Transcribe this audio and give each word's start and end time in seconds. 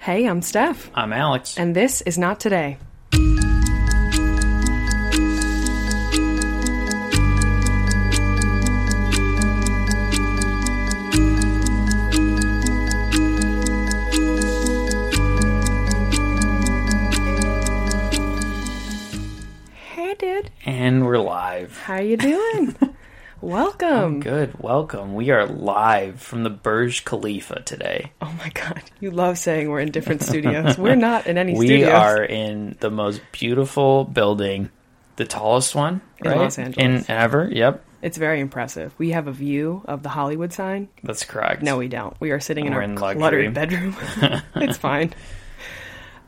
Hey, 0.00 0.26
I'm 0.26 0.40
Steph, 0.42 0.90
I'm 0.94 1.12
Alex. 1.12 1.58
and 1.58 1.76
this 1.76 2.00
is 2.02 2.16
Not 2.16 2.40
Today. 2.40 2.78
Hey, 19.92 20.14
dude. 20.14 20.50
And 20.64 21.04
we're 21.04 21.18
live. 21.18 21.76
How 21.78 22.00
you 22.00 22.16
doing? 22.16 22.76
Welcome. 23.40 24.16
Oh, 24.16 24.20
good. 24.20 24.60
Welcome. 24.60 25.14
We 25.14 25.30
are 25.30 25.46
live 25.46 26.20
from 26.20 26.42
the 26.42 26.50
Burj 26.50 27.04
Khalifa 27.04 27.62
today. 27.62 28.12
Oh 28.22 28.32
my 28.38 28.50
god, 28.50 28.82
you 29.00 29.10
love 29.10 29.38
saying 29.38 29.68
we're 29.68 29.80
in 29.80 29.90
different 29.90 30.22
studios. 30.22 30.78
We're 30.78 30.94
not 30.94 31.26
in 31.26 31.36
any 31.36 31.54
studio. 31.54 31.74
We 31.78 31.82
studios. 31.84 31.92
are 32.00 32.22
in 32.24 32.76
the 32.80 32.90
most 32.90 33.20
beautiful 33.32 34.04
building, 34.04 34.70
the 35.16 35.24
tallest 35.26 35.74
one 35.74 36.00
In 36.24 36.30
right? 36.30 36.38
Los 36.38 36.58
Angeles. 36.58 37.08
In 37.08 37.10
ever. 37.14 37.48
Yep. 37.50 37.84
It's 38.02 38.16
very 38.16 38.40
impressive. 38.40 38.94
We 38.98 39.10
have 39.10 39.26
a 39.26 39.32
view 39.32 39.82
of 39.86 40.02
the 40.02 40.08
Hollywood 40.10 40.52
sign. 40.52 40.88
That's 41.02 41.24
correct. 41.24 41.62
No, 41.62 41.76
we 41.76 41.88
don't. 41.88 42.18
We 42.20 42.30
are 42.30 42.40
sitting 42.40 42.66
in 42.66 42.72
We're 42.72 42.78
our 42.78 42.84
in 42.84 42.96
cluttered 42.96 43.52
bedroom. 43.54 43.96
it's 44.54 44.78
fine. 44.78 45.12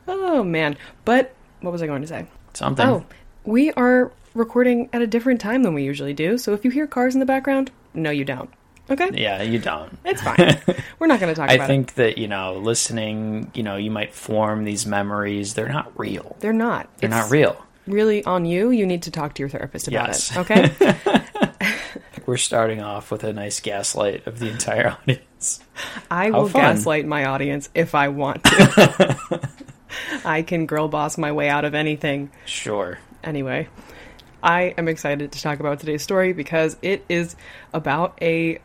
Oh 0.07 0.43
man. 0.43 0.77
But 1.05 1.33
what 1.61 1.71
was 1.71 1.81
I 1.81 1.87
going 1.87 2.01
to 2.01 2.07
say? 2.07 2.27
Something. 2.53 2.85
Oh, 2.85 3.05
we 3.45 3.71
are 3.73 4.11
recording 4.33 4.89
at 4.93 5.01
a 5.01 5.07
different 5.07 5.41
time 5.41 5.63
than 5.63 5.73
we 5.73 5.83
usually 5.83 6.13
do. 6.13 6.37
So 6.37 6.53
if 6.53 6.65
you 6.65 6.71
hear 6.71 6.87
cars 6.87 7.13
in 7.13 7.19
the 7.19 7.25
background, 7.25 7.71
no 7.93 8.09
you 8.09 8.25
don't. 8.25 8.49
Okay? 8.89 9.09
Yeah, 9.13 9.41
you 9.41 9.59
don't. 9.59 9.97
It's 10.03 10.21
fine. 10.21 10.59
We're 10.99 11.07
not 11.07 11.19
going 11.21 11.33
to 11.33 11.39
talk 11.39 11.49
I 11.49 11.53
about 11.53 11.63
it. 11.63 11.65
I 11.65 11.67
think 11.67 11.93
that, 11.95 12.17
you 12.17 12.27
know, 12.27 12.55
listening, 12.55 13.49
you 13.53 13.63
know, 13.63 13.77
you 13.77 13.89
might 13.91 14.13
form 14.13 14.65
these 14.65 14.85
memories. 14.85 15.53
They're 15.53 15.69
not 15.69 15.97
real. 15.97 16.35
They're 16.39 16.51
not. 16.53 16.89
They're 16.97 17.07
It's 17.09 17.17
not 17.17 17.31
real. 17.31 17.63
Really 17.87 18.23
on 18.25 18.45
you. 18.45 18.71
You 18.71 18.85
need 18.85 19.03
to 19.03 19.11
talk 19.11 19.35
to 19.35 19.41
your 19.41 19.49
therapist 19.49 19.87
about 19.87 20.07
Yes. 20.07 20.31
it. 20.31 20.37
Okay? 20.39 21.21
We're 22.25 22.37
starting 22.37 22.81
off 22.81 23.11
with 23.11 23.23
a 23.25 23.33
nice 23.33 23.59
gaslight 23.59 24.27
of 24.27 24.39
the 24.39 24.49
entire 24.49 24.89
audience. 25.01 25.59
I 26.09 26.31
will 26.31 26.47
fun. 26.47 26.61
gaslight 26.75 27.05
my 27.05 27.25
audience 27.25 27.69
if 27.75 27.95
I 27.95 28.07
want 28.09 28.43
to. 28.45 29.49
I 30.25 30.41
can 30.41 30.65
girl 30.65 30.87
boss 30.87 31.17
my 31.17 31.31
way 31.33 31.49
out 31.49 31.65
of 31.65 31.73
anything. 31.75 32.31
Sure. 32.45 32.97
Anyway, 33.23 33.67
I 34.43 34.73
am 34.77 34.87
excited 34.89 35.31
to 35.31 35.41
talk 35.41 35.59
about 35.59 35.79
today's 35.79 36.03
story 36.03 36.33
because 36.33 36.75
it 36.81 37.05
is 37.07 37.35
about 37.73 38.17
a 38.21 38.59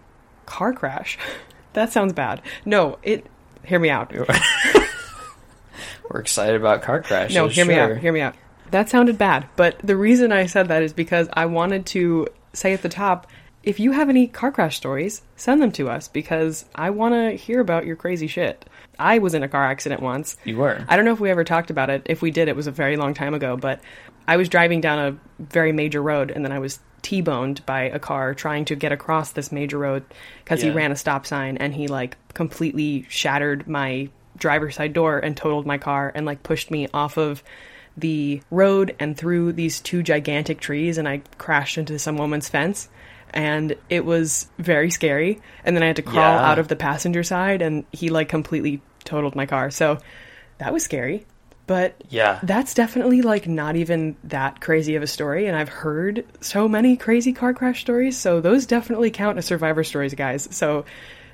car 0.45 0.73
crash. 0.73 1.19
That 1.75 1.93
sounds 1.93 2.15
bad. 2.15 2.41
No, 2.65 2.99
it. 3.05 3.27
Hear 3.63 3.79
me 3.79 3.91
out. 3.91 4.13
We're 6.11 6.21
excited 6.21 6.57
about 6.57 6.83
car 6.83 7.03
crashes. 7.03 7.37
No, 7.37 7.47
hear 7.47 7.67
me 7.67 7.75
out. 7.75 7.99
Hear 7.99 8.11
me 8.11 8.21
out. 8.23 8.35
That 8.73 8.89
sounded 8.89 9.17
bad, 9.17 9.47
but 9.55 9.79
the 9.85 9.95
reason 9.95 10.33
I 10.33 10.47
said 10.47 10.69
that 10.69 10.83
is 10.83 10.93
because 10.93 11.29
I 11.35 11.45
wanted 11.47 11.87
to 11.87 12.27
say 12.53 12.73
at 12.73 12.83
the 12.83 12.89
top 12.89 13.29
if 13.63 13.79
you 13.79 13.93
have 13.93 14.09
any 14.09 14.27
car 14.27 14.51
crash 14.51 14.77
stories, 14.77 15.23
send 15.37 15.61
them 15.61 15.71
to 15.73 15.91
us 15.91 16.09
because 16.09 16.65
I 16.75 16.91
want 16.91 17.15
to 17.15 17.37
hear 17.37 17.61
about 17.61 17.85
your 17.85 17.97
crazy 17.97 18.27
shit. 18.27 18.65
I 18.99 19.19
was 19.19 19.35
in 19.35 19.43
a 19.43 19.49
car 19.49 19.65
accident 19.65 20.01
once. 20.01 20.37
You 20.45 20.57
were. 20.57 20.85
I 20.89 20.97
don't 20.97 21.05
know 21.05 21.13
if 21.13 21.21
we 21.21 21.31
ever 21.31 21.45
talked 21.45 21.71
about 21.71 21.91
it. 21.91 22.03
If 22.07 22.23
we 22.23 22.31
did, 22.31 22.49
it 22.49 22.57
was 22.57 22.67
a 22.67 22.73
very 22.73 22.97
long 22.97 23.15
time 23.15 23.35
ago, 23.35 23.57
but 23.57 23.81
I 24.29 24.37
was 24.37 24.49
driving 24.49 24.81
down 24.81 24.99
a 24.99 25.43
very 25.43 25.73
major 25.73 26.01
road 26.03 26.31
and 26.31 26.45
then 26.45 26.53
I 26.53 26.59
was 26.61 26.79
T-boned 27.01 27.65
by 27.65 27.83
a 27.83 27.99
car 27.99 28.35
trying 28.35 28.65
to 28.67 28.75
get 28.77 28.93
across 28.93 29.33
this 29.33 29.51
major 29.51 29.79
road 29.79 30.05
because 30.45 30.61
he 30.61 30.71
ran 30.71 30.93
a 30.93 30.97
stop 30.97 31.27
sign 31.27 31.57
and 31.57 31.73
he 31.75 31.89
like 31.89 32.17
completely 32.35 33.07
shattered 33.09 33.67
my 33.67 34.11
driver's 34.37 34.75
side 34.77 34.93
door 34.93 35.19
and 35.19 35.37
totaled 35.37 35.65
my 35.65 35.79
car 35.79 36.13
and 36.15 36.27
like 36.27 36.43
pushed 36.43 36.71
me 36.71 36.89
off 36.93 37.17
of 37.17 37.43
the 37.97 38.43
road 38.51 38.95
and 39.01 39.17
through 39.17 39.53
these 39.53 39.81
two 39.81 40.03
gigantic 40.03 40.61
trees 40.61 40.99
and 40.99 41.09
I 41.09 41.23
crashed 41.39 41.79
into 41.79 41.99
some 41.99 42.17
woman's 42.19 42.49
fence 42.49 42.89
and 43.31 43.77
it 43.89 44.05
was 44.05 44.49
very 44.59 44.91
scary 44.91 45.41
and 45.65 45.75
then 45.75 45.83
I 45.83 45.87
had 45.87 45.97
to 45.97 46.03
crawl 46.03 46.17
Yeah. 46.17 46.51
out 46.51 46.59
of 46.59 46.69
the 46.69 46.77
passenger 46.77 47.23
side 47.23 47.63
and 47.63 47.85
he 47.93 48.11
like 48.11 48.29
completely 48.29 48.83
totaled 49.05 49.35
my 49.35 49.47
car. 49.47 49.71
So 49.71 49.99
that 50.59 50.73
was 50.73 50.83
scary. 50.85 51.27
But 51.69 51.95
Yeah. 52.09 52.41
that's 52.43 52.75
definitely 52.75 53.23
like 53.23 53.47
not 53.47 53.77
even 53.77 54.17
that 54.25 54.61
crazy 54.61 54.97
of 54.97 55.03
a 55.05 55.07
story 55.07 55.47
and 55.47 55.57
I've 55.57 55.69
heard 55.69 56.25
so 56.41 56.67
many 56.67 56.97
crazy 56.97 57.33
car 57.33 57.55
crash 57.55 57.81
stories, 57.83 58.17
so 58.19 58.41
those 58.41 58.67
definitely 58.67 59.11
count 59.13 59.39
as 59.39 59.45
survivor 59.47 59.85
stories, 59.85 60.15
guys. 60.15 60.49
So 60.51 60.85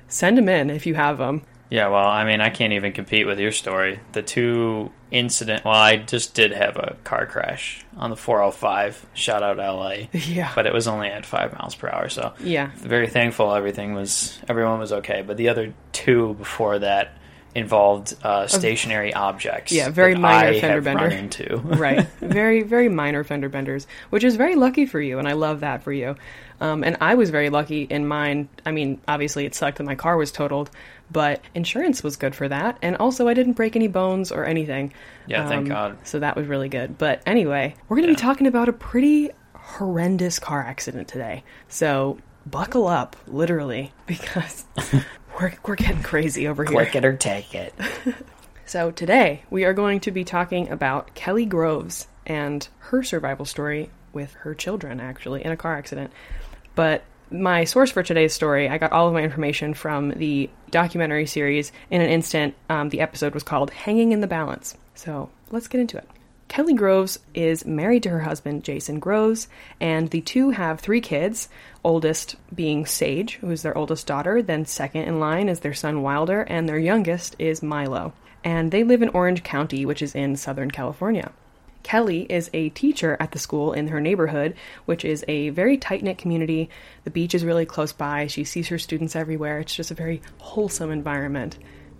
send 0.09 0.37
them 0.37 0.49
in 0.49 0.69
if 0.69 0.85
you 0.85 0.93
have 0.93 1.17
them. 1.17 1.41
Yeah, 1.71 1.87
well, 1.87 2.05
I 2.07 2.25
mean, 2.25 2.41
I 2.41 2.51
can't 2.51 2.73
even 2.73 2.91
compete 2.93 3.25
with 3.25 3.39
your 3.39 3.51
story. 3.51 3.99
The 4.11 4.21
two 4.21 4.91
incident, 5.09 5.65
well, 5.65 5.73
I 5.73 5.95
just 5.97 6.35
did 6.35 6.51
have 6.51 6.75
a 6.77 6.95
car 7.03 7.25
crash 7.25 7.83
on 7.97 8.11
the 8.11 8.15
405. 8.15 9.03
Shout 9.15 9.41
out 9.41 9.57
LA. 9.57 10.07
Yeah. 10.13 10.51
But 10.53 10.67
it 10.67 10.73
was 10.73 10.87
only 10.87 11.07
at 11.07 11.25
5 11.25 11.53
miles 11.57 11.73
per 11.73 11.89
hour, 11.89 12.07
so 12.09 12.33
Yeah. 12.39 12.69
very 12.75 13.07
thankful 13.07 13.55
everything 13.55 13.93
was 13.95 14.37
everyone 14.47 14.79
was 14.79 14.91
okay, 14.91 15.23
but 15.25 15.37
the 15.37 15.49
other 15.49 15.73
two 15.91 16.35
before 16.35 16.77
that 16.79 17.17
involved 17.55 18.15
uh, 18.21 18.45
stationary 18.47 19.13
objects. 19.13 19.71
yeah, 19.71 19.89
very 19.89 20.13
minor 20.13 20.49
I 20.49 20.59
fender 20.59 20.81
bender. 20.81 21.03
run 21.05 21.13
into. 21.13 21.57
right. 21.63 22.05
Very, 22.19 22.63
very 22.63 22.89
minor 22.89 23.23
fender 23.23 23.47
benders, 23.49 23.87
which 24.09 24.23
is 24.25 24.35
very 24.35 24.55
lucky 24.55 24.85
for 24.85 24.99
you, 24.99 25.17
and 25.19 25.27
I 25.27 25.33
love 25.33 25.61
that 25.61 25.81
for 25.81 25.93
you. 25.93 26.15
Um, 26.61 26.83
and 26.83 26.97
I 27.01 27.15
was 27.15 27.29
very 27.31 27.49
lucky 27.49 27.83
in 27.83 28.07
mine. 28.07 28.49
I 28.65 28.71
mean, 28.71 29.01
obviously, 29.07 29.45
it 29.45 29.55
sucked 29.55 29.77
that 29.77 29.83
my 29.85 29.95
car 29.95 30.17
was 30.17 30.31
totaled, 30.31 30.69
but 31.11 31.41
insurance 31.53 32.03
was 32.03 32.15
good 32.17 32.35
for 32.35 32.47
that. 32.47 32.77
And 32.81 32.97
also, 32.97 33.27
I 33.27 33.33
didn't 33.33 33.53
break 33.53 33.75
any 33.75 33.87
bones 33.87 34.31
or 34.31 34.45
anything. 34.45 34.93
Yeah, 35.27 35.47
thank 35.47 35.63
Um, 35.63 35.67
God. 35.67 35.97
So 36.03 36.19
that 36.19 36.35
was 36.35 36.47
really 36.47 36.69
good. 36.69 36.97
But 36.97 37.21
anyway, 37.25 37.75
we're 37.87 37.97
going 37.97 38.07
to 38.07 38.13
be 38.13 38.19
talking 38.21 38.47
about 38.47 38.69
a 38.69 38.73
pretty 38.73 39.31
horrendous 39.53 40.39
car 40.39 40.61
accident 40.61 41.07
today. 41.07 41.43
So 41.67 42.19
buckle 42.45 42.87
up, 42.87 43.15
literally, 43.27 43.91
because 44.05 44.65
we're, 45.39 45.53
we're 45.65 45.75
getting 45.75 46.03
crazy 46.03 46.47
over 46.47 46.63
here. 46.63 46.73
Click 46.73 46.95
it 46.95 47.05
or 47.05 47.15
take 47.15 47.53
it. 47.55 47.73
So 48.67 48.89
today 48.89 49.43
we 49.51 49.63
are 49.63 49.73
going 49.73 49.99
to 50.01 50.11
be 50.11 50.23
talking 50.23 50.69
about 50.69 51.13
Kelli 51.13 51.47
Groves 51.47 52.07
and 52.25 52.67
her 52.79 53.03
survival 53.03 53.45
story 53.45 53.91
with 54.11 54.33
her 54.33 54.55
children, 54.55 54.99
actually, 54.99 55.45
in 55.45 55.51
a 55.51 55.57
car 55.57 55.77
accident. 55.77 56.11
But 56.73 57.03
my 57.29 57.65
source 57.65 57.91
for 57.91 58.01
today's 58.01 58.33
story, 58.33 58.67
I 58.67 58.79
got 58.79 58.91
all 58.91 59.07
of 59.07 59.13
my 59.13 59.21
information 59.21 59.75
from 59.75 60.09
the 60.09 60.49
documentary 60.71 61.27
series. 61.27 61.71
In 61.91 62.01
an 62.01 62.09
instant, 62.09 62.55
um, 62.67 62.89
the 62.89 63.01
episode 63.01 63.35
was 63.35 63.43
called 63.43 63.69
Hanging 63.69 64.13
in 64.13 64.21
the 64.21 64.27
Balance. 64.27 64.75
So 64.95 65.29
let's 65.51 65.67
get 65.67 65.79
into 65.79 65.97
it. 65.97 66.09
Kelli 66.49 66.75
Groves 66.75 67.19
is 67.33 67.65
married 67.65 68.03
to 68.03 68.09
her 68.09 68.21
husband, 68.21 68.63
Jason 68.63 68.99
Groves, 68.99 69.47
and 69.79 70.09
the 70.09 70.21
two 70.21 70.51
have 70.51 70.79
three 70.79 71.01
kids, 71.01 71.49
oldest 71.83 72.35
being 72.53 72.85
Sage, 72.85 73.35
who 73.35 73.49
is 73.51 73.61
their 73.61 73.77
oldest 73.77 74.07
daughter, 74.07 74.41
then 74.41 74.65
second 74.65 75.03
in 75.03 75.19
line 75.19 75.49
is 75.49 75.61
their 75.61 75.73
son 75.73 76.01
Wilder, 76.01 76.41
and 76.41 76.69
their 76.69 76.79
youngest 76.79 77.35
is 77.39 77.63
Milo. 77.63 78.13
And 78.43 78.71
they 78.71 78.83
live 78.83 79.01
in 79.01 79.09
Orange 79.09 79.43
County, 79.43 79.85
which 79.85 80.01
is 80.01 80.13
in 80.13 80.35
Southern 80.35 80.71
California. 80.71 81.31
Kelli 81.83 82.25
is 82.29 82.49
a 82.53 82.69
teacher 82.69 83.15
at 83.19 83.31
the 83.31 83.39
school 83.39 83.73
in 83.73 83.89
her 83.89 84.01
neighborhood, 84.01 84.55
which 84.85 85.05
is 85.05 85.23
a 85.27 85.49
very 85.49 85.77
tight 85.77 86.03
knit 86.03 86.17
community. 86.17 86.69
The 87.03 87.11
beach 87.11 87.35
is 87.35 87.45
really 87.45 87.65
close 87.65 87.93
by. 87.93 88.27
She 88.27 88.43
sees 88.43 88.69
her 88.69 88.79
students 88.79 89.15
everywhere. 89.15 89.59
It's 89.59 89.75
just 89.75 89.91
a 89.91 89.95
very 89.95 90.21
wholesome 90.39 90.89
environment. 90.89 91.57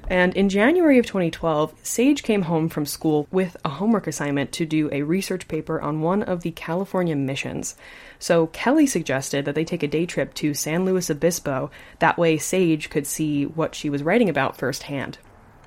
And 0.08 0.36
in 0.36 0.50
January 0.50 1.00
of 1.00 1.06
2012, 1.08 1.74
Sage 1.82 2.22
came 2.22 2.44
home 2.44 2.70
from 2.70 2.86
school 2.86 3.28
with 3.32 3.58
a 3.66 3.70
homework 3.70 4.06
assignment 4.06 4.52
to 4.54 4.66
do 4.66 4.90
a 4.92 5.02
research 5.02 5.48
paper 5.48 5.82
on 5.82 6.02
one 6.02 6.22
of 6.22 6.42
the 6.42 6.52
California 6.52 7.16
missions. 7.16 7.76
So 8.20 8.48
Kelli 8.48 8.88
suggested 8.88 9.46
that 9.46 9.56
they 9.56 9.66
take 9.66 9.82
a 9.82 9.88
day 9.88 10.06
trip 10.06 10.36
to 10.36 10.54
San 10.54 10.86
Luis 10.86 11.10
Obispo. 11.10 11.72
That 12.00 12.20
way, 12.20 12.38
Sage 12.38 12.90
could 12.92 13.08
see 13.08 13.46
what 13.46 13.74
she 13.74 13.90
was 13.90 14.04
writing 14.04 14.30
about 14.30 14.58
firsthand. 14.58 15.18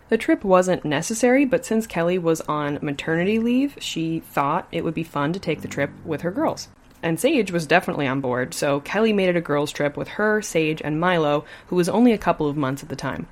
The 0.08 0.16
trip 0.16 0.44
wasn't 0.44 0.84
necessary, 0.84 1.44
but 1.44 1.66
since 1.66 1.86
Kelli 1.86 2.20
was 2.20 2.40
on 2.42 2.78
maternity 2.80 3.38
leave, 3.38 3.76
she 3.80 4.20
thought 4.20 4.68
it 4.70 4.84
would 4.84 4.94
be 4.94 5.02
fun 5.02 5.32
to 5.32 5.40
take 5.40 5.62
the 5.62 5.68
trip 5.68 5.90
with 6.04 6.22
her 6.22 6.30
girls. 6.30 6.68
And 7.02 7.20
Sage 7.20 7.52
was 7.52 7.66
definitely 7.66 8.06
on 8.06 8.20
board, 8.20 8.54
so 8.54 8.80
Kelli 8.80 9.14
made 9.14 9.28
it 9.28 9.36
a 9.36 9.40
girls' 9.40 9.70
trip 9.70 9.96
with 9.96 10.08
her, 10.08 10.40
Sage, 10.42 10.80
and 10.82 10.98
Milo, 10.98 11.44
who 11.66 11.76
was 11.76 11.88
only 11.88 12.12
a 12.12 12.18
couple 12.18 12.48
of 12.48 12.56
months 12.56 12.82
at 12.82 12.88
the 12.88 12.96
time. 12.96 13.26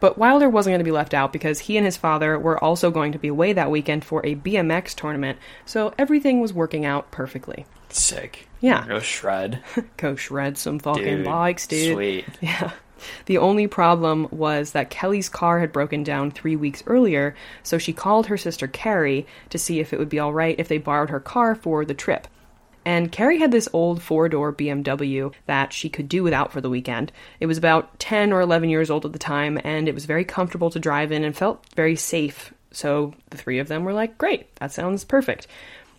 But 0.00 0.18
Wilder 0.18 0.48
wasn't 0.48 0.72
going 0.72 0.80
to 0.80 0.84
be 0.84 0.90
left 0.90 1.14
out 1.14 1.32
because 1.32 1.60
he 1.60 1.76
and 1.76 1.84
his 1.84 1.96
father 1.96 2.38
were 2.38 2.62
also 2.62 2.90
going 2.90 3.12
to 3.12 3.18
be 3.18 3.28
away 3.28 3.52
that 3.52 3.70
weekend 3.70 4.04
for 4.04 4.24
a 4.24 4.34
BMX 4.34 4.94
tournament, 4.94 5.38
so 5.66 5.92
everything 5.98 6.40
was 6.40 6.52
working 6.52 6.84
out 6.84 7.10
perfectly. 7.10 7.66
Sick. 7.90 8.48
Yeah. 8.60 8.86
Go 8.86 8.98
shred. 8.98 9.62
Go 9.96 10.16
shred 10.16 10.56
some 10.58 10.78
fucking 10.78 11.04
Dude, 11.04 11.24
bikes, 11.24 11.66
dude. 11.66 11.94
Sweet. 11.94 12.24
Yeah. 12.40 12.72
The 13.26 13.36
only 13.36 13.66
problem 13.66 14.28
was 14.30 14.70
that 14.72 14.88
Kelli's 14.88 15.28
car 15.28 15.60
had 15.60 15.72
broken 15.72 16.02
down 16.02 16.30
three 16.30 16.56
weeks 16.56 16.82
earlier, 16.86 17.34
so 17.62 17.76
she 17.76 17.92
called 17.92 18.28
her 18.28 18.38
sister 18.38 18.66
Carrie 18.66 19.26
to 19.50 19.58
see 19.58 19.78
if 19.78 19.92
it 19.92 19.98
would 19.98 20.08
be 20.08 20.20
alright 20.20 20.56
if 20.58 20.68
they 20.68 20.78
borrowed 20.78 21.10
her 21.10 21.20
car 21.20 21.54
for 21.54 21.84
the 21.84 21.92
trip. 21.92 22.26
And 22.84 23.10
Carrie 23.10 23.38
had 23.38 23.50
this 23.50 23.68
old 23.72 24.02
four 24.02 24.28
door 24.28 24.52
BMW 24.52 25.32
that 25.46 25.72
she 25.72 25.88
could 25.88 26.08
do 26.08 26.22
without 26.22 26.52
for 26.52 26.60
the 26.60 26.70
weekend. 26.70 27.12
It 27.40 27.46
was 27.46 27.58
about 27.58 27.98
10 27.98 28.32
or 28.32 28.40
11 28.40 28.68
years 28.68 28.90
old 28.90 29.06
at 29.06 29.12
the 29.12 29.18
time, 29.18 29.58
and 29.64 29.88
it 29.88 29.94
was 29.94 30.04
very 30.04 30.24
comfortable 30.24 30.70
to 30.70 30.78
drive 30.78 31.12
in 31.12 31.24
and 31.24 31.36
felt 31.36 31.64
very 31.74 31.96
safe. 31.96 32.52
So 32.72 33.14
the 33.30 33.38
three 33.38 33.58
of 33.58 33.68
them 33.68 33.84
were 33.84 33.92
like, 33.92 34.18
great, 34.18 34.54
that 34.56 34.72
sounds 34.72 35.04
perfect. 35.04 35.46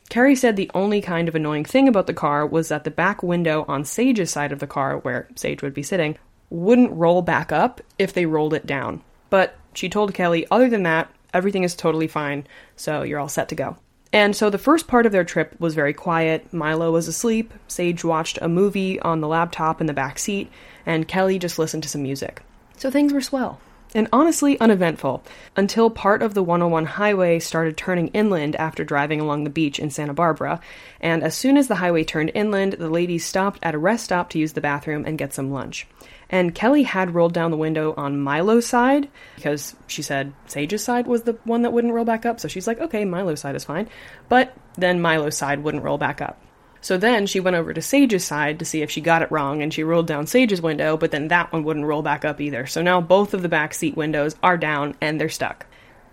Carrie 0.09 0.35
said 0.35 0.55
the 0.55 0.69
only 0.75 1.01
kind 1.01 1.27
of 1.27 1.35
annoying 1.35 1.65
thing 1.65 1.87
about 1.87 2.05
the 2.05 2.13
car 2.13 2.45
was 2.45 2.69
that 2.69 2.83
the 2.83 2.91
back 2.91 3.23
window 3.23 3.65
on 3.67 3.83
Sage's 3.83 4.29
side 4.29 4.51
of 4.51 4.59
the 4.59 4.67
car, 4.67 4.99
where 4.99 5.27
Sage 5.35 5.63
would 5.63 5.73
be 5.73 5.81
sitting, 5.81 6.17
wouldn't 6.49 6.91
roll 6.91 7.23
back 7.23 7.51
up 7.51 7.81
if 7.97 8.13
they 8.13 8.27
rolled 8.27 8.53
it 8.53 8.67
down. 8.67 9.01
But 9.31 9.55
she 9.73 9.89
told 9.89 10.13
Kelli, 10.13 10.45
other 10.51 10.69
than 10.69 10.83
that, 10.83 11.09
everything 11.33 11.63
is 11.63 11.75
totally 11.75 12.07
fine, 12.07 12.45
so 12.75 13.01
you're 13.01 13.19
all 13.19 13.29
set 13.29 13.49
to 13.49 13.55
go. 13.55 13.77
And 14.15 14.33
so 14.33 14.49
the 14.49 14.57
first 14.57 14.87
part 14.87 15.05
of 15.05 15.11
their 15.11 15.25
trip 15.25 15.59
was 15.59 15.75
very 15.75 15.91
quiet. 15.91 16.53
Milo 16.53 16.89
was 16.89 17.09
asleep, 17.09 17.53
Sage 17.67 18.05
watched 18.05 18.39
a 18.41 18.47
movie 18.47 18.97
on 19.01 19.19
the 19.19 19.27
laptop 19.27 19.81
in 19.81 19.87
the 19.87 19.93
back 19.93 20.19
seat, 20.19 20.49
and 20.85 21.05
Kelli 21.05 21.37
just 21.37 21.59
listened 21.59 21.83
to 21.83 21.89
some 21.89 22.03
music. 22.03 22.41
So 22.77 22.89
things 22.89 23.11
were 23.11 23.19
swell. 23.19 23.59
And 23.93 24.07
honestly, 24.13 24.57
uneventful, 24.61 25.21
until 25.57 25.89
part 25.89 26.21
of 26.21 26.33
the 26.33 26.43
101 26.43 26.85
highway 26.85 27.39
started 27.39 27.75
turning 27.75 28.07
inland 28.09 28.55
after 28.55 28.85
driving 28.85 29.19
along 29.19 29.43
the 29.43 29.49
beach 29.49 29.79
in 29.79 29.89
Santa 29.89 30.13
Barbara. 30.13 30.61
And 31.01 31.21
as 31.21 31.35
soon 31.35 31.57
as 31.57 31.67
the 31.67 31.75
highway 31.75 32.05
turned 32.05 32.31
inland, 32.33 32.73
the 32.79 32.89
ladies 32.89 33.25
stopped 33.25 33.59
at 33.63 33.75
a 33.75 33.77
rest 33.77 34.05
stop 34.05 34.29
to 34.29 34.39
use 34.39 34.53
the 34.53 34.61
bathroom 34.61 35.03
and 35.05 35.17
get 35.17 35.33
some 35.33 35.51
lunch. 35.51 35.87
And 36.29 36.55
Kelli 36.55 36.85
had 36.85 37.13
rolled 37.13 37.33
down 37.33 37.51
the 37.51 37.57
window 37.57 37.93
on 37.97 38.19
Milo's 38.19 38.65
side 38.65 39.09
because 39.35 39.75
she 39.87 40.01
said 40.01 40.33
Sage's 40.47 40.83
side 40.83 41.07
was 41.07 41.23
the 41.23 41.33
one 41.43 41.61
that 41.61 41.73
wouldn't 41.73 41.93
roll 41.93 42.05
back 42.05 42.25
up. 42.25 42.39
So 42.39 42.47
she's 42.47 42.67
like, 42.67 42.79
okay, 42.79 43.05
Milo's 43.05 43.41
side 43.41 43.55
is 43.55 43.63
fine. 43.63 43.89
But 44.27 44.55
then 44.75 45.01
Milo's 45.01 45.37
side 45.37 45.63
wouldn't 45.63 45.83
roll 45.83 45.97
back 45.97 46.21
up. 46.21 46.41
So 46.81 46.97
then 46.97 47.25
she 47.25 47.39
went 47.39 47.55
over 47.55 47.73
to 47.73 47.81
Sage's 47.81 48.23
side 48.23 48.59
to 48.59 48.65
see 48.65 48.83
if 48.83 48.91
she 48.91 49.01
got 49.01 49.23
it 49.23 49.31
wrong, 49.31 49.63
and 49.63 49.73
she 49.73 49.83
rolled 49.83 50.05
down 50.05 50.27
Sage's 50.27 50.61
window, 50.61 50.97
but 50.97 51.09
then 51.09 51.29
that 51.29 51.51
one 51.51 51.63
wouldn't 51.63 51.87
roll 51.87 52.03
back 52.03 52.23
up 52.23 52.39
either. 52.39 52.67
So 52.67 52.83
now 52.83 53.01
both 53.01 53.33
of 53.33 53.41
the 53.41 53.49
back 53.49 53.73
seat 53.73 53.97
windows 53.97 54.35
are 54.43 54.55
down 54.55 54.95
and 55.01 55.19
they're 55.19 55.27
stuck. 55.27 55.65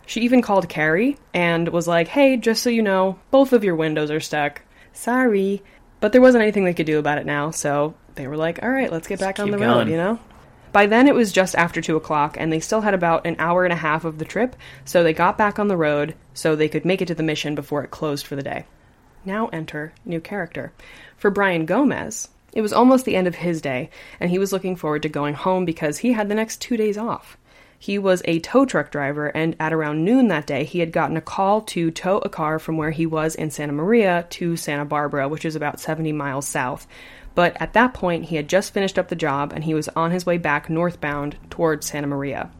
She 0.06 0.22
even 0.22 0.40
called 0.40 0.70
Carrie 0.70 1.18
and 1.34 1.68
was 1.68 1.86
like, 1.86 2.08
hey, 2.08 2.38
just 2.38 2.62
so 2.62 2.70
you 2.70 2.82
know, 2.82 3.18
both 3.30 3.52
of 3.52 3.64
your 3.64 3.76
windows 3.76 4.10
are 4.10 4.18
stuck. 4.18 4.62
Sorry. 4.94 5.62
But 6.00 6.12
there 6.12 6.22
wasn't 6.22 6.42
anything 6.42 6.64
they 6.64 6.72
could 6.72 6.86
do 6.86 6.98
about 6.98 7.18
it 7.18 7.26
now, 7.26 7.50
so 7.50 7.94
they 8.14 8.26
were 8.26 8.36
like, 8.36 8.62
all 8.62 8.70
right, 8.70 8.90
let's 8.90 9.08
get 9.08 9.20
back 9.20 9.40
on 9.40 9.50
the 9.50 9.58
road, 9.58 9.74
going. 9.74 9.90
you 9.90 9.96
know? 9.96 10.18
By 10.72 10.86
then 10.86 11.06
it 11.06 11.14
was 11.14 11.32
just 11.32 11.54
after 11.54 11.82
2 11.82 11.96
o'clock, 11.96 12.36
and 12.38 12.50
they 12.52 12.60
still 12.60 12.80
had 12.80 12.94
about 12.94 13.26
an 13.26 13.36
hour 13.38 13.64
and 13.64 13.72
a 13.72 13.76
half 13.76 14.04
of 14.04 14.18
the 14.18 14.24
trip, 14.24 14.56
so 14.84 15.02
they 15.02 15.12
got 15.12 15.36
back 15.36 15.58
on 15.58 15.68
the 15.68 15.76
road 15.76 16.14
so 16.32 16.56
they 16.56 16.68
could 16.68 16.84
make 16.84 17.02
it 17.02 17.06
to 17.06 17.14
the 17.14 17.22
mission 17.22 17.54
before 17.54 17.84
it 17.84 17.90
closed 17.90 18.26
for 18.26 18.36
the 18.36 18.42
day. 18.42 18.64
Now 19.24 19.48
enter 19.48 19.92
new 20.04 20.20
character. 20.20 20.72
For 21.16 21.30
Brian 21.30 21.66
Gomez, 21.66 22.28
it 22.52 22.62
was 22.62 22.72
almost 22.72 23.04
the 23.04 23.16
end 23.16 23.26
of 23.26 23.36
his 23.36 23.60
day, 23.60 23.90
and 24.18 24.30
he 24.30 24.38
was 24.38 24.52
looking 24.52 24.76
forward 24.76 25.02
to 25.02 25.08
going 25.08 25.34
home 25.34 25.64
because 25.64 25.98
he 25.98 26.12
had 26.12 26.28
the 26.28 26.34
next 26.34 26.60
two 26.60 26.76
days 26.76 26.96
off. 26.96 27.36
He 27.78 27.98
was 27.98 28.22
a 28.26 28.38
tow 28.38 28.64
truck 28.64 28.90
driver, 28.90 29.26
and 29.26 29.56
at 29.58 29.72
around 29.72 30.04
noon 30.04 30.28
that 30.28 30.46
day, 30.46 30.62
he 30.64 30.78
had 30.78 30.92
gotten 30.92 31.16
a 31.16 31.20
call 31.20 31.62
to 31.62 31.90
tow 31.90 32.18
a 32.18 32.28
car 32.28 32.58
from 32.58 32.76
where 32.76 32.92
he 32.92 33.06
was 33.06 33.34
in 33.34 33.50
Santa 33.50 33.72
Maria 33.72 34.24
to 34.30 34.56
Santa 34.56 34.84
Barbara, 34.84 35.28
which 35.28 35.44
is 35.44 35.56
about 35.56 35.80
70 35.80 36.12
miles 36.12 36.46
south. 36.46 36.86
But 37.34 37.56
at 37.60 37.72
that 37.72 37.94
point, 37.94 38.26
he 38.26 38.36
had 38.36 38.48
just 38.48 38.74
finished 38.74 38.98
up 38.98 39.08
the 39.08 39.16
job 39.16 39.52
and 39.54 39.64
he 39.64 39.74
was 39.74 39.88
on 39.88 40.10
his 40.10 40.26
way 40.26 40.38
back 40.38 40.68
northbound 40.68 41.36
toward 41.50 41.84
Santa 41.84 42.06
Maria. 42.06 42.50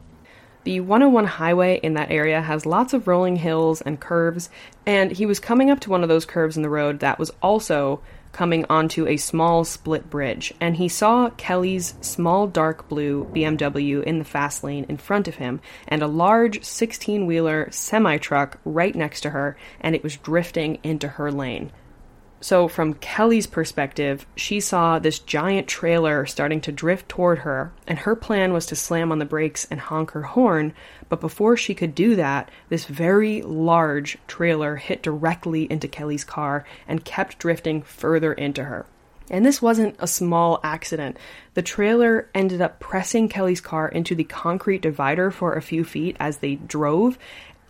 The 0.63 0.79
101 0.79 1.25
highway 1.25 1.79
in 1.83 1.95
that 1.95 2.09
area 2.09 2.41
has 2.41 2.65
lots 2.65 2.93
of 2.93 3.05
rolling 3.05 3.35
hills 3.35 3.81
and 3.81 3.99
curves, 3.99 4.49
and 4.85 5.11
he 5.11 5.25
was 5.25 5.41
coming 5.41 5.69
up 5.69 5.81
to 5.81 5.89
one 5.89 6.03
of 6.03 6.09
those 6.09 6.25
curves 6.25 6.55
in 6.55 6.63
the 6.63 6.69
road 6.69 7.01
that 7.01 7.19
was 7.19 7.31
also 7.41 8.01
coming 8.31 8.65
onto 8.69 9.05
a 9.05 9.17
small 9.17 9.65
split 9.65 10.09
bridge, 10.09 10.53
and 10.61 10.77
he 10.77 10.87
saw 10.87 11.29
Kelli's 11.31 11.95
small 11.99 12.47
dark 12.47 12.87
blue 12.87 13.25
BMW 13.33 14.01
in 14.03 14.19
the 14.19 14.25
fast 14.25 14.63
lane 14.63 14.85
in 14.87 14.95
front 14.95 15.27
of 15.27 15.35
him, 15.35 15.59
and 15.85 16.01
a 16.01 16.07
large 16.07 16.63
16 16.63 17.25
wheeler 17.25 17.67
semi 17.69 18.17
truck 18.17 18.57
right 18.63 18.95
next 18.95 19.19
to 19.21 19.31
her, 19.31 19.57
and 19.81 19.95
it 19.95 20.03
was 20.03 20.15
drifting 20.15 20.79
into 20.81 21.09
her 21.09 21.29
lane. 21.29 21.71
So, 22.43 22.67
from 22.67 22.95
Kelli's 22.95 23.47
perspective, 23.47 24.25
she 24.35 24.59
saw 24.59 24.99
this 24.99 25.19
giant 25.19 25.65
trailer 25.65 26.25
starting 26.25 26.59
to 26.59 26.73
drift 26.73 27.07
toward 27.07 27.39
her, 27.39 27.71
and 27.87 27.99
her 27.99 28.17
plan 28.17 28.51
was 28.51 28.65
to 28.65 28.75
slam 28.75 29.13
on 29.13 29.19
the 29.19 29.23
brakes 29.23 29.65
and 29.71 29.79
honk 29.79 30.11
her 30.11 30.23
horn. 30.23 30.73
But 31.07 31.21
before 31.21 31.55
she 31.55 31.73
could 31.73 31.95
do 31.95 32.17
that, 32.17 32.51
this 32.67 32.83
very 32.83 33.41
large 33.43 34.17
trailer 34.27 34.75
hit 34.75 35.01
directly 35.01 35.71
into 35.71 35.87
Kelli's 35.87 36.25
car 36.25 36.65
and 36.85 37.05
kept 37.05 37.39
drifting 37.39 37.81
further 37.81 38.33
into 38.33 38.65
her. 38.65 38.85
And 39.29 39.45
this 39.45 39.61
wasn't 39.61 39.95
a 39.99 40.05
small 40.05 40.59
accident. 40.63 41.15
The 41.53 41.61
trailer 41.61 42.29
ended 42.35 42.61
up 42.61 42.81
pressing 42.81 43.29
Kelli's 43.29 43.61
car 43.61 43.87
into 43.87 44.15
the 44.15 44.25
concrete 44.25 44.81
divider 44.81 45.31
for 45.31 45.53
a 45.53 45.61
few 45.61 45.85
feet 45.85 46.17
as 46.19 46.39
they 46.39 46.55
drove, 46.55 47.17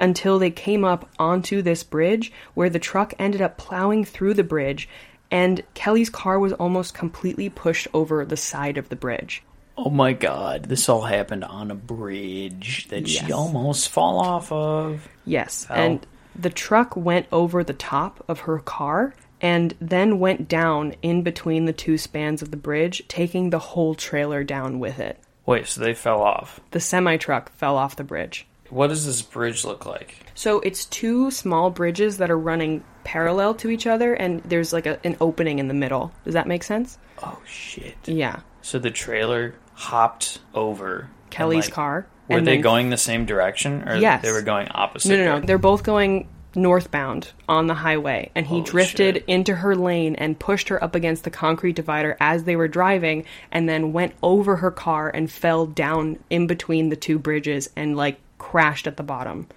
until 0.03 0.37
they 0.37 0.51
came 0.51 0.83
up 0.83 1.09
onto 1.17 1.61
this 1.61 1.81
bridge 1.83 2.31
where 2.53 2.69
the 2.69 2.77
truck 2.79 3.13
ended 3.17 3.41
up 3.41 3.57
plowing 3.57 4.03
through 4.03 4.33
the 4.33 4.43
bridge 4.43 4.89
and 5.31 5.63
Kelli's 5.73 6.09
car 6.09 6.37
was 6.37 6.51
almost 6.53 6.93
completely 6.93 7.49
pushed 7.49 7.87
over 7.93 8.25
the 8.25 8.35
side 8.37 8.77
of 8.77 8.89
the 8.89 8.95
bridge. 8.97 9.41
Oh 9.77 9.89
my 9.89 10.11
god, 10.13 10.65
this 10.65 10.89
all 10.89 11.01
happened 11.03 11.45
on 11.45 11.71
a 11.71 11.75
bridge 11.75 12.87
that 12.89 13.07
Yes. 13.07 13.25
she 13.25 13.31
almost 13.31 13.89
fall 13.89 14.19
off 14.19 14.51
of. 14.51 15.07
Yes, 15.25 15.65
Ow. 15.71 15.73
and 15.73 16.07
the 16.35 16.49
truck 16.49 16.95
went 16.97 17.25
over 17.31 17.63
the 17.63 17.73
top 17.73 18.23
of 18.27 18.41
her 18.41 18.59
car 18.59 19.15
and 19.41 19.73
then 19.81 20.19
went 20.19 20.47
down 20.47 20.95
in 21.01 21.21
between 21.23 21.65
the 21.65 21.73
two 21.73 21.97
spans 21.97 22.41
of 22.41 22.51
the 22.51 22.57
bridge, 22.57 23.03
taking 23.07 23.49
the 23.49 23.59
whole 23.59 23.95
trailer 23.95 24.43
down 24.43 24.79
with 24.79 24.99
it. 24.99 25.17
Wait, 25.45 25.65
so 25.67 25.81
they 25.81 25.93
fell 25.93 26.21
off. 26.21 26.59
The 26.71 26.79
semi 26.79 27.17
truck 27.17 27.51
fell 27.53 27.75
off 27.77 27.95
the 27.95 28.03
bridge. 28.03 28.45
What 28.73 28.87
does 28.87 29.05
this 29.05 29.21
bridge 29.21 29.63
look 29.63 29.85
like? 29.85 30.15
So 30.35 30.59
it's 30.61 30.85
two 30.85 31.29
small 31.31 31.69
bridges 31.69 32.17
that 32.17 32.31
are 32.31 32.37
running 32.37 32.83
parallel 33.03 33.53
to 33.55 33.69
each 33.69 33.85
other, 33.85 34.13
and 34.13 34.41
there's 34.43 34.73
like 34.73 34.85
a, 34.87 34.99
an 35.05 35.15
opening 35.21 35.59
in 35.59 35.67
the 35.67 35.73
middle. 35.73 36.11
Does 36.25 36.33
that 36.33 36.47
make 36.47 36.63
sense? 36.63 36.97
Oh 37.21 37.39
shit. 37.45 37.95
Yeah. 38.05 38.39
So 38.61 38.79
the 38.79 38.89
trailer 38.91 39.53
hopped 39.73 40.39
over 40.53 41.09
Kelli's 41.29 41.65
like, 41.65 41.73
car. 41.73 42.07
Were 42.29 42.37
and 42.37 42.47
they 42.47 42.53
then- 42.53 42.61
going 42.61 42.89
the 42.89 42.97
same 42.97 43.25
direction, 43.25 43.87
or 43.87 43.95
Yes. 43.97 44.23
they 44.23 44.31
were 44.31 44.41
going 44.41 44.69
opposite? 44.71 45.09
No, 45.09 45.17
no, 45.17 45.39
no. 45.39 45.45
They're 45.45 45.57
both 45.57 45.83
going 45.83 46.27
northbound 46.55 47.31
on 47.49 47.67
the 47.67 47.73
highway, 47.73 48.31
and 48.35 48.45
he 48.45 48.55
Holy 48.59 48.63
drifted 48.63 49.15
shit. 49.15 49.25
into 49.27 49.55
her 49.55 49.75
lane 49.75 50.15
and 50.15 50.37
pushed 50.39 50.69
her 50.69 50.81
up 50.83 50.95
against 50.95 51.23
the 51.23 51.31
concrete 51.31 51.75
divider 51.75 52.15
as 52.19 52.43
they 52.43 52.55
were 52.55 52.67
driving, 52.67 53.25
and 53.51 53.67
then 53.67 53.91
went 53.91 54.13
over 54.23 54.57
her 54.57 54.71
car 54.71 55.09
and 55.09 55.31
fell 55.31 55.65
down 55.65 56.17
in 56.29 56.47
between 56.47 56.89
the 56.89 56.95
two 56.95 57.17
bridges 57.19 57.69
and 57.75 57.97
like 57.97 58.19
crashed 58.43 58.87
at 58.87 58.97
the 58.97 59.03
bottom. 59.03 59.47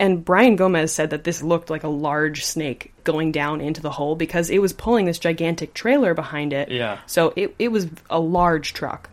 And 0.00 0.24
Brian 0.24 0.56
Gomez 0.56 0.92
said 0.92 1.10
that 1.10 1.22
this 1.22 1.44
looked 1.44 1.70
like 1.70 1.84
a 1.84 1.88
large 1.88 2.44
snake 2.44 2.92
going 3.04 3.30
down 3.30 3.60
into 3.60 3.80
the 3.80 3.92
hole 3.92 4.16
because 4.16 4.50
it 4.50 4.60
was 4.60 4.72
pulling 4.72 5.06
this 5.06 5.20
gigantic 5.20 5.74
trailer 5.74 6.12
behind 6.12 6.52
it. 6.52 6.68
Yeah. 6.68 6.98
So 7.06 7.32
it, 7.36 7.54
it 7.60 7.68
was 7.68 7.86
a 8.10 8.18
large 8.18 8.74
truck. 8.74 9.08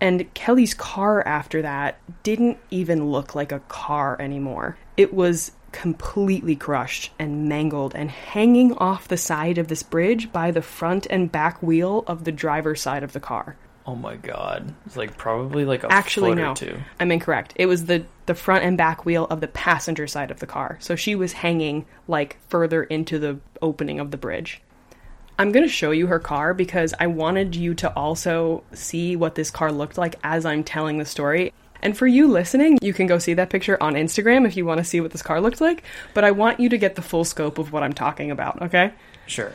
And 0.00 0.32
Kelli's 0.32 0.74
car 0.74 1.26
after 1.26 1.62
that 1.62 1.98
didn't 2.22 2.58
even 2.70 3.10
look 3.10 3.34
like 3.34 3.50
a 3.50 3.58
car 3.66 4.16
anymore. 4.20 4.78
It 4.96 5.12
was 5.12 5.50
completely 5.72 6.54
crushed 6.54 7.10
and 7.18 7.48
mangled 7.48 7.96
and 7.96 8.08
hanging 8.08 8.74
off 8.74 9.08
the 9.08 9.16
side 9.16 9.58
of 9.58 9.66
this 9.66 9.82
bridge 9.82 10.30
by 10.30 10.52
the 10.52 10.62
front 10.62 11.08
and 11.10 11.32
back 11.32 11.60
wheel 11.60 12.04
of 12.06 12.22
the 12.22 12.32
driver's 12.32 12.80
side 12.80 13.02
of 13.02 13.12
the 13.12 13.20
car. 13.20 13.56
Oh 13.88 13.94
my 13.94 14.16
god. 14.16 14.74
It's 14.84 14.98
like 14.98 15.16
probably 15.16 15.64
like 15.64 15.82
a 15.82 15.90
Actually, 15.90 16.32
foot 16.32 16.36
no. 16.36 16.50
or 16.50 16.54
two. 16.54 16.78
I'm 17.00 17.10
incorrect. 17.10 17.54
It 17.56 17.64
was 17.64 17.86
the, 17.86 18.04
the 18.26 18.34
front 18.34 18.62
and 18.62 18.76
back 18.76 19.06
wheel 19.06 19.24
of 19.30 19.40
the 19.40 19.48
passenger 19.48 20.06
side 20.06 20.30
of 20.30 20.40
the 20.40 20.46
car. 20.46 20.76
So 20.78 20.94
she 20.94 21.14
was 21.14 21.32
hanging 21.32 21.86
like 22.06 22.36
further 22.50 22.82
into 22.82 23.18
the 23.18 23.38
opening 23.62 23.98
of 23.98 24.10
the 24.10 24.18
bridge. 24.18 24.60
I'm 25.38 25.52
going 25.52 25.64
to 25.64 25.72
show 25.72 25.90
you 25.90 26.08
her 26.08 26.18
car 26.18 26.52
because 26.52 26.92
I 27.00 27.06
wanted 27.06 27.56
you 27.56 27.72
to 27.76 27.90
also 27.94 28.62
see 28.74 29.16
what 29.16 29.36
this 29.36 29.50
car 29.50 29.72
looked 29.72 29.96
like 29.96 30.16
as 30.22 30.44
I'm 30.44 30.64
telling 30.64 30.98
the 30.98 31.06
story. 31.06 31.54
And 31.80 31.96
for 31.96 32.06
you 32.06 32.28
listening, 32.28 32.78
you 32.82 32.92
can 32.92 33.06
go 33.06 33.18
see 33.18 33.32
that 33.34 33.48
picture 33.48 33.82
on 33.82 33.94
Instagram 33.94 34.46
if 34.46 34.54
you 34.54 34.66
want 34.66 34.78
to 34.78 34.84
see 34.84 35.00
what 35.00 35.12
this 35.12 35.22
car 35.22 35.40
looked 35.40 35.62
like. 35.62 35.82
But 36.12 36.24
I 36.24 36.32
want 36.32 36.60
you 36.60 36.68
to 36.68 36.76
get 36.76 36.94
the 36.94 37.00
full 37.00 37.24
scope 37.24 37.56
of 37.56 37.72
what 37.72 37.82
I'm 37.82 37.94
talking 37.94 38.30
about, 38.30 38.60
okay? 38.60 38.92
Sure. 39.26 39.54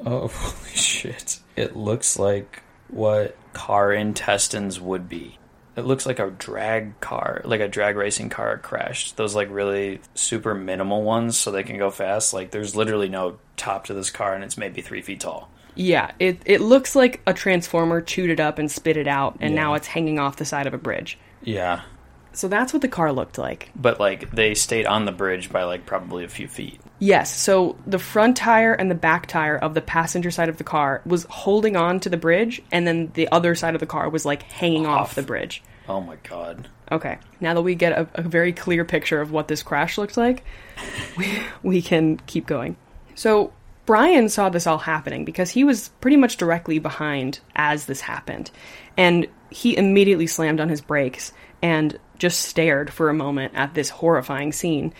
Oh 0.00 0.28
holy 0.32 0.70
shit! 0.70 1.40
It 1.56 1.76
looks 1.76 2.18
like 2.18 2.62
what 2.88 3.36
car 3.52 3.92
intestines 3.92 4.80
would 4.80 5.08
be. 5.08 5.38
It 5.76 5.84
looks 5.84 6.06
like 6.06 6.18
a 6.18 6.30
drag 6.30 6.98
car, 7.00 7.42
like 7.44 7.60
a 7.60 7.68
drag 7.68 7.96
racing 7.96 8.30
car 8.30 8.56
crashed. 8.58 9.16
Those 9.18 9.34
like 9.34 9.50
really 9.50 10.00
super 10.14 10.54
minimal 10.54 11.02
ones, 11.02 11.36
so 11.36 11.50
they 11.50 11.62
can 11.64 11.76
go 11.76 11.90
fast. 11.90 12.32
Like 12.32 12.50
there's 12.50 12.74
literally 12.74 13.10
no 13.10 13.38
top 13.58 13.84
to 13.86 13.94
this 13.94 14.10
car, 14.10 14.34
and 14.34 14.42
it's 14.42 14.56
maybe 14.56 14.80
three 14.80 15.02
feet 15.02 15.20
tall. 15.20 15.50
Yeah, 15.74 16.12
it, 16.18 16.40
it 16.46 16.62
looks 16.62 16.96
like 16.96 17.20
a 17.26 17.34
transformer 17.34 18.00
chewed 18.00 18.30
it 18.30 18.40
up 18.40 18.58
and 18.58 18.70
spit 18.70 18.96
it 18.96 19.06
out, 19.06 19.36
and 19.40 19.52
Yeah. 19.54 19.60
now 19.60 19.74
it's 19.74 19.86
hanging 19.86 20.18
off 20.18 20.36
the 20.36 20.46
side 20.46 20.66
of 20.66 20.72
a 20.72 20.78
bridge. 20.78 21.18
Yeah, 21.42 21.82
So 22.32 22.48
that's 22.48 22.72
what 22.72 22.80
the 22.80 22.88
car 22.88 23.12
looked 23.12 23.36
like. 23.36 23.70
but 23.76 24.00
like 24.00 24.30
they 24.30 24.54
stayed 24.54 24.86
on 24.86 25.04
the 25.04 25.12
bridge 25.12 25.52
by 25.52 25.64
like 25.64 25.84
probably 25.84 26.24
a 26.24 26.28
few 26.28 26.48
feet. 26.48 26.80
Yes, 26.98 27.34
so 27.34 27.76
the 27.86 27.98
front 27.98 28.38
tire 28.38 28.72
and 28.72 28.90
the 28.90 28.94
back 28.94 29.26
tire 29.26 29.56
of 29.56 29.74
the 29.74 29.82
passenger 29.82 30.30
side 30.30 30.48
of 30.48 30.56
the 30.56 30.64
car 30.64 31.02
was 31.04 31.24
holding 31.28 31.76
on 31.76 32.00
to 32.00 32.08
the 32.08 32.16
bridge, 32.16 32.62
and 32.72 32.86
then 32.86 33.10
the 33.14 33.28
other 33.30 33.54
side 33.54 33.74
of 33.74 33.80
the 33.80 33.86
car 33.86 34.08
was 34.08 34.24
like 34.24 34.42
hanging 34.44 34.86
off, 34.86 35.10
Off. 35.10 35.14
the 35.14 35.22
bridge. 35.22 35.62
Oh 35.88 36.00
my 36.00 36.16
god. 36.28 36.68
Okay, 36.90 37.18
now 37.40 37.54
that 37.54 37.62
we 37.62 37.74
get 37.74 37.92
a, 37.92 38.08
a 38.14 38.22
very 38.22 38.52
clear 38.52 38.84
picture 38.84 39.20
of 39.20 39.30
what 39.30 39.48
this 39.48 39.62
crash 39.62 39.98
looks 39.98 40.16
like, 40.16 40.44
we, 41.16 41.38
we 41.62 41.82
can 41.82 42.16
keep 42.26 42.46
going. 42.46 42.76
So, 43.14 43.52
Brian 43.86 44.28
saw 44.28 44.48
this 44.48 44.66
all 44.66 44.78
happening 44.78 45.24
because 45.24 45.50
he 45.50 45.64
was 45.64 45.90
pretty 46.00 46.16
much 46.16 46.38
directly 46.38 46.78
behind 46.78 47.38
as 47.54 47.86
this 47.86 48.00
happened. 48.00 48.50
And 48.96 49.28
he 49.50 49.76
immediately 49.76 50.26
slammed 50.26 50.60
on 50.60 50.68
his 50.68 50.80
brakes 50.80 51.32
and 51.62 51.98
just 52.18 52.40
stared 52.40 52.92
for 52.92 53.08
a 53.08 53.14
moment 53.14 53.54
at 53.54 53.74
this 53.74 53.90
horrifying 53.90 54.52
scene. 54.52 54.92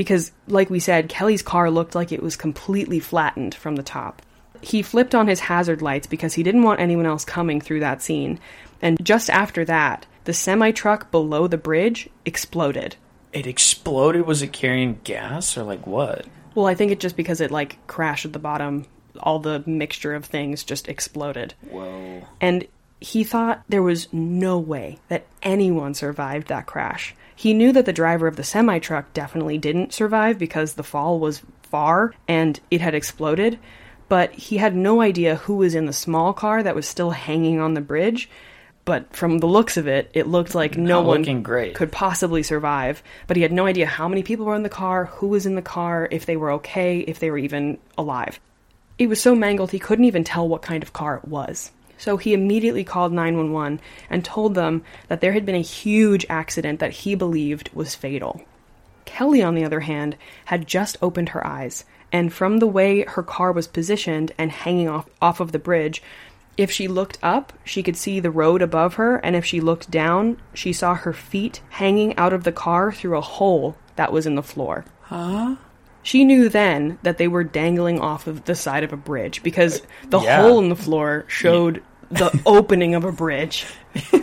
Because, 0.00 0.32
like 0.48 0.70
we 0.70 0.80
said, 0.80 1.10
Kelli's 1.10 1.42
car 1.42 1.70
looked 1.70 1.94
like 1.94 2.10
it 2.10 2.22
was 2.22 2.34
completely 2.34 3.00
flattened 3.00 3.54
from 3.54 3.76
the 3.76 3.82
top. 3.82 4.22
He 4.62 4.80
flipped 4.80 5.14
on 5.14 5.28
his 5.28 5.40
hazard 5.40 5.82
lights 5.82 6.06
because 6.06 6.32
he 6.32 6.42
didn't 6.42 6.62
want 6.62 6.80
anyone 6.80 7.04
else 7.04 7.22
coming 7.22 7.60
through 7.60 7.80
that 7.80 8.00
scene. 8.00 8.40
And 8.80 8.96
just 9.04 9.28
after 9.28 9.62
that, 9.66 10.06
the 10.24 10.32
semi 10.32 10.70
truck 10.70 11.10
below 11.10 11.48
the 11.48 11.58
bridge 11.58 12.08
exploded. 12.24 12.96
It 13.34 13.46
exploded. 13.46 14.26
Was 14.26 14.40
it 14.40 14.54
carrying 14.54 15.00
gas 15.04 15.58
or 15.58 15.64
like 15.64 15.86
what? 15.86 16.24
Well, 16.54 16.64
I 16.64 16.74
think 16.74 16.92
it 16.92 16.98
just 16.98 17.14
because 17.14 17.42
it 17.42 17.50
like 17.50 17.86
crashed 17.86 18.24
at 18.24 18.32
the 18.32 18.38
bottom, 18.38 18.86
all 19.18 19.38
the 19.38 19.62
mixture 19.66 20.14
of 20.14 20.24
things 20.24 20.64
just 20.64 20.88
exploded. 20.88 21.52
Whoa. 21.68 22.26
And 22.40 22.66
he 23.00 23.24
thought 23.24 23.62
there 23.68 23.82
was 23.82 24.12
no 24.12 24.58
way 24.58 24.98
that 25.08 25.26
anyone 25.42 25.94
survived 25.94 26.48
that 26.48 26.66
crash. 26.66 27.14
He 27.34 27.54
knew 27.54 27.72
that 27.72 27.86
the 27.86 27.92
driver 27.92 28.26
of 28.26 28.36
the 28.36 28.44
semi 28.44 28.78
truck 28.78 29.12
definitely 29.14 29.56
didn't 29.58 29.94
survive 29.94 30.38
because 30.38 30.74
the 30.74 30.82
fall 30.82 31.18
was 31.18 31.42
far 31.62 32.12
and 32.28 32.60
it 32.70 32.80
had 32.80 32.94
exploded, 32.94 33.58
but 34.08 34.32
he 34.32 34.58
had 34.58 34.76
no 34.76 35.00
idea 35.00 35.36
who 35.36 35.56
was 35.56 35.74
in 35.74 35.86
the 35.86 35.92
small 35.92 36.32
car 36.32 36.62
that 36.62 36.74
was 36.74 36.86
still 36.86 37.10
hanging 37.12 37.60
on 37.60 37.74
the 37.74 37.80
bridge. 37.80 38.28
But 38.84 39.14
from 39.14 39.38
the 39.38 39.46
looks 39.46 39.76
of 39.76 39.86
it, 39.86 40.10
it 40.14 40.26
looked 40.26 40.54
like 40.54 40.76
no 40.76 41.02
Not 41.02 41.06
one 41.06 41.42
great. 41.42 41.74
could 41.74 41.92
possibly 41.92 42.42
survive. 42.42 43.02
But 43.26 43.36
he 43.36 43.42
had 43.42 43.52
no 43.52 43.66
idea 43.66 43.86
how 43.86 44.08
many 44.08 44.22
people 44.22 44.46
were 44.46 44.54
in 44.56 44.62
the 44.62 44.68
car, 44.68 45.04
who 45.04 45.28
was 45.28 45.46
in 45.46 45.54
the 45.54 45.62
car, 45.62 46.08
if 46.10 46.26
they 46.26 46.36
were 46.36 46.50
okay, 46.52 46.98
if 47.00 47.20
they 47.20 47.30
were 47.30 47.38
even 47.38 47.78
alive. 47.96 48.40
It 48.98 49.08
was 49.08 49.20
so 49.20 49.34
mangled 49.34 49.70
he 49.70 49.78
couldn't 49.78 50.06
even 50.06 50.24
tell 50.24 50.48
what 50.48 50.62
kind 50.62 50.82
of 50.82 50.92
car 50.92 51.16
it 51.16 51.28
was. 51.28 51.70
So 52.00 52.16
he 52.16 52.32
immediately 52.32 52.82
called 52.82 53.12
911 53.12 53.78
and 54.08 54.24
told 54.24 54.54
them 54.54 54.82
that 55.08 55.20
there 55.20 55.32
had 55.32 55.44
been 55.44 55.54
a 55.54 55.60
huge 55.60 56.24
accident 56.30 56.80
that 56.80 56.92
he 56.92 57.14
believed 57.14 57.68
was 57.74 57.94
fatal. 57.94 58.40
Kelli, 59.04 59.46
on 59.46 59.54
the 59.54 59.64
other 59.64 59.80
hand, 59.80 60.16
had 60.46 60.66
just 60.66 60.96
opened 61.02 61.30
her 61.30 61.46
eyes, 61.46 61.84
and 62.10 62.32
from 62.32 62.56
the 62.58 62.66
way 62.66 63.02
her 63.02 63.22
car 63.22 63.52
was 63.52 63.66
positioned 63.68 64.32
and 64.38 64.50
hanging 64.50 64.88
off, 64.88 65.10
off 65.20 65.40
of 65.40 65.52
the 65.52 65.58
bridge, 65.58 66.02
if 66.56 66.70
she 66.70 66.88
looked 66.88 67.18
up, 67.22 67.52
she 67.64 67.82
could 67.82 67.96
see 67.96 68.18
the 68.18 68.30
road 68.30 68.62
above 68.62 68.94
her, 68.94 69.16
and 69.16 69.36
if 69.36 69.44
she 69.44 69.60
looked 69.60 69.90
down, 69.90 70.38
she 70.54 70.72
saw 70.72 70.94
her 70.94 71.12
feet 71.12 71.60
hanging 71.70 72.16
out 72.16 72.32
of 72.32 72.44
the 72.44 72.52
car 72.52 72.92
through 72.92 73.18
a 73.18 73.20
hole 73.22 73.76
that 73.96 74.12
was 74.12 74.26
in 74.26 74.36
the 74.36 74.42
floor. 74.42 74.86
Huh? 75.02 75.56
She 76.02 76.24
knew 76.24 76.48
then 76.48 76.98
that 77.02 77.18
they 77.18 77.28
were 77.28 77.44
dangling 77.44 78.00
off 78.00 78.26
of 78.26 78.46
the 78.46 78.54
side 78.54 78.84
of 78.84 78.92
a 78.92 78.96
bridge 78.96 79.42
because 79.42 79.82
the 80.08 80.20
Yeah. 80.20 80.40
hole 80.42 80.58
in 80.58 80.70
the 80.70 80.76
floor 80.76 81.24
showed 81.28 81.82
the 82.10 82.40
opening 82.46 82.94
of 82.94 83.04
a 83.04 83.12
bridge. 83.12 83.66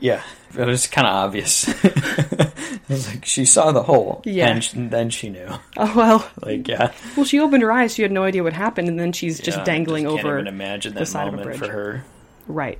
Yeah. 0.00 0.22
It 0.58 0.66
was 0.66 0.86
kind 0.86 1.06
of 1.06 1.14
obvious. 1.14 1.66
it 1.84 2.80
was 2.90 3.08
like 3.08 3.24
she 3.24 3.46
saw 3.46 3.72
the 3.72 3.82
hole. 3.82 4.20
Yeah. 4.26 4.48
And 4.48 4.62
sh- 4.62 4.72
then 4.76 5.08
she 5.08 5.30
knew. 5.30 5.48
Oh 5.78 5.92
well. 5.96 6.30
Like, 6.42 6.68
yeah. 6.68 6.92
Well, 7.16 7.24
she 7.24 7.40
opened 7.40 7.62
her 7.62 7.72
eyes. 7.72 7.94
She 7.94 8.02
had 8.02 8.12
no 8.12 8.22
idea 8.22 8.42
what 8.42 8.52
happened, 8.52 8.88
and 8.88 8.98
then 9.00 9.12
she's 9.12 9.40
just 9.40 9.58
Yeah, 9.58 9.64
dangling 9.64 10.04
just 10.04 10.12
over. 10.12 10.22
Can't 10.36 10.40
even 10.48 10.54
imagine 10.54 10.92
the 10.94 11.00
that 11.00 11.06
side 11.06 11.28
of 11.28 11.34
a 11.34 11.36
moment 11.38 11.58
bridge. 11.58 11.70
for 11.70 11.72
her. 11.74 12.04
Right. 12.46 12.78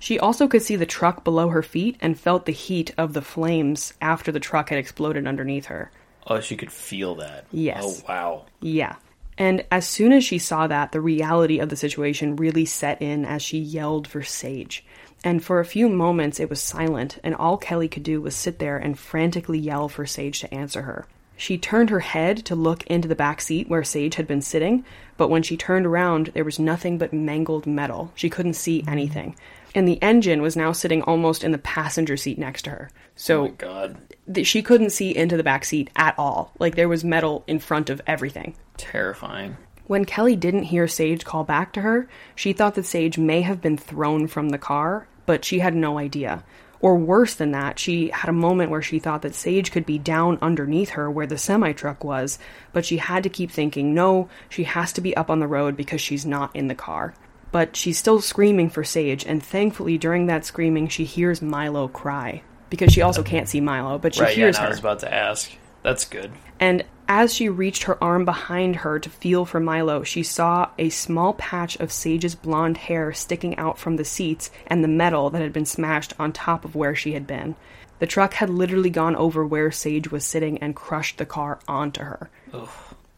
She 0.00 0.18
also 0.18 0.48
could 0.48 0.62
see 0.62 0.74
the 0.76 0.86
truck 0.86 1.22
below 1.22 1.48
her 1.50 1.62
feet 1.62 1.96
and 2.00 2.18
felt 2.18 2.46
the 2.46 2.52
heat 2.52 2.92
of 2.98 3.12
the 3.12 3.22
flames 3.22 3.92
after 4.02 4.32
the 4.32 4.40
truck 4.40 4.70
had 4.70 4.78
exploded 4.78 5.26
underneath 5.26 5.66
her. 5.66 5.92
Oh, 6.26 6.40
she 6.40 6.56
could 6.56 6.72
feel 6.72 7.14
that. 7.16 7.46
Yes. 7.52 7.82
Oh, 7.82 8.12
wow. 8.12 8.44
Yeah. 8.60 8.96
And 9.38 9.64
as 9.70 9.86
soon 9.86 10.12
as 10.12 10.24
she 10.24 10.38
saw 10.38 10.66
that, 10.66 10.92
the 10.92 11.00
reality 11.00 11.58
of 11.58 11.68
the 11.68 11.76
situation 11.76 12.36
really 12.36 12.64
set 12.64 13.02
in 13.02 13.24
as 13.24 13.42
she 13.42 13.58
yelled 13.58 14.06
for 14.06 14.22
Sage. 14.22 14.84
And 15.24 15.44
for 15.44 15.60
a 15.60 15.64
few 15.64 15.88
moments, 15.88 16.40
it 16.40 16.48
was 16.48 16.60
silent, 16.60 17.18
and 17.24 17.34
all 17.34 17.58
Kelli 17.58 17.90
could 17.90 18.02
do 18.02 18.20
was 18.20 18.34
sit 18.34 18.58
there 18.58 18.76
and 18.76 18.98
frantically 18.98 19.58
yell 19.58 19.88
for 19.88 20.06
Sage 20.06 20.40
to 20.40 20.54
answer 20.54 20.82
her. 20.82 21.06
She 21.36 21.58
turned 21.58 21.90
her 21.90 22.00
head 22.00 22.46
to 22.46 22.54
look 22.54 22.86
into 22.86 23.08
the 23.08 23.14
back 23.14 23.42
seat 23.42 23.68
where 23.68 23.84
Sage 23.84 24.14
had 24.14 24.26
been 24.26 24.40
sitting, 24.40 24.84
but 25.18 25.28
when 25.28 25.42
she 25.42 25.56
turned 25.56 25.84
around, 25.84 26.28
there 26.28 26.44
was 26.44 26.58
nothing 26.58 26.96
but 26.96 27.12
mangled 27.12 27.66
metal. 27.66 28.10
She 28.14 28.30
couldn't 28.30 28.54
see 28.54 28.84
anything. 28.88 29.36
And 29.76 29.86
the 29.86 30.02
engine 30.02 30.40
was 30.40 30.56
now 30.56 30.72
sitting 30.72 31.02
almost 31.02 31.44
in 31.44 31.52
the 31.52 31.58
passenger 31.58 32.16
seat 32.16 32.38
next 32.38 32.62
to 32.62 32.70
her. 32.70 32.88
Oh, 32.90 32.98
So 33.14 33.42
my 33.42 33.48
God. 33.50 33.96
th- 34.32 34.46
she 34.46 34.62
couldn't 34.62 34.90
see 34.90 35.14
into 35.14 35.36
the 35.36 35.44
back 35.44 35.64
seat 35.66 35.90
at 35.96 36.18
all. 36.18 36.50
Like 36.58 36.74
there 36.76 36.88
was 36.88 37.04
metal 37.04 37.44
in 37.46 37.58
front 37.58 37.90
of 37.90 38.00
everything. 38.06 38.56
Terrifying. 38.78 39.56
When 39.86 40.06
Kelli 40.06 40.38
didn't 40.40 40.64
hear 40.64 40.88
Sage 40.88 41.24
call 41.24 41.44
back 41.44 41.72
to 41.74 41.82
her, 41.82 42.08
she 42.34 42.52
thought 42.54 42.74
that 42.74 42.86
Sage 42.86 43.18
may 43.18 43.42
have 43.42 43.60
been 43.60 43.76
thrown 43.76 44.26
from 44.26 44.48
the 44.48 44.58
car, 44.58 45.06
but 45.26 45.44
she 45.44 45.58
had 45.60 45.76
no 45.76 45.98
idea. 45.98 46.42
Or 46.80 46.96
worse 46.96 47.34
than 47.34 47.52
that, 47.52 47.78
she 47.78 48.08
had 48.08 48.28
a 48.28 48.32
moment 48.32 48.70
where 48.70 48.82
she 48.82 48.98
thought 48.98 49.22
that 49.22 49.34
Sage 49.34 49.70
could 49.72 49.86
be 49.86 49.98
down 49.98 50.38
underneath 50.42 50.90
her 50.90 51.10
where 51.10 51.26
the 51.26 51.38
semi 51.38 51.72
truck 51.72 52.02
was, 52.02 52.38
but 52.72 52.84
she 52.84 52.96
had 52.96 53.22
to 53.22 53.28
keep 53.28 53.50
thinking, 53.50 53.94
no, 53.94 54.28
she 54.48 54.64
has 54.64 54.92
to 54.94 55.00
be 55.00 55.16
up 55.16 55.30
on 55.30 55.38
the 55.40 55.46
road 55.46 55.76
because 55.76 56.00
she's 56.00 56.24
not 56.26 56.54
in 56.56 56.68
the 56.68 56.74
car. 56.74 57.14
But 57.52 57.76
she's 57.76 57.98
still 57.98 58.20
screaming 58.20 58.70
for 58.70 58.84
Sage, 58.84 59.24
and 59.24 59.42
thankfully 59.42 59.98
during 59.98 60.26
that 60.26 60.44
screaming, 60.44 60.88
she 60.88 61.04
hears 61.04 61.40
Milo 61.40 61.88
cry. 61.88 62.42
Because 62.68 62.92
she 62.92 63.02
also 63.02 63.22
can't 63.22 63.48
see 63.48 63.60
Milo, 63.60 63.98
but 63.98 64.14
she 64.14 64.22
right, 64.22 64.34
hears 64.36 64.56
and 64.56 64.62
her. 64.62 64.66
I 64.66 64.70
was 64.70 64.80
about 64.80 64.98
to 65.00 65.14
ask. 65.14 65.52
That's 65.82 66.04
good. 66.04 66.32
And 66.58 66.84
as 67.06 67.32
she 67.32 67.48
reached 67.48 67.84
her 67.84 68.02
arm 68.02 68.24
behind 68.24 68.76
her 68.76 68.98
to 68.98 69.08
feel 69.08 69.44
for 69.44 69.60
Milo, 69.60 70.02
she 70.02 70.24
saw 70.24 70.70
a 70.78 70.88
small 70.88 71.34
patch 71.34 71.76
of 71.76 71.92
Sage's 71.92 72.34
blonde 72.34 72.76
hair 72.76 73.12
sticking 73.12 73.56
out 73.56 73.78
from 73.78 73.94
the 73.94 74.04
seats 74.04 74.50
and 74.66 74.82
the 74.82 74.88
metal 74.88 75.30
that 75.30 75.42
had 75.42 75.52
been 75.52 75.64
smashed 75.66 76.12
on 76.18 76.32
top 76.32 76.64
of 76.64 76.74
where 76.74 76.96
she 76.96 77.12
had 77.12 77.26
been. 77.26 77.54
The 78.00 78.06
truck 78.06 78.34
had 78.34 78.50
literally 78.50 78.90
gone 78.90 79.14
over 79.14 79.46
where 79.46 79.70
Sage 79.70 80.10
was 80.10 80.24
sitting 80.24 80.58
and 80.58 80.74
crushed 80.74 81.18
the 81.18 81.26
car 81.26 81.60
onto 81.68 82.02
her. 82.02 82.28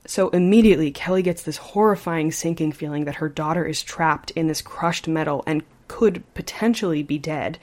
So 0.09 0.31
immediately, 0.31 0.91
Kelli 0.91 1.23
gets 1.23 1.43
this 1.43 1.59
horrifying 1.59 2.33
sinking 2.33 2.73
feeling 2.73 3.05
that 3.05 3.17
her 3.17 3.29
daughter 3.29 3.67
is 3.67 3.83
trapped 3.83 4.31
in 4.31 4.47
this 4.47 4.62
crushed 4.62 5.07
metal 5.07 5.45
and 5.47 5.62
could 5.87 6.25
potentially 6.33 7.03
be 7.03 7.19
dead. 7.19 7.59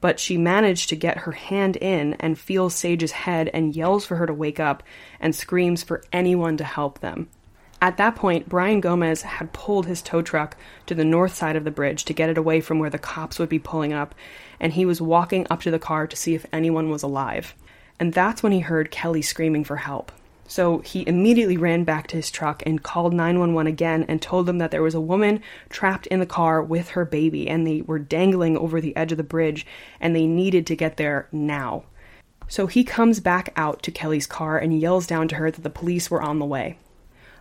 But 0.00 0.20
she 0.20 0.38
managed 0.38 0.90
to 0.90 0.96
get 0.96 1.18
her 1.18 1.32
hand 1.32 1.74
in 1.74 2.14
and 2.20 2.38
feels 2.38 2.76
Sage's 2.76 3.10
head 3.10 3.50
and 3.52 3.74
yells 3.74 4.06
for 4.06 4.14
her 4.14 4.26
to 4.26 4.32
wake 4.32 4.60
up 4.60 4.84
and 5.18 5.34
screams 5.34 5.82
for 5.82 6.04
anyone 6.12 6.56
to 6.58 6.64
help 6.64 7.00
them. 7.00 7.28
At 7.82 7.96
that 7.96 8.14
point, 8.14 8.48
Brian 8.48 8.80
Gomez 8.80 9.22
had 9.22 9.52
pulled 9.52 9.86
his 9.86 10.00
tow 10.00 10.22
truck 10.22 10.56
to 10.86 10.94
the 10.94 11.04
north 11.04 11.34
side 11.34 11.56
of 11.56 11.64
the 11.64 11.72
bridge 11.72 12.04
to 12.04 12.12
get 12.12 12.30
it 12.30 12.38
away 12.38 12.60
from 12.60 12.78
where 12.78 12.90
the 12.90 12.98
cops 13.00 13.40
would 13.40 13.48
be 13.48 13.58
pulling 13.58 13.92
up, 13.92 14.14
and 14.60 14.72
he 14.72 14.86
was 14.86 15.00
walking 15.00 15.48
up 15.50 15.62
to 15.62 15.72
the 15.72 15.80
car 15.80 16.06
to 16.06 16.14
see 16.14 16.36
if 16.36 16.46
anyone 16.52 16.90
was 16.90 17.02
alive. 17.02 17.56
And 17.98 18.12
that's 18.12 18.40
when 18.40 18.52
he 18.52 18.60
heard 18.60 18.92
Kelli 18.92 19.24
screaming 19.24 19.64
for 19.64 19.76
help. 19.78 20.12
So 20.48 20.78
he 20.78 21.06
immediately 21.06 21.58
ran 21.58 21.84
back 21.84 22.06
to 22.08 22.16
his 22.16 22.30
truck 22.30 22.62
and 22.64 22.82
called 22.82 23.12
911 23.12 23.70
again 23.70 24.06
and 24.08 24.20
told 24.20 24.46
them 24.46 24.58
that 24.58 24.70
there 24.70 24.82
was 24.82 24.94
a 24.94 25.00
woman 25.00 25.42
trapped 25.68 26.06
in 26.06 26.20
the 26.20 26.26
car 26.26 26.62
with 26.62 26.88
her 26.90 27.04
baby 27.04 27.48
and 27.48 27.66
they 27.66 27.82
were 27.82 27.98
dangling 27.98 28.56
over 28.56 28.80
the 28.80 28.96
edge 28.96 29.12
of 29.12 29.18
the 29.18 29.22
bridge 29.22 29.66
and 30.00 30.16
they 30.16 30.26
needed 30.26 30.66
to 30.66 30.74
get 30.74 30.96
there 30.96 31.28
now. 31.30 31.84
So 32.48 32.66
he 32.66 32.82
comes 32.82 33.20
back 33.20 33.52
out 33.56 33.82
to 33.82 33.92
Kelli's 33.92 34.26
car 34.26 34.56
and 34.58 34.80
yells 34.80 35.06
down 35.06 35.28
to 35.28 35.34
her 35.36 35.50
that 35.50 35.62
the 35.62 35.68
police 35.68 36.10
were 36.10 36.22
on 36.22 36.38
the 36.38 36.46
way. 36.46 36.78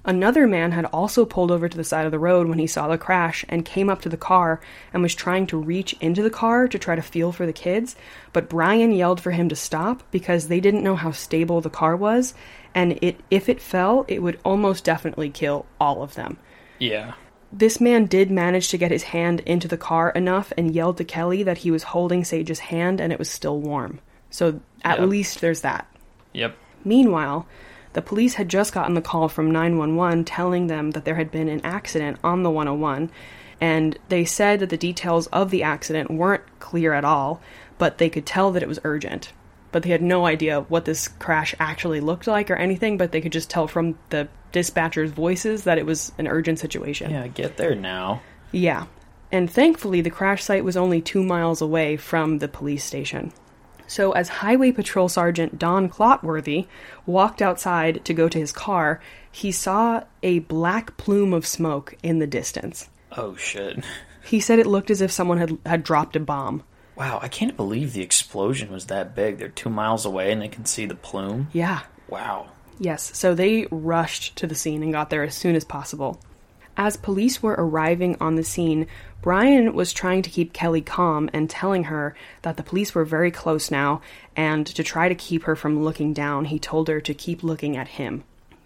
Another 0.04 0.48
man 0.48 0.72
had 0.72 0.86
also 0.86 1.26
pulled 1.26 1.52
over 1.52 1.68
to 1.68 1.76
the 1.76 1.84
side 1.84 2.06
of 2.06 2.14
the 2.14 2.20
road 2.20 2.48
when 2.48 2.60
he 2.60 2.68
saw 2.68 2.88
the 2.88 2.98
crash 2.98 3.44
and 3.50 3.66
came 3.66 3.90
up 3.90 4.02
to 4.02 4.10
the 4.10 4.16
car 4.16 4.62
and 4.94 5.04
was 5.04 5.14
trying 5.14 5.48
to 5.48 5.58
reach 5.58 5.94
into 6.00 6.24
the 6.24 6.30
car 6.30 6.68
to 6.70 6.80
try 6.80 6.96
to 6.96 7.02
feel 7.02 7.34
for 7.34 7.46
the 7.46 7.52
kids, 7.52 7.98
but 8.32 8.48
Brian 8.48 8.92
yelled 8.92 9.20
for 9.20 9.32
him 9.32 9.50
to 9.50 9.56
stop 9.56 10.04
because 10.12 10.48
they 10.48 10.62
didn't 10.62 10.84
know 10.84 10.96
how 10.96 11.12
stable 11.12 11.60
the 11.60 11.70
car 11.70 11.96
was 11.96 12.34
and 12.78 13.00
it 13.02 13.20
if 13.32 13.50
it 13.50 13.60
fell, 13.60 14.06
it 14.08 14.22
would 14.22 14.40
almost 14.46 14.84
definitely 14.84 15.32
kill 15.32 15.66
all 15.80 16.04
of 16.04 16.14
them. 16.14 16.38
Yeah. 16.78 17.14
This 17.52 17.82
man 17.82 18.06
did 18.06 18.30
manage 18.30 18.70
to 18.70 18.78
get 18.78 18.92
his 18.92 19.04
hand 19.04 19.40
into 19.48 19.68
the 19.68 19.78
car 19.78 20.12
enough 20.12 20.54
and 20.56 20.76
yelled 20.76 20.98
to 20.98 21.04
Kelli 21.04 21.44
that 21.44 21.60
he 21.60 21.72
was 21.72 21.82
holding 21.82 22.24
Sage's 22.24 22.60
hand 22.60 23.02
and 23.02 23.12
it 23.12 23.18
was 23.18 23.32
still 23.32 23.60
warm. 23.60 24.00
So 24.30 24.60
at 24.84 25.00
Yep. 25.00 25.10
least 25.10 25.42
there's 25.42 25.62
that. 25.62 25.88
Yep. 26.34 26.56
Meanwhile, 26.86 27.48
the 27.94 28.02
police 28.04 28.36
had 28.36 28.48
just 28.48 28.74
gotten 28.74 28.94
the 28.94 29.02
call 29.02 29.28
from 29.28 29.50
911 29.50 30.24
telling 30.26 30.68
them 30.68 30.92
that 30.92 31.04
there 31.04 31.16
had 31.16 31.32
been 31.32 31.48
an 31.50 31.62
accident 31.64 32.20
on 32.24 32.44
the 32.44 32.52
101, 32.52 33.10
and 33.60 33.98
they 34.10 34.24
said 34.24 34.60
that 34.60 34.70
the 34.70 34.78
details 34.78 35.26
of 35.28 35.50
the 35.50 35.64
accident 35.64 36.12
weren't 36.12 36.44
clear 36.60 36.94
at 36.94 37.06
all, 37.06 37.42
but 37.80 37.98
they 37.98 38.10
could 38.10 38.28
tell 38.28 38.52
that 38.52 38.62
it 38.62 38.70
was 38.70 38.80
urgent. 38.84 39.34
But 39.78 39.84
they 39.84 39.92
had 39.92 40.02
no 40.02 40.26
idea 40.26 40.62
what 40.62 40.86
this 40.86 41.08
crash 41.08 41.54
actually 41.60 42.00
looked 42.00 42.26
like 42.26 42.50
or 42.50 42.56
anything, 42.56 42.98
but 42.98 43.12
they 43.12 43.22
could 43.22 43.32
just 43.32 43.48
tell 43.48 43.68
from 43.68 43.96
the 44.10 44.28
dispatchers' 44.52 45.12
voices 45.12 45.66
that 45.66 45.78
it 45.78 45.86
was 45.86 46.12
an 46.18 46.28
urgent 46.28 46.58
situation. 46.58 47.12
Yeah, 47.12 47.28
get 47.28 47.58
there 47.58 47.76
now. 47.76 48.24
Yeah. 48.52 48.88
And 49.32 49.48
thankfully, 49.48 50.02
the 50.02 50.10
crash 50.10 50.44
site 50.44 50.64
was 50.64 50.76
only 50.76 51.00
two 51.00 51.22
miles 51.22 51.62
away 51.62 51.96
from 51.96 52.40
the 52.40 52.48
police 52.48 52.84
station. 52.84 53.32
So, 53.86 54.14
as 54.14 54.30
Highway 54.30 54.72
Patrol 54.72 55.10
Sergeant 55.10 55.60
Don 55.60 55.90
Clotworthy 55.90 56.66
walked 57.06 57.44
outside 57.44 58.04
to 58.06 58.16
go 58.16 58.28
to 58.28 58.40
his 58.40 58.52
car, 58.52 59.00
he 59.32 59.52
saw 59.52 60.06
a 60.24 60.40
black 60.40 60.98
plume 60.98 61.34
of 61.34 61.46
smoke 61.46 61.94
in 62.02 62.18
the 62.18 62.26
distance. 62.26 62.90
Oh 63.16 63.36
shit. 63.36 63.86
He 64.24 64.40
said 64.40 64.58
it 64.58 64.66
looked 64.66 64.90
as 64.90 65.02
if 65.02 65.12
someone 65.12 65.38
had, 65.38 65.56
had 65.68 65.84
dropped 65.84 66.16
a 66.16 66.20
bomb. 66.20 66.64
Wow, 66.98 67.20
I 67.22 67.28
can't 67.28 67.56
believe 67.56 67.94
the 67.94 68.02
explosion 68.02 68.72
was 68.72 68.88
that 68.88 69.14
big. 69.16 69.38
They're 69.38 69.50
two 69.50 69.70
miles 69.70 70.06
away 70.06 70.32
and 70.32 70.42
they 70.42 70.48
can 70.48 70.66
see 70.66 70.88
the 70.88 70.96
plume. 70.96 71.48
Yeah. 71.54 71.82
Wow. 72.10 72.48
Yes, 72.80 73.16
so 73.16 73.34
they 73.36 73.68
rushed 73.70 74.36
to 74.38 74.48
the 74.48 74.56
scene 74.56 74.82
and 74.84 74.92
got 74.92 75.10
there 75.10 75.24
as 75.24 75.36
soon 75.36 75.56
as 75.56 75.64
possible. 75.64 76.20
As 76.76 76.96
police 76.96 77.42
were 77.42 77.56
arriving 77.58 78.18
on 78.20 78.36
the 78.36 78.44
scene, 78.44 78.88
Brian 79.22 79.74
was 79.74 79.94
trying 79.94 80.22
to 80.24 80.30
keep 80.30 80.54
Kelli 80.54 80.86
calm 80.86 81.30
and 81.34 81.50
telling 81.50 81.86
her 81.86 82.16
that 82.44 82.56
the 82.56 82.64
police 82.64 82.94
were 82.94 83.04
very 83.04 83.32
close 83.32 83.72
now, 83.72 84.02
and 84.36 84.66
to 84.68 84.84
try 84.84 85.10
to 85.10 85.16
keep 85.16 85.44
her 85.44 85.56
from 85.56 85.84
looking 85.84 86.14
down, 86.14 86.46
he 86.46 86.60
told 86.60 86.88
her 86.88 87.02
to 87.02 87.14
keep 87.16 87.42
looking 87.42 87.76
at 87.76 87.88
him. 87.88 88.24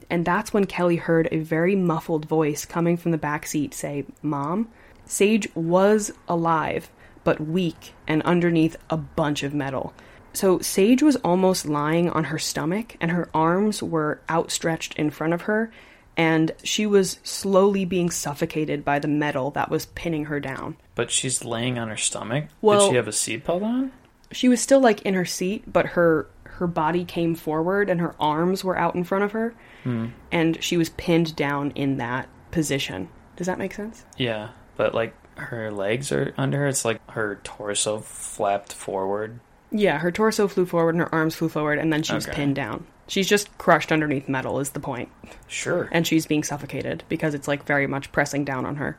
And 0.10 0.26
that's 0.26 0.54
when 0.54 0.68
Kelli 0.68 1.00
heard 1.00 1.30
a 1.32 1.40
very 1.40 1.74
muffled 1.74 2.26
voice 2.26 2.66
coming 2.66 2.98
from 2.98 3.12
the 3.12 3.18
back 3.18 3.46
seat 3.48 3.74
say, 3.74 4.04
Mom? 4.22 4.68
Sage 5.06 5.48
was 5.56 6.12
alive, 6.28 6.90
but 7.24 7.40
weak 7.40 7.94
and 8.08 8.22
underneath 8.24 8.78
a 8.90 8.98
bunch 8.98 9.44
of 9.44 9.54
metal. 9.54 9.94
So 10.34 10.60
Sage 10.60 11.04
was 11.04 11.18
almost 11.18 11.66
lying 11.66 12.10
on 12.10 12.26
her 12.26 12.40
stomach, 12.40 12.96
and 13.02 13.12
her 13.12 13.30
arms 13.34 13.84
were 13.84 14.22
outstretched 14.30 14.94
in 14.96 15.10
front 15.10 15.34
of 15.34 15.42
her, 15.44 15.72
and 16.16 16.52
she 16.64 16.86
was 16.86 17.20
slowly 17.24 17.84
being 17.86 18.10
suffocated 18.10 18.86
by 18.86 19.00
the 19.00 19.08
metal 19.08 19.52
that 19.52 19.70
was 19.70 19.88
pinning 19.88 20.26
her 20.26 20.40
down. 20.40 20.78
But 20.96 21.12
she's 21.12 21.44
laying 21.44 21.78
on 21.78 21.90
her 21.90 21.98
stomach. 21.98 22.46
Well- 22.62 22.88
Did 22.88 22.90
she 22.90 22.96
have 22.96 23.08
a 23.08 23.12
seatbelt 23.12 23.62
on? 23.62 23.92
She 24.32 24.48
was 24.48 24.62
still 24.62 24.80
like 24.80 25.02
in 25.02 25.14
her 25.14 25.26
seat, 25.26 25.64
but 25.72 25.88
her 25.88 26.28
her 26.46 26.68
body 26.68 27.04
came 27.04 27.34
forward 27.34 27.90
and 27.90 28.00
her 28.00 28.14
arms 28.20 28.64
were 28.64 28.78
out 28.78 28.94
in 28.94 29.04
front 29.04 29.24
of 29.24 29.32
her, 29.32 29.54
hmm. 29.84 30.08
and 30.32 30.64
she 30.64 30.78
was 30.78 30.90
pinned 30.90 31.36
down 31.36 31.72
in 31.72 31.98
that 31.98 32.30
position. 32.52 33.10
Does 33.36 33.48
that 33.48 33.58
make 33.58 33.74
sense? 33.74 34.06
Yeah, 34.16 34.50
but 34.78 34.94
like 34.94 35.14
her 35.42 35.72
legs 35.72 36.12
are 36.12 36.34
under 36.38 36.60
her. 36.60 36.68
It's 36.68 36.86
like 36.86 37.00
her 37.12 37.40
torso 37.44 38.00
flapped 38.00 38.74
forward. 38.74 39.40
Yeah, 39.72 40.00
her 40.00 40.12
torso 40.12 40.48
flew 40.48 40.66
forward 40.66 40.96
and 40.96 41.02
her 41.02 41.14
arms 41.16 41.36
flew 41.36 41.50
forward, 41.50 41.80
and 41.80 41.92
then 41.92 42.04
she 42.04 42.14
was 42.14 42.28
Okay. 42.28 42.36
pinned 42.36 42.56
down. 42.56 42.86
She's 43.08 43.28
just 43.28 43.58
crushed 43.58 43.92
underneath 43.92 44.30
metal, 44.30 44.60
is 44.60 44.70
the 44.72 44.80
point. 44.80 45.10
Sure. 45.48 45.90
and 45.92 46.08
she's 46.08 46.26
being 46.26 46.44
suffocated 46.44 47.04
because 47.10 47.34
it's 47.34 47.48
like 47.48 47.66
very 47.66 47.88
much 47.88 48.12
pressing 48.12 48.46
down 48.46 48.66
on 48.66 48.78
her. 48.78 48.98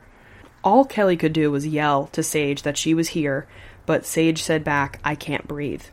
All 0.63 0.85
Kelli 0.85 1.19
could 1.19 1.33
do 1.33 1.51
was 1.51 1.67
yell 1.67 2.07
to 2.13 2.21
Sage 2.23 2.61
that 2.61 2.77
she 2.77 2.93
was 2.93 3.09
here, 3.09 3.47
but 3.85 4.05
Sage 4.05 4.41
said 4.41 4.63
back, 4.63 4.99
I 5.03 5.15
can't 5.15 5.47
breathe. 5.47 5.83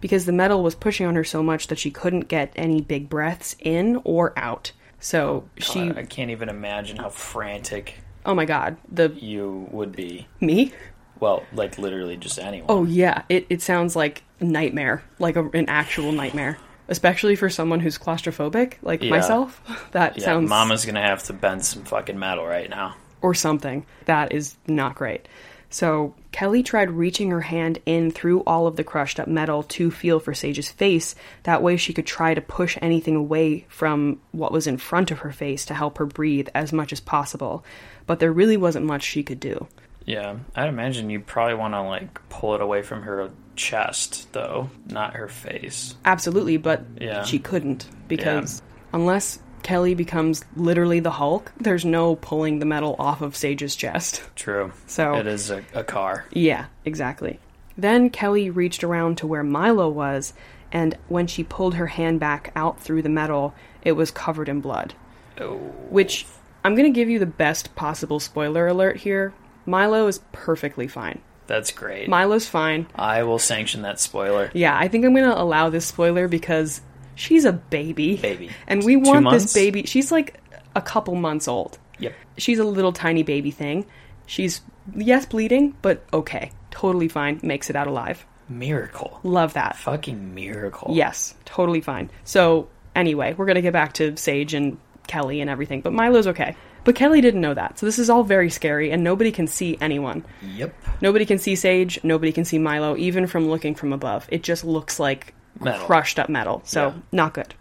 Because 0.00 0.26
the 0.26 0.32
metal 0.32 0.62
was 0.62 0.74
pushing 0.74 1.06
on 1.06 1.14
her 1.14 1.24
so 1.24 1.42
much 1.42 1.68
that 1.68 1.78
she 1.78 1.90
couldn't 1.90 2.28
get 2.28 2.52
any 2.56 2.80
big 2.80 3.08
breaths 3.08 3.54
in 3.60 4.00
or 4.04 4.32
out. 4.38 4.72
So 4.98 5.44
oh, 5.46 5.60
she, 5.60 5.86
God, 5.88 5.98
I 5.98 6.04
can't 6.04 6.30
even 6.30 6.48
imagine 6.48 6.96
how 6.98 7.08
frantic 7.08 8.00
oh 8.26 8.34
my 8.34 8.44
god, 8.44 8.76
the 8.90 9.08
you 9.18 9.68
would 9.70 9.92
be. 9.92 10.26
me? 10.40 10.72
Well, 11.18 11.44
like 11.52 11.78
literally 11.78 12.16
just 12.16 12.38
anyone. 12.38 12.66
Oh 12.70 12.84
yeah, 12.84 13.22
it, 13.28 13.46
it 13.50 13.60
sounds 13.62 13.94
like 13.94 14.22
nightmare, 14.40 15.02
like 15.18 15.36
a, 15.36 15.44
an 15.50 15.68
actual 15.68 16.12
nightmare. 16.12 16.58
Especially 16.88 17.36
for 17.36 17.48
someone 17.48 17.78
who's 17.78 17.98
claustrophobic, 17.98 18.74
like 18.82 19.02
Yeah. 19.02 19.10
myself. 19.10 19.60
That 19.92 20.18
yeah, 20.18 20.24
sounds 20.24 20.48
Mama's 20.48 20.84
gonna 20.84 21.02
have 21.06 21.22
to 21.24 21.32
bend 21.32 21.64
some 21.64 21.84
fucking 21.84 22.18
metal 22.18 22.46
right 22.46 22.68
now. 22.70 22.96
or 23.22 23.34
something. 23.34 23.84
That 24.06 24.32
is 24.32 24.56
not 24.66 24.94
great. 24.94 25.28
So 25.70 26.14
Kelli 26.32 26.64
tried 26.64 26.90
reaching 26.90 27.30
her 27.30 27.40
hand 27.40 27.78
in 27.86 28.10
through 28.10 28.40
all 28.40 28.66
of 28.66 28.76
the 28.76 28.84
crushed 28.84 29.20
up 29.20 29.28
metal 29.28 29.62
to 29.64 29.90
feel 29.90 30.18
for 30.18 30.34
Sage's 30.34 30.68
face. 30.70 31.14
That 31.44 31.62
way 31.62 31.76
she 31.76 31.92
could 31.92 32.06
try 32.06 32.34
to 32.34 32.40
push 32.40 32.76
anything 32.82 33.14
away 33.16 33.66
from 33.68 34.20
what 34.32 34.52
was 34.52 34.66
in 34.66 34.78
front 34.78 35.10
of 35.12 35.20
her 35.20 35.30
face 35.32 35.64
to 35.66 35.74
help 35.74 35.98
her 35.98 36.06
breathe 36.06 36.48
as 36.54 36.72
much 36.72 36.92
as 36.92 37.00
possible. 37.00 37.64
But 38.06 38.18
there 38.18 38.32
really 38.32 38.56
wasn't 38.56 38.86
much 38.86 39.04
she 39.04 39.22
could 39.22 39.38
do. 39.40 39.68
Yeah, 40.04 40.36
I'd 40.56 40.68
imagine 40.68 41.08
you 41.08 41.20
probably 41.20 41.54
want 41.54 41.74
to 41.74 41.82
like 41.82 42.28
pull 42.28 42.54
it 42.56 42.60
away 42.60 42.82
from 42.82 43.02
her 43.02 43.30
chest, 43.54 44.32
though, 44.32 44.70
not 44.86 45.14
her 45.14 45.28
face. 45.28 45.94
Absolutely, 46.04 46.56
but 46.56 46.82
Yeah. 47.00 47.22
she 47.22 47.38
couldn't 47.38 47.86
because 48.08 48.60
unless 48.92 49.38
Kelli 49.62 49.96
becomes 49.96 50.44
literally 50.56 51.00
the 51.00 51.10
Hulk, 51.12 51.52
there's 51.58 51.84
no 51.84 52.16
pulling 52.16 52.58
the 52.58 52.66
metal 52.66 52.96
off 52.98 53.20
of 53.22 53.36
Sage's 53.36 53.76
chest. 53.76 54.22
True. 54.36 54.72
So 54.86 55.14
It 55.14 55.26
is 55.26 55.50
a, 55.50 55.64
a 55.74 55.84
car. 55.84 56.24
Yeah, 56.32 56.66
exactly. 56.84 57.38
Then 57.76 58.10
Kelli 58.10 58.54
reached 58.54 58.84
around 58.84 59.18
to 59.18 59.26
where 59.26 59.42
Milo 59.42 59.88
was, 59.88 60.34
and 60.72 60.96
when 61.08 61.26
she 61.26 61.44
pulled 61.44 61.74
her 61.74 61.86
hand 61.86 62.20
back 62.20 62.52
out 62.54 62.80
through 62.80 63.02
the 63.02 63.08
metal, 63.08 63.54
it 63.82 63.92
was 63.92 64.10
covered 64.10 64.48
in 64.48 64.60
blood. 64.60 64.94
Oh. 65.40 65.56
Which, 65.88 66.26
I'm 66.64 66.74
gonna 66.74 66.90
give 66.90 67.08
you 67.08 67.18
the 67.18 67.26
best 67.26 67.74
possible 67.74 68.20
spoiler 68.20 68.66
alert 68.66 68.98
here. 68.98 69.32
Milo 69.66 70.06
is 70.06 70.20
perfectly 70.32 70.88
fine. 70.88 71.20
That's 71.46 71.72
great. 71.72 72.08
Milo's 72.08 72.46
fine. 72.46 72.86
I 72.94 73.22
will 73.24 73.38
sanction 73.38 73.82
that 73.82 73.98
spoiler. 73.98 74.50
Yeah, 74.54 74.76
I 74.76 74.88
think 74.88 75.04
I'm 75.04 75.14
gonna 75.14 75.34
allow 75.34 75.68
this 75.68 75.86
spoiler 75.86 76.28
because 76.28 76.80
she's 77.20 77.44
a 77.44 77.52
baby. 77.52 78.16
Baby. 78.16 78.50
And 78.66 78.82
we 78.82 78.96
want 78.96 79.24
months? 79.24 79.44
this 79.44 79.54
baby. 79.54 79.84
She's 79.84 80.10
like 80.10 80.40
a 80.74 80.80
couple 80.80 81.14
months 81.14 81.46
old. 81.46 81.78
Yep. 81.98 82.14
She's 82.38 82.58
a 82.58 82.64
little 82.64 82.92
tiny 82.92 83.22
baby 83.22 83.50
thing. 83.50 83.84
She's, 84.26 84.62
yes, 84.94 85.26
bleeding, 85.26 85.76
but 85.82 86.02
okay. 86.12 86.50
Totally 86.70 87.08
fine. 87.08 87.38
Makes 87.42 87.68
it 87.68 87.76
out 87.76 87.86
alive. 87.86 88.24
Miracle. 88.48 89.20
Love 89.22 89.52
that. 89.52 89.76
Fucking 89.76 90.34
miracle. 90.34 90.94
Yes, 90.94 91.34
totally 91.44 91.80
fine. 91.80 92.10
So, 92.24 92.68
anyway, 92.96 93.34
we're 93.34 93.46
going 93.46 93.56
to 93.56 93.62
get 93.62 93.72
back 93.72 93.92
to 93.94 94.16
Sage 94.16 94.54
and 94.54 94.78
Kelli 95.06 95.40
and 95.40 95.50
everything, 95.50 95.82
but 95.82 95.92
Milo's 95.92 96.26
okay. 96.28 96.56
But 96.82 96.94
Kelli 96.94 97.20
didn't 97.20 97.42
know 97.42 97.54
that. 97.54 97.78
So, 97.78 97.86
this 97.86 97.98
is 97.98 98.08
all 98.08 98.24
very 98.24 98.50
scary, 98.50 98.90
and 98.90 99.04
nobody 99.04 99.30
can 99.30 99.46
see 99.46 99.76
anyone. 99.80 100.24
Yep. 100.42 100.74
Nobody 101.00 101.26
can 101.26 101.38
see 101.38 101.54
Sage, 101.54 102.02
nobody 102.02 102.32
can 102.32 102.44
see 102.44 102.58
Milo, 102.58 102.96
even 102.96 103.26
from 103.26 103.48
looking 103.48 103.74
from 103.74 103.92
above. 103.92 104.26
It 104.30 104.42
just 104.42 104.64
looks 104.64 104.98
like 104.98 105.34
Metal. 105.58 105.86
crushed 105.86 106.18
up 106.18 106.28
metal. 106.28 106.62
So, 106.64 106.88
Yeah. 106.88 106.92
not 107.12 107.34
good. 107.34 107.54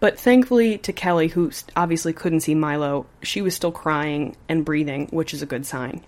But 0.00 0.18
thankfully 0.18 0.78
to 0.78 0.92
Kelli, 0.92 1.30
who 1.30 1.50
obviously 1.76 2.12
couldn't 2.14 2.40
see 2.40 2.54
Milo, 2.54 3.06
she 3.22 3.42
was 3.42 3.54
still 3.54 3.70
crying 3.72 4.34
and 4.48 4.64
breathing, 4.64 5.08
which 5.10 5.34
is 5.34 5.42
a 5.42 5.46
good 5.46 5.66
sign. 5.66 6.02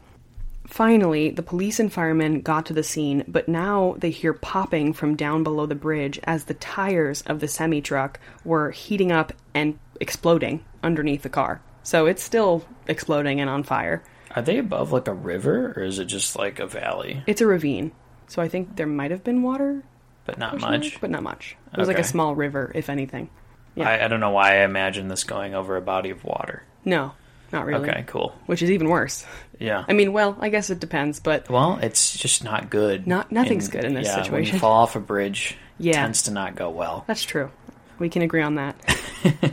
Finally, 0.66 1.30
the 1.30 1.42
police 1.42 1.78
and 1.78 1.92
firemen 1.92 2.40
got 2.40 2.64
to 2.66 2.72
the 2.72 2.82
scene, 2.82 3.24
but 3.28 3.48
now 3.48 3.94
they 3.98 4.10
hear 4.10 4.32
popping 4.32 4.92
from 4.94 5.16
down 5.16 5.42
below 5.42 5.66
the 5.66 5.74
bridge 5.74 6.18
as 6.24 6.44
the 6.44 6.54
tires 6.54 7.22
of 7.26 7.40
the 7.40 7.48
semi 7.48 7.80
truck 7.82 8.18
were 8.44 8.70
heating 8.70 9.12
up 9.12 9.32
and 9.54 9.78
exploding 10.00 10.64
underneath 10.82 11.22
the 11.22 11.28
car. 11.28 11.60
So 11.82 12.06
it's 12.06 12.22
still 12.22 12.64
exploding 12.86 13.40
and 13.40 13.50
on 13.50 13.64
fire. 13.64 14.02
Are 14.34 14.40
they 14.42 14.56
above 14.56 14.92
like 14.92 15.08
a 15.08 15.12
river 15.14 15.74
or 15.76 15.82
is 15.82 15.98
it 15.98 16.06
just 16.06 16.36
like 16.36 16.58
a 16.58 16.66
valley? 16.66 17.22
It's 17.26 17.42
a 17.42 17.46
ravine. 17.46 17.92
So 18.28 18.40
I 18.40 18.48
think 18.48 18.76
there 18.76 18.86
might 18.86 19.10
have 19.10 19.24
been 19.24 19.42
water, 19.42 19.82
But 20.24 20.38
not 20.38 20.60
much. 20.60 21.00
but 21.00 21.10
not 21.10 21.22
much. 21.22 21.56
It 21.72 21.78
was 21.78 21.88
like 21.88 21.98
a 21.98 22.04
small 22.04 22.34
river, 22.34 22.70
if 22.74 22.88
anything. 22.88 23.28
Yeah. 23.74 23.88
I, 23.88 24.04
I 24.04 24.08
don't 24.08 24.20
know 24.20 24.30
why 24.30 24.60
I 24.60 24.64
imagine 24.64 25.08
this 25.08 25.24
going 25.24 25.54
over 25.54 25.76
a 25.76 25.80
body 25.80 26.10
of 26.10 26.22
water. 26.24 26.62
No, 26.84 27.12
not 27.52 27.66
really. 27.66 27.88
Okay, 27.88 28.04
cool. 28.06 28.34
Which 28.46 28.62
is 28.62 28.70
even 28.70 28.88
worse. 28.88 29.24
Yeah. 29.58 29.84
I 29.88 29.92
mean, 29.94 30.12
well, 30.12 30.36
I 30.40 30.48
guess 30.48 30.70
it 30.70 30.78
depends, 30.80 31.20
but 31.20 31.48
well, 31.48 31.78
it's 31.82 32.16
just 32.16 32.44
not 32.44 32.70
good. 32.70 33.06
Not- 33.06 33.32
nothing's 33.32 33.68
good 33.68 33.84
in 33.84 33.94
this 33.94 34.06
yeah, 34.06 34.16
When 34.16 34.24
situation. 34.24 34.54
you 34.54 34.60
fall 34.60 34.72
off 34.72 34.94
a 34.96 35.00
bridge, 35.00 35.56
Yeah. 35.78 35.94
tends 36.02 36.22
to 36.24 36.30
not 36.30 36.54
go 36.54 36.70
well. 36.70 37.04
That's 37.06 37.22
true. 37.22 37.50
We 37.98 38.08
can 38.08 38.22
agree 38.22 38.42
on 38.42 38.56
that. 38.56 38.76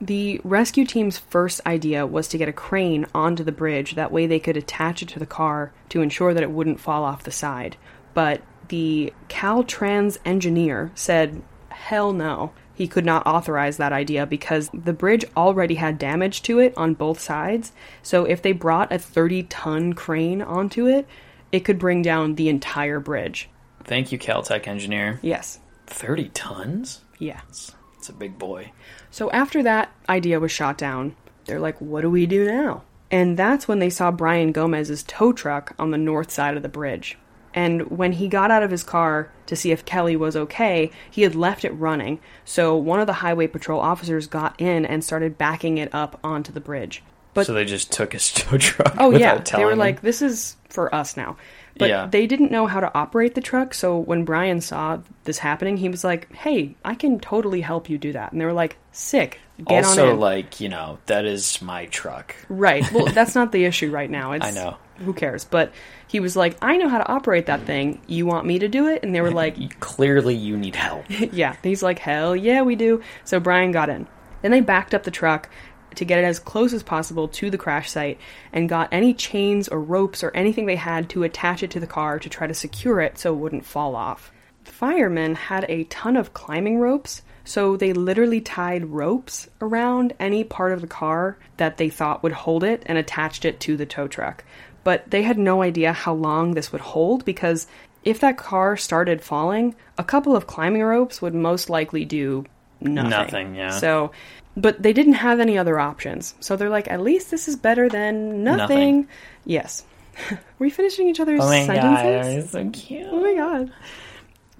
the 0.00 0.40
rescue 0.44 0.84
team's 0.86 1.18
first 1.18 1.60
idea 1.66 2.06
was 2.06 2.28
to 2.28 2.38
get 2.38 2.48
a 2.48 2.52
crane 2.52 3.06
onto 3.14 3.44
the 3.44 3.52
bridge. 3.52 3.94
That 3.96 4.12
way 4.12 4.26
they 4.26 4.40
could 4.40 4.56
attach 4.56 5.02
it 5.02 5.08
to 5.10 5.18
the 5.18 5.26
car 5.26 5.72
to 5.90 6.00
ensure 6.02 6.32
that 6.32 6.42
it 6.42 6.50
wouldn't 6.50 6.80
fall 6.80 7.04
off 7.04 7.24
the 7.24 7.30
side. 7.30 7.76
But 8.14 8.42
the 8.70 9.12
Caltrans 9.28 10.18
engineer 10.24 10.90
said, 10.94 11.42
hell 11.68 12.12
no. 12.12 12.52
He 12.74 12.88
could 12.88 13.04
not 13.04 13.26
authorize 13.26 13.76
that 13.76 13.92
idea 13.92 14.24
because 14.24 14.70
the 14.72 14.94
bridge 14.94 15.24
already 15.36 15.74
had 15.74 15.98
damage 15.98 16.40
to 16.42 16.60
it 16.60 16.72
on 16.78 16.94
both 16.94 17.20
sides. 17.20 17.72
So 18.02 18.24
if 18.24 18.40
they 18.40 18.52
brought 18.52 18.90
a 18.90 18.98
30 18.98 19.42
ton 19.44 19.92
crane 19.92 20.40
onto 20.40 20.86
it, 20.86 21.06
it 21.52 21.60
could 21.60 21.78
bring 21.78 22.00
down 22.00 22.36
the 22.36 22.48
entire 22.48 22.98
bridge. 23.00 23.50
Thank 23.84 24.12
you, 24.12 24.18
Caltech 24.18 24.66
engineer. 24.66 25.18
Yes. 25.20 25.58
30 25.88 26.30
tons? 26.30 27.02
Yeah. 27.18 27.40
It's, 27.48 27.74
it's 27.98 28.08
a 28.08 28.14
big 28.14 28.38
boy. 28.38 28.72
So 29.10 29.30
after 29.30 29.62
that 29.62 29.92
idea 30.08 30.40
was 30.40 30.52
shot 30.52 30.78
down, 30.78 31.16
they're 31.44 31.60
like, 31.60 31.78
what 31.80 32.00
do 32.00 32.08
we 32.08 32.24
do 32.24 32.46
now? 32.46 32.84
And 33.10 33.36
that's 33.36 33.68
when 33.68 33.80
they 33.80 33.90
saw 33.90 34.10
Brian 34.10 34.52
Gomez's 34.52 35.02
tow 35.02 35.32
truck 35.32 35.74
on 35.78 35.90
the 35.90 35.98
north 35.98 36.30
side 36.30 36.56
of 36.56 36.62
the 36.62 36.68
bridge. 36.68 37.18
And 37.52 37.90
when 37.90 38.12
he 38.12 38.28
got 38.28 38.50
out 38.50 38.62
of 38.62 38.70
his 38.70 38.84
car 38.84 39.28
to 39.46 39.56
see 39.56 39.72
if 39.72 39.84
Kelli 39.84 40.16
was 40.16 40.36
okay, 40.36 40.90
he 41.10 41.22
had 41.22 41.34
left 41.34 41.64
it 41.64 41.70
running. 41.72 42.20
So 42.44 42.76
one 42.76 43.00
of 43.00 43.06
the 43.06 43.12
highway 43.14 43.46
patrol 43.48 43.80
officers 43.80 44.26
got 44.28 44.60
in 44.60 44.86
and 44.86 45.02
started 45.04 45.36
backing 45.36 45.78
it 45.78 45.92
up 45.94 46.20
onto 46.22 46.52
the 46.52 46.60
bridge. 46.60 47.02
But 47.34 47.46
so 47.46 47.52
they 47.52 47.64
just 47.64 47.92
took 47.92 48.12
his 48.12 48.32
tow 48.32 48.58
truck. 48.58 48.94
oh 48.98 49.10
yeah, 49.10 49.38
they 49.38 49.64
were 49.64 49.72
him? 49.72 49.78
like, 49.78 50.00
"This 50.00 50.20
is 50.22 50.56
for 50.68 50.92
us 50.94 51.16
now." 51.16 51.36
But 51.78 51.88
Yeah. 51.88 52.06
they 52.06 52.26
didn't 52.26 52.50
know 52.50 52.66
how 52.66 52.80
to 52.80 52.92
operate 52.94 53.34
the 53.36 53.40
truck. 53.40 53.72
So 53.72 53.96
when 53.96 54.24
Brian 54.24 54.60
saw 54.60 54.98
this 55.24 55.38
happening, 55.38 55.76
he 55.76 55.88
was 55.88 56.02
like, 56.04 56.32
"Hey, 56.34 56.74
I 56.84 56.94
can 56.96 57.20
totally 57.20 57.60
help 57.60 57.88
you 57.88 57.98
do 57.98 58.12
that." 58.12 58.32
And 58.32 58.40
they 58.40 58.44
were 58.44 58.52
like, 58.52 58.76
"Sick, 58.90 59.38
get 59.64 59.84
also 59.84 60.06
on 60.08 60.14
in." 60.14 60.20
like 60.20 60.60
you 60.60 60.68
know 60.68 60.98
that 61.06 61.24
is 61.24 61.62
my 61.62 61.86
truck. 61.86 62.34
Right. 62.48 62.90
Well, 62.92 63.06
that's 63.14 63.36
not 63.36 63.52
the 63.52 63.64
issue 63.64 63.90
right 63.92 64.10
now. 64.10 64.32
It's, 64.32 64.44
I 64.44 64.50
know. 64.50 64.76
Who 65.04 65.12
cares? 65.12 65.44
But 65.44 65.72
he 66.06 66.20
was 66.20 66.36
like, 66.36 66.56
I 66.62 66.76
know 66.76 66.88
how 66.88 66.98
to 66.98 67.08
operate 67.08 67.46
that 67.46 67.62
thing. 67.62 68.00
You 68.06 68.26
want 68.26 68.46
me 68.46 68.58
to 68.58 68.68
do 68.68 68.88
it? 68.88 69.02
And 69.02 69.14
they 69.14 69.20
were 69.20 69.30
like, 69.42 69.80
Clearly, 69.80 70.34
you 70.34 70.56
need 70.56 70.76
help. 70.76 71.04
Yeah. 71.32 71.56
He's 71.62 71.82
like, 71.82 71.98
Hell 71.98 72.36
yeah, 72.36 72.62
we 72.62 72.76
do. 72.76 73.02
So 73.24 73.40
Brian 73.40 73.72
got 73.72 73.88
in. 73.88 74.06
Then 74.42 74.50
they 74.50 74.60
backed 74.60 74.94
up 74.94 75.02
the 75.04 75.10
truck 75.10 75.48
to 75.96 76.04
get 76.04 76.18
it 76.18 76.24
as 76.24 76.38
close 76.38 76.72
as 76.72 76.82
possible 76.82 77.28
to 77.28 77.50
the 77.50 77.58
crash 77.58 77.90
site 77.90 78.18
and 78.52 78.68
got 78.68 78.88
any 78.92 79.12
chains 79.12 79.68
or 79.68 79.80
ropes 79.80 80.22
or 80.22 80.30
anything 80.32 80.66
they 80.66 80.76
had 80.76 81.08
to 81.10 81.22
attach 81.24 81.62
it 81.62 81.70
to 81.72 81.80
the 81.80 81.86
car 81.86 82.18
to 82.18 82.28
try 82.28 82.46
to 82.46 82.54
secure 82.54 83.00
it 83.00 83.18
so 83.18 83.32
it 83.32 83.38
wouldn't 83.38 83.66
fall 83.66 83.96
off. 83.96 84.32
The 84.64 84.72
firemen 84.72 85.34
had 85.34 85.66
a 85.68 85.84
ton 85.84 86.16
of 86.16 86.34
climbing 86.34 86.78
ropes, 86.78 87.22
so 87.44 87.76
they 87.76 87.92
literally 87.92 88.40
tied 88.40 88.86
ropes 88.86 89.48
around 89.60 90.12
any 90.20 90.44
part 90.44 90.72
of 90.72 90.80
the 90.80 90.86
car 90.86 91.38
that 91.56 91.76
they 91.76 91.88
thought 91.88 92.22
would 92.22 92.32
hold 92.32 92.62
it 92.62 92.82
and 92.86 92.96
attached 92.96 93.44
it 93.44 93.58
to 93.60 93.76
the 93.76 93.86
tow 93.86 94.06
truck. 94.06 94.44
But 94.84 95.10
they 95.10 95.22
had 95.22 95.38
no 95.38 95.62
idea 95.62 95.92
how 95.92 96.14
long 96.14 96.54
this 96.54 96.72
would 96.72 96.80
hold 96.80 97.24
because 97.24 97.66
if 98.02 98.20
that 98.20 98.38
car 98.38 98.76
started 98.76 99.22
falling, 99.22 99.74
a 99.98 100.04
couple 100.04 100.34
of 100.34 100.46
climbing 100.46 100.82
ropes 100.82 101.20
would 101.20 101.34
most 101.34 101.68
likely 101.68 102.04
do 102.04 102.46
nothing. 102.80 103.10
Nothing, 103.10 103.54
yeah. 103.54 103.70
So, 103.70 104.12
but 104.56 104.82
they 104.82 104.92
didn't 104.92 105.14
have 105.14 105.38
any 105.38 105.58
other 105.58 105.78
options. 105.78 106.34
So 106.40 106.56
they're 106.56 106.70
like, 106.70 106.90
at 106.90 107.00
least 107.02 107.30
this 107.30 107.46
is 107.46 107.56
better 107.56 107.88
than 107.88 108.42
nothing. 108.42 108.56
Nothing. 108.56 109.08
Yes. 109.44 109.84
Were 110.30 110.38
we 110.58 110.70
finishing 110.70 111.08
each 111.08 111.20
other's 111.20 111.40
Oh 111.42 111.46
my 111.48 111.66
sentences? 111.66 112.44
god, 112.44 112.50
so 112.50 112.70
cute. 112.70 113.06
Oh 113.10 113.20
my 113.20 113.34
god. 113.34 113.72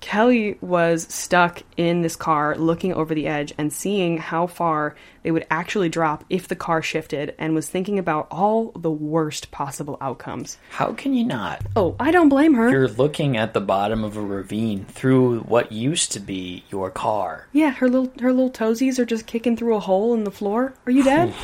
Kelli 0.01 0.61
was 0.63 1.07
stuck 1.13 1.63
in 1.77 2.03
this 2.03 2.17
car 2.17 2.57
looking 2.57 2.93
over 2.93 3.15
the 3.15 3.27
edge 3.27 3.53
and 3.59 3.73
seeing 3.73 4.19
how 4.19 4.47
far 4.47 4.95
they 5.23 5.31
would 5.31 5.47
actually 5.51 5.89
drop 5.89 6.25
if 6.31 6.49
the 6.49 6.57
car 6.57 6.83
shifted 6.83 7.35
and 7.39 7.55
was 7.55 7.69
thinking 7.69 7.99
about 7.99 8.27
all 8.31 8.73
the 8.73 8.91
worst 8.91 9.51
possible 9.51 9.99
outcomes. 10.01 10.57
How 10.71 10.93
can 10.93 11.13
you 11.15 11.25
not? 11.25 11.63
Oh, 11.77 11.97
I 12.01 12.11
don't 12.11 12.31
blame 12.31 12.55
her. 12.55 12.71
You're 12.71 12.89
looking 12.89 13.37
at 13.37 13.53
the 13.53 13.61
bottom 13.61 14.03
of 14.05 14.17
a 14.17 14.23
ravine 14.23 14.87
through 14.87 15.41
what 15.41 15.71
used 15.73 16.13
to 16.13 16.21
be 16.21 16.65
your 16.71 16.91
car. 16.91 17.47
Yeah, 17.53 17.71
her 17.71 17.89
little 17.89 18.13
her 18.21 18.33
little 18.33 18.51
toesies 18.51 18.99
are 18.99 19.05
just 19.05 19.27
kicking 19.27 19.57
through 19.57 19.77
a 19.77 19.81
hole 19.81 20.15
in 20.15 20.25
the 20.25 20.31
floor. 20.31 20.75
Are 20.87 20.93
you 20.93 21.03
dead? 21.05 21.35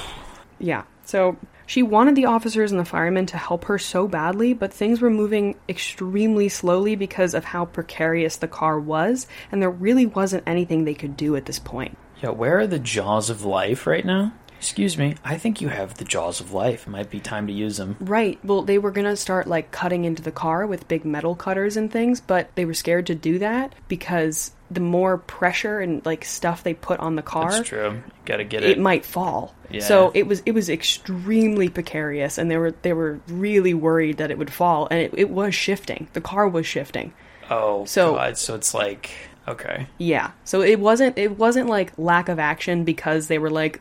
yeah. 0.59 0.85
So 1.05 1.37
she 1.67 1.83
wanted 1.83 2.15
the 2.15 2.27
officers 2.27 2.71
and 2.71 2.81
the 2.81 2.85
firemen 2.85 3.27
to 3.27 3.37
help 3.37 3.65
her 3.65 3.79
so 3.79 4.07
badly, 4.09 4.55
but 4.55 4.73
things 4.73 5.01
were 5.01 5.11
moving 5.11 5.57
extremely 5.69 6.49
slowly 6.49 6.97
because 6.97 7.35
of 7.35 7.45
how 7.45 7.65
precarious 7.65 8.37
the 8.37 8.49
car 8.49 8.79
was, 8.79 9.27
and 9.51 9.61
there 9.61 9.71
really 9.71 10.07
wasn't 10.07 10.45
anything 10.47 10.85
they 10.85 10.95
could 10.95 11.17
do 11.17 11.37
at 11.37 11.47
this 11.47 11.59
point. 11.59 11.99
Yeah, 12.23 12.31
where 12.31 12.59
are 12.61 12.67
the 12.67 12.79
jaws 12.79 13.29
of 13.29 13.45
life 13.45 13.87
right 13.87 14.05
now? 14.05 14.33
Excuse 14.59 14.97
me, 14.97 15.17
I 15.23 15.37
think 15.37 15.61
you 15.61 15.69
have 15.69 15.95
the 15.95 16.05
jaws 16.05 16.41
of 16.41 16.53
life. 16.53 16.87
It 16.87 16.91
might 16.91 17.11
be 17.11 17.21
time 17.21 17.47
to 17.47 17.53
use 17.53 17.77
them. 17.77 17.97
Right. 18.01 18.43
Well, 18.43 18.63
they 18.63 18.79
were 18.79 18.91
going 18.91 19.07
to 19.07 19.17
start 19.17 19.47
like 19.47 19.71
cutting 19.71 20.05
into 20.05 20.23
the 20.23 20.33
car 20.33 20.67
with 20.67 20.89
big 20.89 21.05
metal 21.05 21.35
cutters 21.35 21.77
and 21.77 21.93
things, 21.93 22.21
but 22.21 22.49
they 22.55 22.65
were 22.65 22.75
scared 22.75 23.07
to 23.09 23.15
do 23.15 23.39
that 23.41 23.75
because 23.87 24.53
the 24.71 24.81
more 24.81 25.19
pressure 25.19 25.81
and 25.81 26.05
like 26.05 26.25
stuff 26.25 26.63
they 26.63 26.75
put 26.75 26.99
on 27.01 27.17
the 27.17 27.23
car, 27.23 27.51
That's 27.53 27.69
true. 27.69 27.91
You 27.93 28.03
gotta 28.25 28.45
get 28.45 28.65
it 28.65 28.71
it. 28.71 28.79
might 28.79 29.05
fall. 29.05 29.55
Yeah. 29.71 29.81
So 29.81 30.11
it 30.15 30.27
was 30.27 30.43
it 30.47 30.53
was 30.53 30.69
extremely 30.69 31.69
precarious, 31.69 32.39
and 32.39 32.51
they 32.51 32.57
were 32.57 32.73
they 32.83 32.93
were 32.93 33.21
really 33.29 33.75
worried 33.75 34.19
that 34.19 34.31
it 34.31 34.39
would 34.39 34.53
fall, 34.53 34.89
and 34.91 35.01
it, 35.01 35.15
it 35.17 35.31
was 35.31 35.55
shifting. 35.55 36.09
The 36.13 36.21
car 36.21 36.49
was 36.49 36.67
shifting. 36.67 37.13
oh, 37.51 37.85
so- 37.85 38.15
God. 38.15 38.39
So 38.39 38.55
it's 38.55 38.75
like, 38.75 39.11
okay. 39.47 39.87
Yeah. 39.99 40.33
So 40.45 40.63
it 40.63 40.81
wasn't 40.81 41.17
it 41.19 41.39
wasn't 41.39 41.69
like 41.69 41.93
lack 41.97 42.29
of 42.29 42.39
action 42.39 42.85
because 42.85 43.29
they 43.29 43.39
were 43.39 43.51
like, 43.51 43.81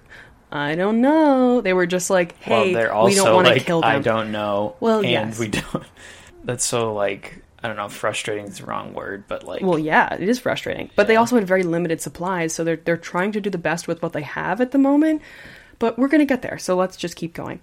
I 0.51 0.75
don't 0.75 1.01
know. 1.01 1.61
They 1.61 1.73
were 1.73 1.87
just 1.87 2.09
like, 2.09 2.37
hey, 2.39 2.51
well, 2.51 2.73
they're 2.73 2.93
also 2.93 3.09
we 3.09 3.15
don't 3.15 3.33
want 3.35 3.47
to 3.47 3.53
like, 3.53 3.65
kill 3.65 3.81
them. 3.81 3.89
I 3.89 3.99
don't 3.99 4.31
know. 4.31 4.75
Well, 4.79 4.99
and 4.99 5.09
yes. 5.09 5.39
we 5.39 5.47
don't. 5.47 5.83
That's 6.45 6.63
so 6.63 6.93
like, 6.93 7.41
I 7.65 7.67
don't 7.67 7.77
know. 7.77 7.89
Frustrating 7.89 8.45
is 8.45 8.59
the 8.59 8.65
wrong 8.65 8.93
word, 8.93 9.23
but 9.27 9.43
like, 9.43 9.63
Well, 9.63 9.79
yeah, 9.79 10.13
it 10.13 10.29
is 10.29 10.37
frustrating. 10.37 10.91
But 10.95 11.07
they 11.07 11.15
also 11.15 11.35
had 11.35 11.47
very 11.47 11.63
limited 11.63 11.99
supplies, 11.99 12.53
so 12.53 12.63
they're 12.63 12.75
they're 12.75 12.95
trying 12.95 13.31
to 13.31 13.41
do 13.41 13.49
the 13.49 13.57
best 13.57 13.87
with 13.87 14.03
what 14.03 14.13
they 14.13 14.21
have 14.21 14.61
at 14.61 14.69
the 14.69 14.77
moment. 14.77 15.23
But 15.79 15.97
we're 15.97 16.07
gonna 16.07 16.25
get 16.25 16.43
there, 16.43 16.59
so 16.59 16.75
let's 16.75 16.95
just 16.95 17.15
keep 17.15 17.33
going. 17.33 17.61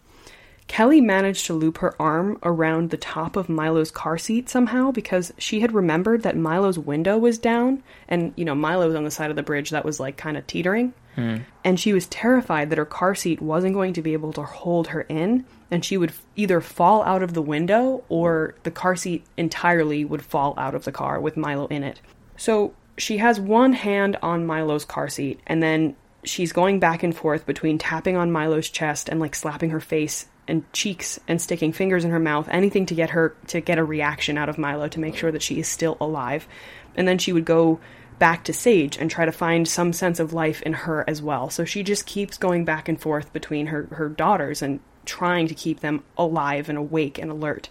Kelli 0.68 1.02
managed 1.02 1.46
to 1.46 1.54
loop 1.54 1.78
her 1.78 2.00
arm 2.00 2.38
around 2.42 2.90
the 2.90 2.96
top 2.96 3.36
of 3.36 3.48
Milo's 3.48 3.90
car 3.90 4.16
seat 4.16 4.48
somehow 4.48 4.90
because 4.90 5.32
she 5.36 5.60
had 5.60 5.72
remembered 5.72 6.22
that 6.22 6.36
Milo's 6.36 6.78
window 6.78 7.18
was 7.18 7.38
down, 7.38 7.82
and 8.08 8.32
you 8.36 8.44
know 8.44 8.54
Milo 8.54 8.86
was 8.86 8.94
on 8.94 9.04
the 9.04 9.10
side 9.10 9.30
of 9.30 9.36
the 9.36 9.42
bridge 9.42 9.70
that 9.70 9.84
was 9.84 10.00
like 10.00 10.16
kind 10.16 10.36
of 10.36 10.46
teetering, 10.46 10.94
hmm. 11.14 11.38
and 11.64 11.78
she 11.78 11.92
was 11.92 12.06
terrified 12.06 12.70
that 12.70 12.78
her 12.78 12.86
car 12.86 13.14
seat 13.14 13.42
wasn't 13.42 13.74
going 13.74 13.92
to 13.94 14.02
be 14.02 14.12
able 14.12 14.32
to 14.32 14.42
hold 14.42 14.88
her 14.88 15.02
in, 15.02 15.44
and 15.70 15.84
she 15.84 15.96
would 15.96 16.12
either 16.36 16.60
fall 16.60 17.02
out 17.02 17.22
of 17.22 17.34
the 17.34 17.42
window 17.42 18.02
or 18.08 18.54
the 18.62 18.70
car 18.70 18.96
seat 18.96 19.24
entirely 19.36 20.04
would 20.04 20.22
fall 20.24 20.54
out 20.56 20.74
of 20.74 20.84
the 20.84 20.92
car 20.92 21.20
with 21.20 21.36
Milo 21.36 21.66
in 21.66 21.82
it. 21.82 22.00
So 22.36 22.72
she 22.96 23.18
has 23.18 23.38
one 23.38 23.72
hand 23.72 24.16
on 24.22 24.46
Milo's 24.46 24.84
car 24.84 25.08
seat, 25.08 25.40
and 25.46 25.62
then 25.62 25.96
she's 26.24 26.52
going 26.52 26.78
back 26.78 27.02
and 27.02 27.14
forth 27.14 27.44
between 27.46 27.78
tapping 27.78 28.16
on 28.16 28.30
Milo's 28.30 28.70
chest 28.70 29.08
and 29.08 29.20
like 29.20 29.34
slapping 29.34 29.70
her 29.70 29.80
face 29.80 30.26
and 30.48 30.70
cheeks 30.72 31.20
and 31.28 31.40
sticking 31.40 31.72
fingers 31.72 32.04
in 32.04 32.10
her 32.10 32.18
mouth, 32.18 32.48
anything 32.50 32.86
to 32.86 32.94
get 32.94 33.10
her 33.10 33.34
to 33.48 33.60
get 33.60 33.78
a 33.78 33.84
reaction 33.84 34.36
out 34.36 34.48
of 34.48 34.58
Milo 34.58 34.88
to 34.88 35.00
make 35.00 35.16
sure 35.16 35.32
that 35.32 35.42
she 35.42 35.58
is 35.58 35.68
still 35.68 35.96
alive. 36.00 36.46
And 36.94 37.06
then 37.06 37.18
she 37.18 37.32
would 37.32 37.44
go 37.44 37.80
back 38.18 38.44
to 38.44 38.52
Sage 38.52 38.96
and 38.98 39.10
try 39.10 39.24
to 39.24 39.32
find 39.32 39.66
some 39.66 39.92
sense 39.92 40.20
of 40.20 40.32
life 40.32 40.62
in 40.62 40.72
her 40.72 41.04
as 41.08 41.22
well. 41.22 41.50
So 41.50 41.64
she 41.64 41.82
just 41.82 42.06
keeps 42.06 42.38
going 42.38 42.64
back 42.64 42.88
and 42.88 43.00
forth 43.00 43.32
between 43.32 43.66
her, 43.66 43.88
her 43.92 44.08
daughters 44.08 44.62
and 44.62 44.80
trying 45.04 45.48
to 45.48 45.54
keep 45.54 45.80
them 45.80 46.04
alive 46.16 46.68
and 46.68 46.78
awake 46.78 47.18
and 47.18 47.30
alert. 47.30 47.68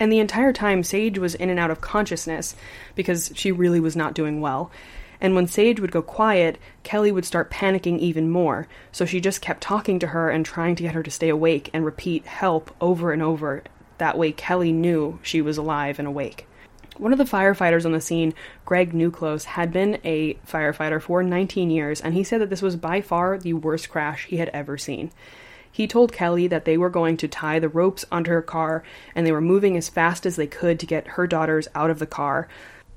And 0.00 0.12
the 0.12 0.18
entire 0.18 0.52
time, 0.52 0.82
Sage 0.82 1.18
was 1.18 1.34
in 1.34 1.50
and 1.50 1.58
out 1.58 1.70
of 1.70 1.80
consciousness 1.80 2.56
because 2.94 3.32
she 3.34 3.52
really 3.52 3.80
was 3.80 3.96
not 3.96 4.14
doing 4.14 4.40
well. 4.40 4.70
And 5.20 5.34
when 5.34 5.46
Sage 5.46 5.80
would 5.80 5.92
go 5.92 6.02
quiet, 6.02 6.58
Kelli 6.82 7.12
would 7.12 7.24
start 7.24 7.50
panicking 7.50 7.98
even 7.98 8.30
more. 8.30 8.66
So 8.92 9.04
she 9.04 9.20
just 9.20 9.40
kept 9.40 9.62
talking 9.62 9.98
to 10.00 10.08
her 10.08 10.30
and 10.30 10.44
trying 10.44 10.76
to 10.76 10.82
get 10.82 10.94
her 10.94 11.02
to 11.02 11.10
stay 11.10 11.28
awake 11.28 11.70
and 11.72 11.84
repeat 11.84 12.26
help 12.26 12.74
over 12.80 13.12
and 13.12 13.22
over. 13.22 13.62
That 13.98 14.18
way, 14.18 14.32
Kelli 14.32 14.72
knew 14.72 15.18
she 15.22 15.40
was 15.40 15.56
alive 15.56 15.98
and 15.98 16.08
awake. 16.08 16.46
One 16.96 17.12
of 17.12 17.18
the 17.18 17.24
firefighters 17.24 17.84
on 17.84 17.92
the 17.92 18.00
scene, 18.00 18.34
Greg 18.64 18.92
Newclose, 18.92 19.44
had 19.44 19.72
been 19.72 19.98
a 20.04 20.34
firefighter 20.46 21.02
for 21.02 21.24
19 21.24 21.70
years, 21.70 22.00
and 22.00 22.14
he 22.14 22.22
said 22.22 22.40
that 22.40 22.50
this 22.50 22.62
was 22.62 22.76
by 22.76 23.00
far 23.00 23.36
the 23.36 23.54
worst 23.54 23.90
crash 23.90 24.26
he 24.26 24.36
had 24.36 24.48
ever 24.50 24.78
seen. 24.78 25.10
He 25.74 25.88
told 25.88 26.12
Kelli 26.12 26.48
that 26.50 26.66
they 26.66 26.78
were 26.78 26.88
going 26.88 27.16
to 27.16 27.26
tie 27.26 27.58
the 27.58 27.68
ropes 27.68 28.04
onto 28.12 28.30
her 28.30 28.42
car 28.42 28.84
and 29.12 29.26
they 29.26 29.32
were 29.32 29.40
moving 29.40 29.76
as 29.76 29.88
fast 29.88 30.24
as 30.24 30.36
they 30.36 30.46
could 30.46 30.78
to 30.78 30.86
get 30.86 31.08
her 31.08 31.26
daughters 31.26 31.66
out 31.74 31.90
of 31.90 31.98
the 31.98 32.06
car. 32.06 32.46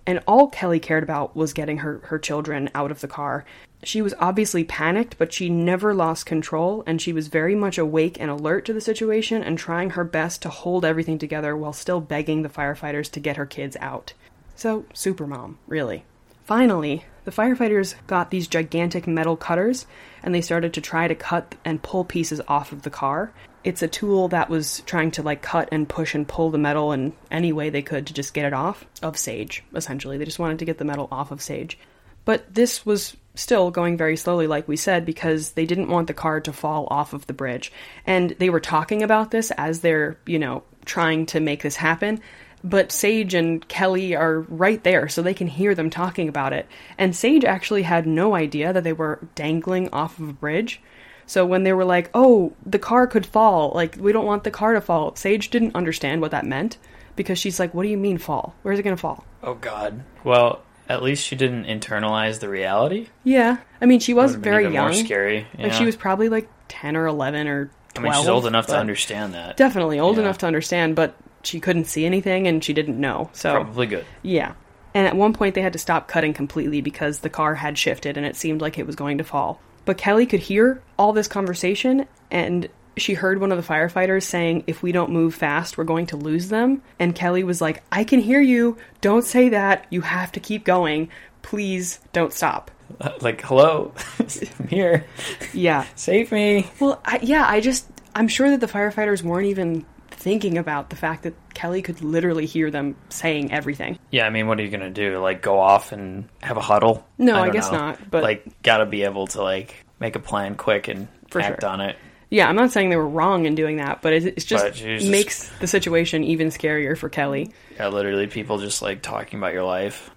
And 0.08 0.24
all 0.26 0.50
Kelli 0.50 0.82
cared 0.82 1.04
about 1.04 1.36
was 1.36 1.54
getting 1.54 1.80
her, 1.80 2.00
her 2.06 2.18
children 2.18 2.70
out 2.74 2.92
of 2.92 3.02
the 3.02 3.10
car. 3.10 3.44
She 3.84 4.02
was 4.02 4.16
obviously 4.20 4.64
panicked, 4.64 5.18
but 5.18 5.34
she 5.34 5.50
never 5.50 5.94
lost 5.94 6.26
control, 6.26 6.84
and 6.88 7.02
she 7.02 7.14
was 7.14 7.28
very 7.28 7.54
much 7.54 7.78
awake 7.78 8.18
and 8.20 8.32
alert 8.32 8.66
to 8.66 8.74
the 8.74 8.82
situation 8.82 9.44
and 9.44 9.58
trying 9.58 9.92
her 9.92 10.06
best 10.06 10.42
to 10.42 10.50
hold 10.50 10.86
everything 10.86 11.20
together 11.20 11.56
while 11.56 11.74
still 11.74 12.00
begging 12.00 12.42
the 12.42 12.50
firefighters 12.50 13.12
to 13.12 13.20
get 13.20 13.36
her 13.36 13.46
kids 13.46 13.76
out. 13.82 14.14
So, 14.56 14.86
supermom, 14.94 15.58
really. 15.68 16.06
Finally, 16.46 17.04
the 17.26 17.32
firefighters 17.32 17.96
got 18.08 18.32
these 18.32 18.48
gigantic 18.48 19.06
metal 19.06 19.36
cutters 19.36 19.86
and 20.24 20.34
they 20.34 20.40
started 20.40 20.74
to 20.74 20.82
try 20.82 21.10
to 21.10 21.14
cut 21.14 21.56
and 21.66 21.84
pull 21.84 22.06
pieces 22.06 22.40
off 22.48 22.72
of 22.72 22.84
the 22.84 22.90
car. 22.90 23.34
It's 23.68 23.82
a 23.82 23.88
tool 23.90 24.30
that 24.30 24.50
was 24.50 24.80
trying 24.86 25.12
to 25.12 25.24
like 25.24 25.42
cut 25.42 25.68
and 25.74 25.90
push 25.90 26.16
and 26.16 26.26
pull 26.26 26.52
the 26.52 26.58
metal 26.58 26.94
in 26.94 27.12
any 27.30 27.52
way 27.52 27.70
they 27.70 27.82
could 27.82 28.08
to 28.08 28.14
just 28.14 28.34
get 28.34 28.46
it 28.46 28.54
off 28.54 28.86
of 29.04 29.18
Sage, 29.18 29.62
essentially. 29.76 30.18
They 30.18 30.24
just 30.24 30.40
wanted 30.40 30.60
to 30.60 30.66
get 30.66 30.78
the 30.78 30.86
metal 30.86 31.10
off 31.12 31.32
of 31.32 31.42
Sage. 31.42 31.78
But 32.24 32.54
this 32.54 32.86
was 32.86 33.18
still 33.36 33.70
going 33.70 33.98
very 33.98 34.16
slowly, 34.16 34.48
like 34.48 34.70
we 34.70 34.78
said, 34.78 35.06
because 35.06 35.52
they 35.52 35.66
didn't 35.66 35.90
want 35.90 36.08
the 36.08 36.14
car 36.14 36.40
to 36.40 36.54
fall 36.54 36.88
off 36.90 37.12
of 37.12 37.28
the 37.28 37.34
bridge. 37.34 37.74
And 38.06 38.30
they 38.40 38.50
were 38.50 38.62
talking 38.62 39.04
about 39.04 39.32
this 39.32 39.52
as 39.58 39.82
they're, 39.82 40.18
you 40.26 40.40
know, 40.40 40.64
trying 40.86 41.26
to 41.26 41.42
make 41.42 41.62
this 41.62 41.76
happen. 41.76 42.22
But 42.64 42.94
Sage 42.94 43.34
and 43.34 43.68
Kelli 43.68 44.18
are 44.18 44.40
right 44.44 44.82
there, 44.82 45.10
so 45.10 45.22
they 45.22 45.34
can 45.34 45.48
hear 45.48 45.76
them 45.76 45.90
talking 45.90 46.30
about 46.30 46.54
it. 46.54 46.68
And 46.98 47.14
Sage 47.14 47.44
actually 47.44 47.84
had 47.84 48.08
no 48.08 48.34
idea 48.34 48.72
that 48.72 48.86
they 48.86 48.94
were 48.94 49.28
dangling 49.36 49.90
off 49.92 50.20
of 50.20 50.30
a 50.30 50.34
bridge. 50.34 50.82
So 51.28 51.46
when 51.46 51.64
they 51.64 51.74
were 51.74 51.86
like, 51.86 52.10
oh, 52.16 52.54
the 52.66 52.80
car 52.80 53.06
could 53.06 53.26
fall, 53.26 53.72
like, 53.76 53.98
we 54.00 54.12
don't 54.14 54.26
want 54.26 54.44
the 54.46 54.50
car 54.52 54.74
to 54.74 54.82
fall, 54.82 55.16
Sage 55.16 55.50
didn't 55.52 55.76
understand 55.76 56.22
what 56.22 56.32
that 56.32 56.46
meant. 56.46 56.78
because 57.16 57.40
she's 57.40 57.60
like, 57.60 57.74
"What 57.74 57.82
do 57.82 57.90
you 57.90 57.98
mean 57.98 58.20
fall? 58.20 58.54
Where's 58.62 58.78
it 58.78 58.84
gonna 58.84 58.96
fall?" 58.96 59.26
Oh 59.42 59.56
God. 59.56 60.04
Well, 60.24 60.62
at 60.88 61.02
least 61.02 61.26
she 61.26 61.36
didn't 61.36 61.66
internalize 61.66 62.40
the 62.40 62.48
reality. 62.48 63.08
Yeah, 63.24 63.58
I 63.82 63.88
mean, 63.88 64.00
she 64.00 64.14
was 64.14 64.36
very 64.36 64.66
young. 64.66 64.74
More 64.86 64.94
scary. 64.94 65.48
Like 65.58 65.74
she 65.74 65.84
was 65.84 65.96
probably 65.96 66.30
like 66.30 66.48
ten 66.68 66.96
or 66.96 67.08
eleven 67.08 67.48
or 67.48 67.72
I 67.96 68.02
mean, 68.02 68.14
she's 68.14 68.28
old 68.28 68.46
enough 68.46 68.68
to 68.68 68.78
understand 68.78 69.34
that. 69.34 69.58
Definitely 69.58 70.00
old 70.00 70.18
Yeah. 70.18 70.24
enough 70.26 70.38
to 70.40 70.46
understand, 70.46 70.96
but 70.96 71.16
she 71.42 71.60
couldn't 71.60 71.86
see 71.86 72.06
anything 72.06 72.48
and 72.48 72.64
she 72.64 72.72
didn't 72.72 73.00
know. 73.02 73.32
So 73.34 73.52
Probably 73.54 73.88
good. 73.88 74.06
yeah. 74.22 74.54
And 74.94 75.08
at 75.08 75.16
one 75.16 75.34
point 75.34 75.56
they 75.56 75.64
had 75.64 75.74
to 75.74 75.80
stop 75.80 76.08
cutting 76.08 76.34
completely 76.36 76.82
because 76.82 77.20
the 77.22 77.30
car 77.32 77.56
had 77.56 77.80
shifted 77.80 78.16
and 78.16 78.28
it 78.28 78.36
seemed 78.36 78.62
like 78.62 78.78
it 78.78 78.86
was 78.86 78.96
going 78.96 79.18
to 79.18 79.24
fall. 79.24 79.60
But 79.88 79.98
Kelli 79.98 80.30
could 80.30 80.42
hear 80.42 80.84
all 81.00 81.14
this 81.14 81.30
conversation 81.30 82.08
and 82.30 82.68
she 82.98 83.14
heard 83.14 83.40
one 83.40 83.54
of 83.54 83.58
the 83.58 83.74
firefighters 83.74 84.24
saying, 84.24 84.66
If 84.68 84.84
we 84.84 84.92
don't 84.92 85.12
move 85.12 85.34
fast, 85.34 85.78
we're 85.78 85.86
going 85.86 86.08
to 86.08 86.18
lose 86.18 86.50
them. 86.50 86.82
And 87.00 87.16
Kelli 87.16 87.44
was 87.44 87.62
like, 87.62 87.84
I 87.90 88.04
can 88.04 88.20
hear 88.20 88.42
you. 88.42 88.76
Don't 89.00 89.24
say 89.24 89.48
that. 89.48 89.86
You 89.90 90.02
have 90.02 90.34
to 90.34 90.42
keep 90.42 90.66
going. 90.66 91.10
Please 91.42 92.02
don't 92.12 92.34
stop. 92.34 92.70
Uh, 93.00 93.12
like, 93.22 93.42
hello, 93.44 93.94
I'm 94.60 94.68
here. 94.68 95.06
Yeah. 95.54 95.86
Save 95.96 96.34
me. 96.34 96.70
Well, 96.82 97.00
I, 97.06 97.20
yeah, 97.22 97.46
I 97.48 97.62
just, 97.62 97.88
I'm 98.14 98.28
sure 98.28 98.50
that 98.50 98.60
the 98.60 98.68
firefighters 98.68 99.22
weren't 99.24 99.48
even 99.48 99.86
thinking 100.18 100.58
about 100.58 100.90
the 100.90 100.96
fact 100.96 101.24
that 101.24 101.34
Kelli 101.54 101.84
could 101.84 102.02
literally 102.02 102.46
hear 102.46 102.70
them 102.70 102.96
saying 103.10 103.52
everything. 103.52 103.98
Yeah, 104.12 104.26
I 104.26 104.30
mean, 104.30 104.48
what 104.48 104.60
are 104.60 104.64
you 104.64 104.70
gonna 104.70 104.90
do? 104.90 105.20
Like, 105.20 105.42
go 105.42 105.60
off 105.60 105.92
and 105.92 106.28
have 106.42 106.58
a 106.58 106.62
huddle? 106.62 107.08
No, 107.18 107.36
I 107.38 107.46
don't 107.46 107.54
guess 107.54 107.72
know. 107.72 107.78
not, 107.78 108.10
but- 108.12 108.24
like, 108.24 108.46
gotta 108.64 108.86
be 108.86 109.04
able 109.04 109.28
to 109.28 109.42
like 109.44 109.86
make 110.00 110.16
a 110.16 110.20
plan 110.20 110.56
quick 110.56 110.88
and 110.88 111.08
For 111.32 111.40
act 111.42 111.62
sure. 111.62 111.70
on 111.70 111.82
it. 111.82 111.96
Yeah, 112.30 112.50
I'm 112.50 112.58
not 112.58 112.72
saying 112.72 112.90
they 112.90 112.98
were 112.98 113.08
wrong 113.08 113.46
in 113.46 113.56
doing 113.56 113.78
that, 113.78 114.02
but 114.02 114.12
it, 114.12 114.26
it's 114.26 114.44
just, 114.44 114.66
But 114.66 114.74
just- 114.74 115.08
makes 115.08 115.48
the 115.60 115.68
situation 115.68 116.26
even 116.26 116.50
scarier 116.50 116.98
for 116.98 117.10
Kelli. 117.10 117.52
Yeah, 117.76 117.88
literally, 117.88 118.28
people 118.28 118.58
just 118.58 118.82
like 118.82 119.02
talking 119.02 119.40
about 119.40 119.54
your 119.54 119.64
life. 119.64 120.10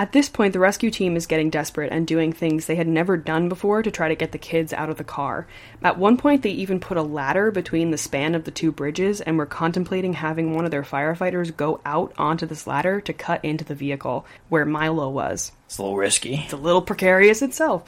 At 0.00 0.12
this 0.12 0.30
point, 0.30 0.54
the 0.54 0.58
rescue 0.58 0.90
team 0.90 1.14
is 1.14 1.26
getting 1.26 1.50
desperate 1.50 1.92
and 1.92 2.06
doing 2.06 2.32
things 2.32 2.64
they 2.64 2.76
had 2.76 2.88
never 2.88 3.18
done 3.18 3.50
before 3.50 3.82
to 3.82 3.90
try 3.90 4.08
to 4.08 4.14
get 4.14 4.32
the 4.32 4.38
kids 4.38 4.72
out 4.72 4.88
of 4.88 4.96
the 4.96 5.04
car. 5.04 5.46
At 5.82 5.98
one 5.98 6.16
point, 6.16 6.40
they 6.40 6.52
even 6.52 6.80
put 6.80 6.96
a 6.96 7.02
ladder 7.02 7.50
between 7.50 7.90
the 7.90 7.98
span 7.98 8.34
of 8.34 8.44
the 8.44 8.50
two 8.50 8.72
bridges 8.72 9.20
and 9.20 9.36
were 9.36 9.44
contemplating 9.44 10.14
having 10.14 10.54
one 10.54 10.64
of 10.64 10.70
their 10.70 10.84
firefighters 10.84 11.54
go 11.54 11.82
out 11.84 12.14
onto 12.16 12.46
this 12.46 12.66
ladder 12.66 13.02
to 13.02 13.12
cut 13.12 13.44
into 13.44 13.62
the 13.62 13.74
vehicle 13.74 14.24
where 14.48 14.64
Milo 14.64 15.10
was. 15.10 15.52
It's 15.66 15.76
a 15.76 15.82
little 15.82 15.98
risky. 15.98 16.36
It's 16.44 16.54
a 16.54 16.56
little 16.56 16.80
precarious 16.80 17.42
itself. 17.42 17.84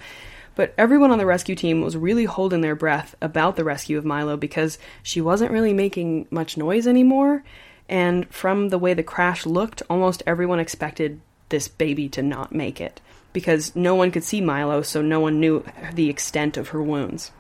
But 0.54 0.74
everyone 0.76 1.12
on 1.12 1.18
the 1.18 1.24
rescue 1.24 1.54
team 1.54 1.80
was 1.80 1.96
really 1.96 2.26
holding 2.26 2.60
their 2.60 2.76
breath 2.76 3.14
about 3.22 3.56
the 3.56 3.64
rescue 3.64 3.96
of 3.96 4.04
Milo 4.04 4.36
because 4.36 4.78
she 5.02 5.22
wasn't 5.22 5.50
really 5.50 5.72
making 5.72 6.28
much 6.30 6.58
noise 6.58 6.86
anymore. 6.86 7.42
And 7.88 8.28
from 8.28 8.68
the 8.68 8.76
way 8.76 8.92
the 8.92 9.02
crash 9.02 9.46
looked, 9.46 9.82
almost 9.88 10.22
everyone 10.26 10.60
expected 10.60 11.22
this 11.52 11.68
baby 11.68 12.08
to 12.08 12.22
not 12.22 12.52
make 12.52 12.80
it 12.80 13.00
because 13.32 13.76
no 13.76 13.94
one 13.94 14.10
could 14.10 14.24
see 14.24 14.40
Milo, 14.40 14.82
so 14.82 15.00
no 15.00 15.20
one 15.20 15.38
knew 15.38 15.64
the 15.94 16.10
extent 16.10 16.56
of 16.56 16.68
her 16.68 16.82
wounds. 16.82 17.30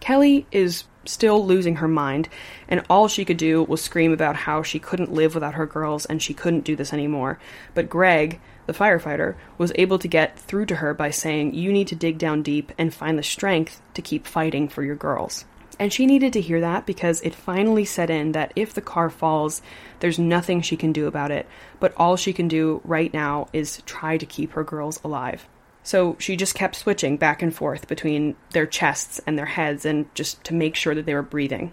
Kelli 0.00 0.44
is 0.52 0.84
still 1.04 1.44
losing 1.44 1.76
her 1.76 1.88
mind, 1.88 2.28
and 2.68 2.84
all 2.88 3.08
she 3.08 3.24
could 3.24 3.36
do 3.36 3.62
was 3.62 3.82
scream 3.82 4.12
about 4.12 4.36
how 4.36 4.62
she 4.62 4.78
couldn't 4.78 5.12
live 5.12 5.34
without 5.34 5.54
her 5.54 5.66
girls 5.66 6.06
and 6.06 6.22
she 6.22 6.34
couldn't 6.34 6.64
do 6.64 6.76
this 6.76 6.92
anymore. 6.92 7.38
But 7.74 7.88
Greg, 7.90 8.40
the 8.66 8.74
firefighter, 8.74 9.36
was 9.58 9.72
able 9.76 9.98
to 9.98 10.08
get 10.08 10.38
through 10.38 10.66
to 10.66 10.76
her 10.76 10.94
by 10.94 11.10
saying, 11.10 11.54
You 11.54 11.72
need 11.72 11.88
to 11.88 11.94
dig 11.94 12.18
down 12.18 12.42
deep 12.42 12.72
and 12.78 12.92
find 12.92 13.18
the 13.18 13.22
strength 13.22 13.80
to 13.94 14.02
keep 14.02 14.26
fighting 14.26 14.68
for 14.68 14.82
your 14.82 14.96
girls. 14.96 15.44
And 15.80 15.90
she 15.90 16.04
needed 16.04 16.34
to 16.34 16.42
hear 16.42 16.60
that 16.60 16.84
because 16.84 17.22
it 17.22 17.34
finally 17.34 17.86
set 17.86 18.10
in 18.10 18.32
that 18.32 18.52
if 18.54 18.74
the 18.74 18.82
car 18.82 19.08
falls, 19.08 19.62
there's 20.00 20.18
nothing 20.18 20.60
she 20.60 20.76
can 20.76 20.92
do 20.92 21.06
about 21.06 21.30
it, 21.30 21.48
but 21.80 21.94
all 21.96 22.16
she 22.16 22.34
can 22.34 22.48
do 22.48 22.82
right 22.84 23.12
now 23.12 23.48
is 23.54 23.82
try 23.86 24.18
to 24.18 24.26
keep 24.26 24.52
her 24.52 24.62
girls 24.62 25.00
alive. 25.02 25.48
So 25.82 26.16
she 26.18 26.36
just 26.36 26.54
kept 26.54 26.76
switching 26.76 27.16
back 27.16 27.40
and 27.40 27.54
forth 27.54 27.88
between 27.88 28.36
their 28.50 28.66
chests 28.66 29.22
and 29.26 29.38
their 29.38 29.46
heads 29.46 29.86
and 29.86 30.14
just 30.14 30.44
to 30.44 30.54
make 30.54 30.76
sure 30.76 30.94
that 30.94 31.06
they 31.06 31.14
were 31.14 31.22
breathing. 31.22 31.72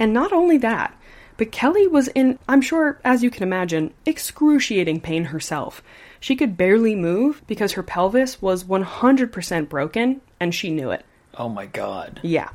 And 0.00 0.12
not 0.12 0.32
only 0.32 0.58
that, 0.58 0.98
but 1.36 1.52
Kelli 1.52 1.88
was 1.88 2.08
in, 2.08 2.40
I'm 2.48 2.60
sure, 2.60 2.98
as 3.04 3.22
you 3.22 3.30
can 3.30 3.44
imagine, 3.44 3.94
excruciating 4.04 5.00
pain 5.00 5.26
herself. 5.26 5.80
She 6.18 6.34
could 6.34 6.56
barely 6.56 6.96
move 6.96 7.42
because 7.46 7.72
her 7.72 7.84
pelvis 7.84 8.42
was 8.42 8.64
100% 8.64 9.68
broken 9.68 10.22
and 10.40 10.52
she 10.52 10.70
knew 10.70 10.90
it. 10.90 11.04
Oh 11.36 11.48
my 11.48 11.66
god. 11.66 12.18
Yeah. 12.24 12.50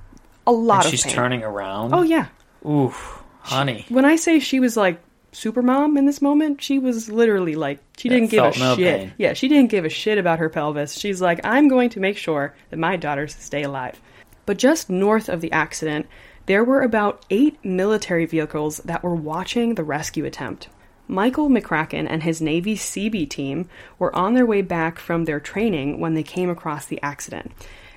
A 0.50 0.52
lot 0.52 0.78
And 0.78 0.86
of 0.86 0.92
she's 0.92 1.04
pain. 1.04 1.14
turning 1.14 1.44
around. 1.44 1.94
Oh, 1.94 2.02
yeah. 2.02 2.28
Oof, 2.68 3.22
honey. 3.42 3.86
When 3.90 4.04
I 4.06 4.16
say 4.16 4.40
she 4.40 4.60
was 4.60 4.76
like 4.76 5.00
super 5.32 5.62
mom 5.62 5.96
in 5.98 6.06
this 6.06 6.22
moment, 6.22 6.62
she 6.62 6.80
was 6.80 7.10
literally 7.10 7.56
like 7.56 7.80
she 7.98 8.10
didn't 8.10 8.32
give 8.32 8.44
a 8.44 8.60
no 8.60 8.76
shit. 8.76 9.00
pain. 9.00 9.14
Yeah, 9.18 9.34
she 9.34 9.48
didn't 9.48 9.70
give 9.70 9.86
a 9.86 9.90
shit 9.90 10.18
about 10.18 10.40
her 10.40 10.50
pelvis. 10.50 10.94
She's 10.98 11.22
like, 11.22 11.40
I'm 11.44 11.68
going 11.68 11.90
to 11.92 12.00
make 12.00 12.18
sure 12.18 12.56
that 12.72 12.78
my 12.80 12.96
daughters 12.96 13.36
stay 13.36 13.64
alive. 13.64 14.00
But 14.46 14.58
just 14.58 14.90
north 14.90 15.30
of 15.30 15.42
the 15.42 15.52
accident, 15.52 16.08
there 16.48 16.64
were 16.64 16.82
about 16.82 17.24
eight 17.30 17.64
military 17.64 18.26
vehicles 18.26 18.78
that 18.86 19.04
were 19.04 19.14
watching 19.16 19.76
the 19.76 19.84
rescue 19.84 20.26
attempt. 20.26 20.68
Michael 21.08 21.50
McCracken 21.50 22.08
and 22.10 22.22
his 22.24 22.42
Navy 22.42 22.76
Seabee 22.76 23.30
team 23.30 23.70
were 24.00 24.16
on 24.16 24.34
their 24.34 24.46
way 24.46 24.62
back 24.64 25.00
from 25.00 25.26
their 25.26 25.40
training 25.40 26.00
when 26.00 26.14
they 26.16 26.24
came 26.24 26.50
across 26.50 26.86
the 26.88 27.02
accident. 27.02 27.52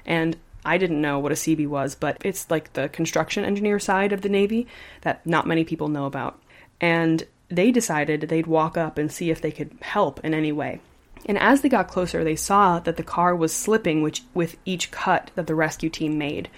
And 0.06 0.36
I 0.64 0.78
didn't 0.78 1.00
know 1.00 1.18
what 1.18 1.32
a 1.32 1.34
Seabee 1.34 1.66
was, 1.66 1.94
but 1.94 2.18
it's 2.24 2.50
like 2.50 2.72
the 2.72 2.88
construction 2.88 3.44
engineer 3.44 3.78
side 3.78 4.12
of 4.12 4.22
the 4.22 4.28
Navy 4.28 4.66
that 5.02 5.26
not 5.26 5.46
many 5.46 5.64
people 5.64 5.88
know 5.88 6.06
about. 6.06 6.40
And 6.80 7.24
they 7.48 7.70
decided 7.70 8.22
they'd 8.22 8.46
walk 8.46 8.76
up 8.76 8.98
and 8.98 9.10
see 9.10 9.30
if 9.30 9.40
they 9.40 9.50
could 9.50 9.76
help 9.80 10.24
in 10.24 10.34
any 10.34 10.52
way. 10.52 10.80
And 11.26 11.38
as 11.38 11.60
they 11.60 11.68
got 11.68 11.88
closer, 11.88 12.24
they 12.24 12.36
saw 12.36 12.78
that 12.80 12.96
the 12.96 13.02
car 13.02 13.36
was 13.36 13.54
slipping 13.54 14.02
which, 14.02 14.24
with 14.34 14.56
each 14.64 14.90
cut 14.90 15.30
that 15.34 15.46
the 15.46 15.54
rescue 15.54 15.90
team 15.90 16.18
made. 16.18 16.48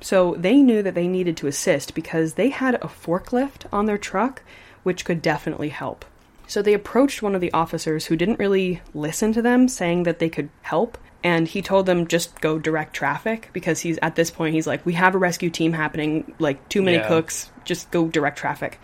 So 0.00 0.34
they 0.38 0.56
knew 0.56 0.82
that 0.82 0.94
they 0.94 1.08
needed 1.08 1.36
to 1.38 1.46
assist 1.46 1.94
because 1.94 2.34
they 2.34 2.50
had 2.50 2.76
a 2.76 2.88
forklift 2.88 3.66
on 3.72 3.86
their 3.86 3.98
truck, 3.98 4.42
which 4.82 5.04
could 5.04 5.22
definitely 5.22 5.68
help. 5.68 6.04
So 6.46 6.62
they 6.62 6.72
approached 6.72 7.20
one 7.20 7.34
of 7.34 7.40
the 7.40 7.52
officers 7.52 8.06
who 8.06 8.16
didn't 8.16 8.38
really 8.38 8.80
listen 8.94 9.32
to 9.34 9.42
them, 9.42 9.68
saying 9.68 10.04
that 10.04 10.18
they 10.18 10.30
could 10.30 10.48
help. 10.62 10.96
And 11.24 11.48
he 11.48 11.62
told 11.62 11.86
them 11.86 12.06
just 12.06 12.40
go 12.40 12.58
direct 12.58 12.94
traffic 12.94 13.50
because 13.52 13.80
he's 13.80 13.98
at 14.02 14.14
this 14.14 14.30
point, 14.30 14.54
he's 14.54 14.66
like, 14.68 14.86
We 14.86 14.92
have 14.94 15.14
a 15.14 15.18
rescue 15.18 15.50
team 15.50 15.72
happening, 15.72 16.32
like 16.38 16.68
too 16.68 16.80
many 16.82 16.98
Yeah. 16.98 17.08
cooks, 17.08 17.50
just 17.64 17.90
go 17.90 18.06
direct 18.06 18.38
traffic. 18.38 18.78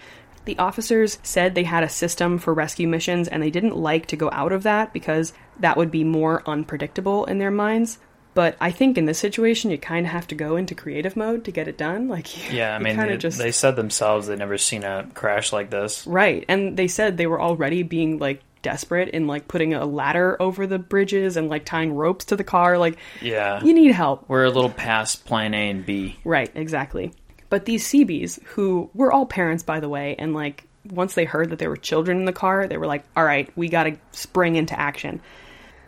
The 0.45 0.59
officers 0.59 1.19
said 1.23 1.55
they 1.55 1.63
had 1.65 1.85
a 1.85 1.89
system 1.89 2.39
for 2.39 2.53
rescue 2.53 2.89
missions 2.89 3.29
and 3.29 3.43
they 3.43 3.51
didn't 3.51 3.77
like 3.77 4.07
to 4.07 4.17
go 4.17 4.29
out 4.33 4.53
of 4.53 4.65
that 4.65 4.93
because 4.93 5.33
that 5.61 5.77
would 5.77 5.91
be 5.91 6.05
more 6.05 6.43
unpredictable 6.47 7.25
in 7.25 7.39
their 7.39 7.51
minds. 7.53 7.99
But 8.35 8.57
I 8.61 8.73
think 8.73 8.99
in 8.99 9.05
this 9.07 9.21
situation, 9.21 9.71
you 9.71 9.79
kind 9.79 10.05
of 10.05 10.11
have 10.13 10.27
to 10.27 10.35
go 10.35 10.57
into 10.57 10.75
creative 10.75 11.17
mode 11.17 11.45
to 11.45 11.53
get 11.53 11.69
it 11.69 11.79
done. 11.79 12.09
Like, 12.15 12.53
Yeah, 12.53 12.75
I 12.75 12.79
mean, 12.81 12.97
they, 12.97 13.17
they 13.17 13.53
said 13.53 13.77
themselves 13.77 14.27
they'd 14.27 14.41
never 14.41 14.59
seen 14.59 14.83
a 14.83 15.09
crash 15.15 15.53
like 15.53 15.71
this. 15.71 16.05
Right. 16.05 16.45
And 16.49 16.77
they 16.77 16.89
said 16.89 17.17
they 17.17 17.29
were 17.29 17.41
already 17.41 17.85
being 17.85 18.19
like 18.19 18.43
desperate 18.65 19.11
in 19.11 19.29
like 19.29 19.47
putting 19.47 19.75
a 19.75 19.85
ladder 19.87 20.37
over 20.43 20.67
the 20.67 20.81
bridges 20.81 21.37
and 21.37 21.49
like 21.49 21.65
tying 21.65 21.95
ropes 21.95 22.25
to 22.27 22.37
the 22.37 22.43
car. 22.43 22.77
Like, 22.79 22.97
Yeah, 23.23 23.63
you 23.63 23.73
need 23.73 23.93
help. 23.93 24.25
we're 24.29 24.43
a 24.45 24.51
little 24.51 24.71
past 24.71 25.25
plan 25.25 25.55
A 25.55 25.71
and 25.71 25.87
B. 25.87 26.17
Right, 26.25 26.51
exactly. 26.57 27.13
But 27.51 27.67
these 27.67 27.87
Seabees, 27.87 28.41
who 28.47 28.91
were 28.95 29.13
all 29.13 29.27
parents, 29.27 29.63
by 29.63 29.79
the 29.79 29.89
way, 29.89 30.17
and 30.19 30.35
like 30.35 30.65
once 30.91 31.15
they 31.15 31.25
heard 31.25 31.51
that 31.51 31.61
there 31.61 31.71
were 31.71 31.77
children 31.77 32.19
in 32.19 32.25
the 32.25 32.33
car, 32.33 32.67
they 32.67 32.77
were 32.77 32.87
like, 32.87 33.05
all 33.17 33.25
right, 33.25 33.49
we 33.57 33.69
gotta 33.69 33.97
spring 34.11 34.57
into 34.57 34.79
action. 34.79 35.21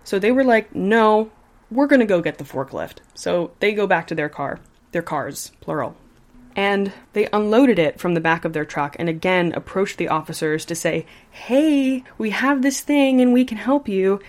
So 0.04 0.18
they 0.20 0.30
were 0.30 0.44
like, 0.44 0.72
no, 0.74 1.30
we're 1.70 1.88
gonna 1.88 2.06
go 2.06 2.20
get 2.22 2.38
the 2.38 2.44
forklift. 2.44 2.98
So 3.14 3.50
they 3.58 3.72
go 3.72 3.86
back 3.88 4.06
to 4.08 4.14
their 4.14 4.28
car, 4.28 4.60
their 4.92 5.02
cars, 5.02 5.50
plural. 5.60 5.96
And 6.56 6.90
they 7.12 7.28
unloaded 7.34 7.78
it 7.78 8.00
from 8.00 8.14
the 8.14 8.20
back 8.20 8.46
of 8.46 8.54
their 8.54 8.64
truck 8.64 8.96
and 8.98 9.10
again 9.10 9.52
approached 9.52 9.98
the 9.98 10.08
officers 10.08 10.64
to 10.64 10.74
say, 10.74 11.04
hey, 11.30 12.02
we 12.16 12.30
have 12.30 12.62
this 12.62 12.80
thing 12.80 13.20
and 13.20 13.34
we 13.34 13.44
can 13.44 13.58
help 13.58 13.86
you. 13.86 14.20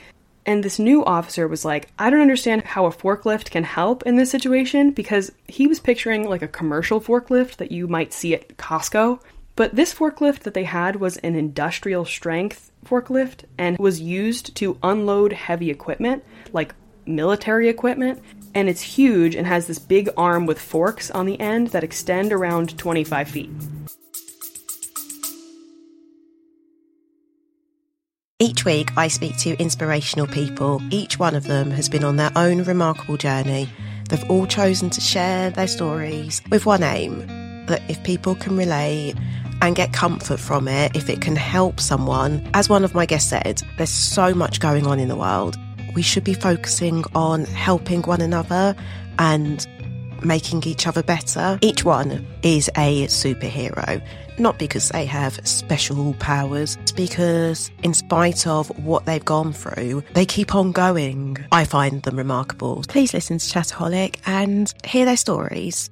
And 0.46 0.64
this 0.64 0.78
new 0.78 1.04
officer 1.06 1.48
was 1.48 1.64
like, 1.64 1.90
I 1.98 2.10
don't 2.10 2.22
understand 2.22 2.64
how 2.64 2.86
a 2.86 2.92
forklift 2.92 3.50
can 3.50 3.64
help 3.64 4.04
in 4.04 4.18
this 4.18 4.30
situation 4.30 4.92
because 4.92 5.32
he 5.48 5.68
was 5.68 5.80
picturing 5.80 6.28
like 6.30 6.42
a 6.42 6.48
commercial 6.48 7.00
forklift 7.00 7.58
that 7.58 7.72
you 7.72 7.88
might 7.88 8.14
see 8.14 8.34
at 8.34 8.58
Costco. 8.58 9.22
But 9.56 9.76
this 9.76 9.94
forklift 9.94 10.40
that 10.40 10.54
they 10.54 10.66
had 10.66 10.98
was 10.98 11.18
an 11.18 11.36
industrial 11.36 12.06
strength 12.06 12.72
forklift 12.86 13.44
and 13.58 13.78
was 13.78 14.00
used 14.00 14.56
to 14.56 14.78
unload 14.84 15.34
heavy 15.34 15.70
equipment, 15.70 16.24
like 16.54 16.76
military 17.08 17.70
equipment. 17.70 18.22
And 18.54 18.70
it's 18.70 18.82
huge 18.82 19.36
and 19.36 19.46
has 19.46 19.68
this 19.68 19.80
big 19.80 20.10
arm 20.18 20.46
with 20.46 20.60
forks 20.60 21.12
on 21.12 21.26
the 21.26 21.40
end 21.40 21.68
that 21.68 21.84
extend 21.84 22.34
around 22.34 22.78
25 22.78 23.30
feet. 23.30 23.50
Each 28.40 28.66
week, 28.66 28.92
I 28.96 29.08
speak 29.08 29.38
to 29.40 29.60
inspirational 29.60 30.28
people. 30.28 30.82
Each 30.92 31.18
one 31.18 31.34
of 31.34 31.46
them 31.46 31.72
has 31.72 31.90
been 31.90 32.04
on 32.04 32.18
their 32.18 32.32
own 32.36 32.64
remarkable 32.64 33.18
journey. 33.18 33.68
They've 34.10 34.30
all 34.30 34.46
chosen 34.46 34.90
to 34.92 35.02
share 35.02 35.50
their 35.50 35.68
stories 35.68 36.42
with 36.52 36.66
one 36.66 36.84
aim 36.84 37.26
that 37.66 37.82
if 37.90 38.02
people 38.04 38.36
can 38.36 38.56
relate 38.56 39.16
and 39.62 39.76
get 39.76 39.92
comfort 39.92 40.40
from 40.40 40.68
it 40.68 40.96
if 40.96 41.10
it 41.10 41.22
can 41.22 41.36
help 41.36 41.80
someone. 41.80 42.48
As 42.54 42.70
one 42.70 42.84
of 42.84 42.94
my 42.94 43.06
guests 43.06 43.30
said, 43.30 43.62
there's 43.78 43.90
so 43.90 44.34
much 44.34 44.60
going 44.60 44.86
on 44.86 45.00
in 45.00 45.08
the 45.08 45.16
world. 45.16 45.58
We 45.98 46.04
should 46.04 46.24
be 46.24 46.36
focusing 46.36 47.04
on 47.16 47.46
helping 47.46 48.04
one 48.04 48.22
another 48.22 48.76
and 49.18 49.66
making 50.24 50.62
each 50.66 50.86
other 50.86 51.02
better. 51.02 51.58
Each 51.64 51.84
one 51.84 52.24
is 52.44 52.70
a 52.78 53.08
superhero, 53.08 54.00
not 54.38 54.60
because 54.60 54.90
they 54.90 55.08
have 55.08 55.40
special 55.48 56.14
powers, 56.20 56.78
it's 56.84 56.92
because 56.92 57.72
in 57.82 57.96
spite 57.96 58.46
of 58.46 58.70
what 58.86 59.08
they've 59.08 59.26
gone 59.26 59.54
through, 59.54 60.04
they 60.14 60.24
keep 60.24 60.54
on 60.54 60.72
going. 60.72 61.44
I 61.52 61.66
find 61.66 62.04
them 62.04 62.16
remarkable. 62.16 62.84
Please 62.88 63.12
listen 63.16 63.40
to 63.40 63.46
ChatAholic 63.48 64.18
and 64.28 64.72
hear 64.84 65.04
their 65.04 65.18
stories. 65.18 65.90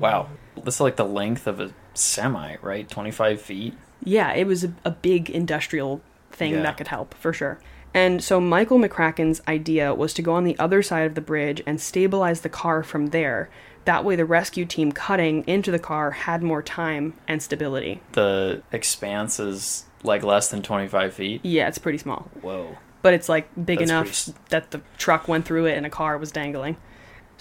Wow. 0.00 0.30
This 0.64 0.76
is 0.76 0.80
like 0.80 0.96
the 0.96 1.04
length 1.04 1.46
of 1.46 1.60
a 1.60 1.74
semi, 1.92 2.56
right? 2.62 2.88
25 2.88 3.42
feet? 3.42 3.74
Yeah, 4.04 4.32
it 4.32 4.46
was 4.46 4.64
a, 4.64 4.72
a 4.84 4.90
big 4.90 5.30
industrial 5.30 6.00
thing 6.30 6.52
Yeah. 6.54 6.62
that 6.62 6.76
could 6.76 6.88
help 6.88 7.14
for 7.14 7.32
sure. 7.32 7.58
And 7.94 8.24
so 8.24 8.40
Michael 8.40 8.78
McCracken's 8.78 9.42
idea 9.46 9.94
was 9.94 10.14
to 10.14 10.22
go 10.22 10.32
on 10.32 10.44
the 10.44 10.58
other 10.58 10.82
side 10.82 11.06
of 11.06 11.14
the 11.14 11.20
bridge 11.20 11.62
and 11.66 11.80
stabilize 11.80 12.40
the 12.40 12.48
car 12.48 12.82
from 12.82 13.08
there. 13.08 13.50
That 13.84 14.04
way, 14.04 14.16
the 14.16 14.24
rescue 14.24 14.64
team 14.64 14.92
cutting 14.92 15.44
into 15.46 15.70
the 15.70 15.78
car 15.78 16.12
had 16.12 16.42
more 16.42 16.62
time 16.62 17.14
and 17.28 17.42
stability. 17.42 18.00
The 18.12 18.62
expanse 18.72 19.38
is 19.40 19.84
like 20.04 20.22
less 20.22 20.48
than 20.50 20.62
25 20.62 21.12
feet. 21.12 21.40
Yeah, 21.44 21.68
it's 21.68 21.78
pretty 21.78 21.98
small, 21.98 22.30
Whoa. 22.40 22.78
but 23.02 23.12
it's 23.12 23.28
like 23.28 23.48
big 23.62 23.80
That's 23.80 23.90
enough 23.90 24.06
pretty 24.06 24.38
that 24.48 24.70
the 24.70 24.80
truck 24.98 25.28
went 25.28 25.44
through 25.44 25.66
it 25.66 25.76
and 25.76 25.84
a 25.84 25.90
car 25.90 26.16
was 26.16 26.32
dangling. 26.32 26.76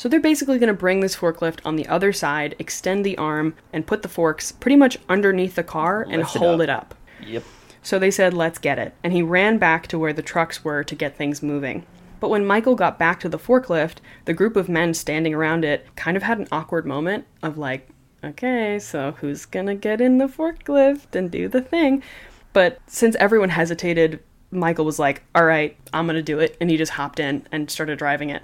So 0.02 0.10
they're 0.10 0.20
basically 0.20 0.58
going 0.58 0.66
to 0.66 0.74
bring 0.74 1.02
this 1.02 1.16
forklift 1.16 1.60
on 1.64 1.76
the 1.76 1.86
other 1.86 2.12
side, 2.12 2.56
extend 2.58 3.06
the 3.06 3.20
arm, 3.20 3.54
and 3.72 3.86
put 3.86 4.02
the 4.02 4.08
forks 4.08 4.52
pretty 4.52 4.76
much 4.76 4.98
underneath 5.08 5.54
the 5.54 5.64
car 5.64 6.02
and 6.02 6.24
Lift 6.24 6.36
it 6.36 6.40
hold 6.40 6.60
up. 6.60 6.64
it 6.64 6.70
up. 6.72 6.96
Yep. 7.24 7.44
So 7.84 8.00
they 8.00 8.10
said, 8.10 8.34
let's 8.34 8.58
get 8.58 8.80
it. 8.80 8.96
And 9.04 9.14
he 9.14 9.22
ran 9.22 9.60
back 9.60 9.86
to 9.90 10.00
where 10.00 10.12
the 10.12 10.24
trucks 10.24 10.64
were 10.64 10.84
to 10.84 10.96
get 10.96 11.16
things 11.16 11.44
moving. 11.44 11.86
But 12.20 12.30
when 12.30 12.48
Michael 12.48 12.74
got 12.74 12.98
back 12.98 13.20
to 13.20 13.30
the 13.30 13.38
forklift, 13.38 13.98
the 14.26 14.34
group 14.34 14.56
of 14.56 14.68
men 14.68 14.96
standing 14.96 15.36
around 15.36 15.64
it 15.64 15.86
kind 15.96 16.18
of 16.18 16.24
had 16.24 16.40
an 16.40 16.48
awkward 16.52 16.88
moment 16.88 17.28
of 17.44 17.60
like, 17.60 17.88
okay, 18.24 18.80
so 18.80 19.12
who's 19.20 19.46
gonna 19.46 19.76
get 19.76 20.02
in 20.02 20.18
the 20.18 20.26
forklift 20.26 21.14
and 21.14 21.30
do 21.30 21.48
the 21.48 21.62
thing? 21.62 22.02
But 22.54 22.80
since 22.88 23.16
everyone 23.18 23.50
hesitated, 23.50 24.20
Michael 24.50 24.86
was 24.86 24.98
like, 24.98 25.22
all 25.36 25.46
right, 25.46 25.78
I'm 25.94 26.08
gonna 26.08 26.24
do 26.24 26.40
it. 26.40 26.58
And 26.60 26.72
he 26.72 26.78
just 26.78 26.94
hopped 26.94 27.20
in 27.20 27.46
and 27.52 27.70
started 27.70 28.00
driving 28.00 28.32
it. 28.32 28.42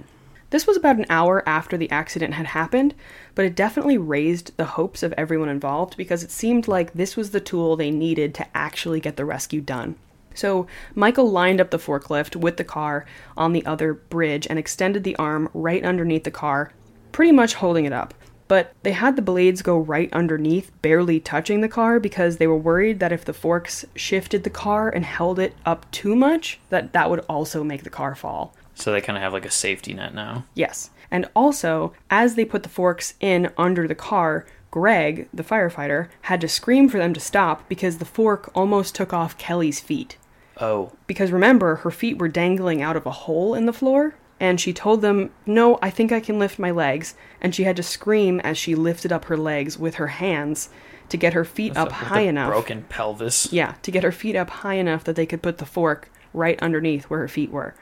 This 0.50 0.66
was 0.66 0.78
about 0.78 0.96
an 0.96 1.06
hour 1.10 1.46
after 1.46 1.76
the 1.76 1.90
accident 1.90 2.34
had 2.34 2.46
happened, 2.46 2.94
but 3.34 3.44
it 3.44 3.54
definitely 3.54 3.98
raised 3.98 4.56
the 4.56 4.64
hopes 4.64 5.02
of 5.02 5.12
everyone 5.12 5.50
involved 5.50 5.96
because 5.96 6.22
it 6.22 6.30
seemed 6.30 6.66
like 6.66 6.92
this 6.94 7.16
was 7.16 7.30
the 7.30 7.40
tool 7.40 7.76
they 7.76 7.90
needed 7.90 8.34
to 8.34 8.56
actually 8.56 9.00
get 9.00 9.16
the 9.16 9.26
rescue 9.26 9.60
done. 9.60 9.96
So 10.34 10.66
Michael 10.94 11.30
lined 11.30 11.60
up 11.60 11.70
the 11.70 11.78
forklift 11.78 12.36
with 12.36 12.56
the 12.56 12.64
car 12.64 13.04
on 13.36 13.52
the 13.52 13.66
other 13.66 13.92
bridge 13.92 14.46
and 14.48 14.58
extended 14.58 15.04
the 15.04 15.16
arm 15.16 15.50
right 15.52 15.84
underneath 15.84 16.24
the 16.24 16.30
car, 16.30 16.72
pretty 17.12 17.32
much 17.32 17.54
holding 17.54 17.84
it 17.84 17.92
up. 17.92 18.14
But 18.46 18.72
they 18.82 18.92
had 18.92 19.16
the 19.16 19.22
blades 19.22 19.60
go 19.60 19.76
right 19.76 20.10
underneath, 20.14 20.72
barely 20.80 21.20
touching 21.20 21.60
the 21.60 21.68
car 21.68 22.00
because 22.00 22.38
they 22.38 22.46
were 22.46 22.56
worried 22.56 23.00
that 23.00 23.12
if 23.12 23.26
the 23.26 23.34
forks 23.34 23.84
shifted 23.94 24.44
the 24.44 24.48
car 24.48 24.88
and 24.88 25.04
held 25.04 25.38
it 25.38 25.54
up 25.66 25.90
too 25.90 26.16
much, 26.16 26.58
that 26.70 26.94
that 26.94 27.10
would 27.10 27.20
also 27.28 27.62
make 27.62 27.82
the 27.82 27.90
car 27.90 28.14
fall. 28.14 28.54
So 28.78 28.92
they 28.92 29.00
kind 29.00 29.16
of 29.16 29.22
have 29.22 29.32
like 29.32 29.44
a 29.44 29.50
safety 29.50 29.92
net 29.94 30.14
now. 30.14 30.44
Yes. 30.54 30.90
And 31.10 31.28
also, 31.34 31.92
as 32.10 32.34
they 32.34 32.44
put 32.44 32.62
the 32.62 32.68
forks 32.68 33.14
in 33.20 33.50
under 33.56 33.88
the 33.88 33.94
car, 33.94 34.46
Greg, 34.70 35.28
the 35.32 35.42
firefighter, 35.42 36.08
had 36.22 36.40
to 36.42 36.48
scream 36.48 36.88
for 36.88 36.98
them 36.98 37.14
to 37.14 37.20
stop 37.20 37.68
because 37.68 37.98
the 37.98 38.04
fork 38.04 38.50
almost 38.54 38.94
took 38.94 39.12
off 39.12 39.38
Kelli's 39.38 39.80
feet. 39.80 40.16
Oh, 40.60 40.92
Because 41.06 41.30
remember, 41.32 41.76
her 41.76 41.90
feet 41.90 42.18
were 42.18 42.28
dangling 42.28 42.82
out 42.82 42.96
of 42.96 43.06
a 43.06 43.10
hole 43.12 43.54
in 43.54 43.66
the 43.66 43.72
floor, 43.72 44.16
and 44.40 44.60
she 44.60 44.72
told 44.72 45.02
them, 45.02 45.30
No, 45.46 45.78
I 45.80 45.90
think 45.90 46.12
I 46.12 46.20
can 46.20 46.38
lift 46.38 46.58
my 46.58 46.70
legs. 46.70 47.14
And 47.40 47.54
she 47.54 47.64
had 47.64 47.76
to 47.76 47.82
scream 47.82 48.40
as 48.40 48.58
she 48.58 48.74
lifted 48.74 49.12
up 49.12 49.26
her 49.26 49.36
legs 49.36 49.78
with 49.78 49.96
her 49.96 50.08
hands 50.08 50.68
to 51.08 51.16
get 51.16 51.32
her 51.32 51.44
feet 51.44 51.76
up 51.76 51.90
high 51.90 52.22
enough. 52.22 52.50
Broken 52.50 52.82
pelvis. 52.88 53.52
Yeah, 53.52 53.74
to 53.82 53.90
get 53.90 54.02
her 54.02 54.12
feet 54.12 54.36
up 54.36 54.50
high 54.50 54.74
enough 54.74 55.04
that 55.04 55.16
they 55.16 55.26
could 55.26 55.42
put 55.42 55.58
the 55.58 55.66
fork 55.66 56.10
right 56.34 56.60
underneath 56.60 57.04
where 57.04 57.20
her 57.20 57.28
feet 57.28 57.50
were. 57.50 57.74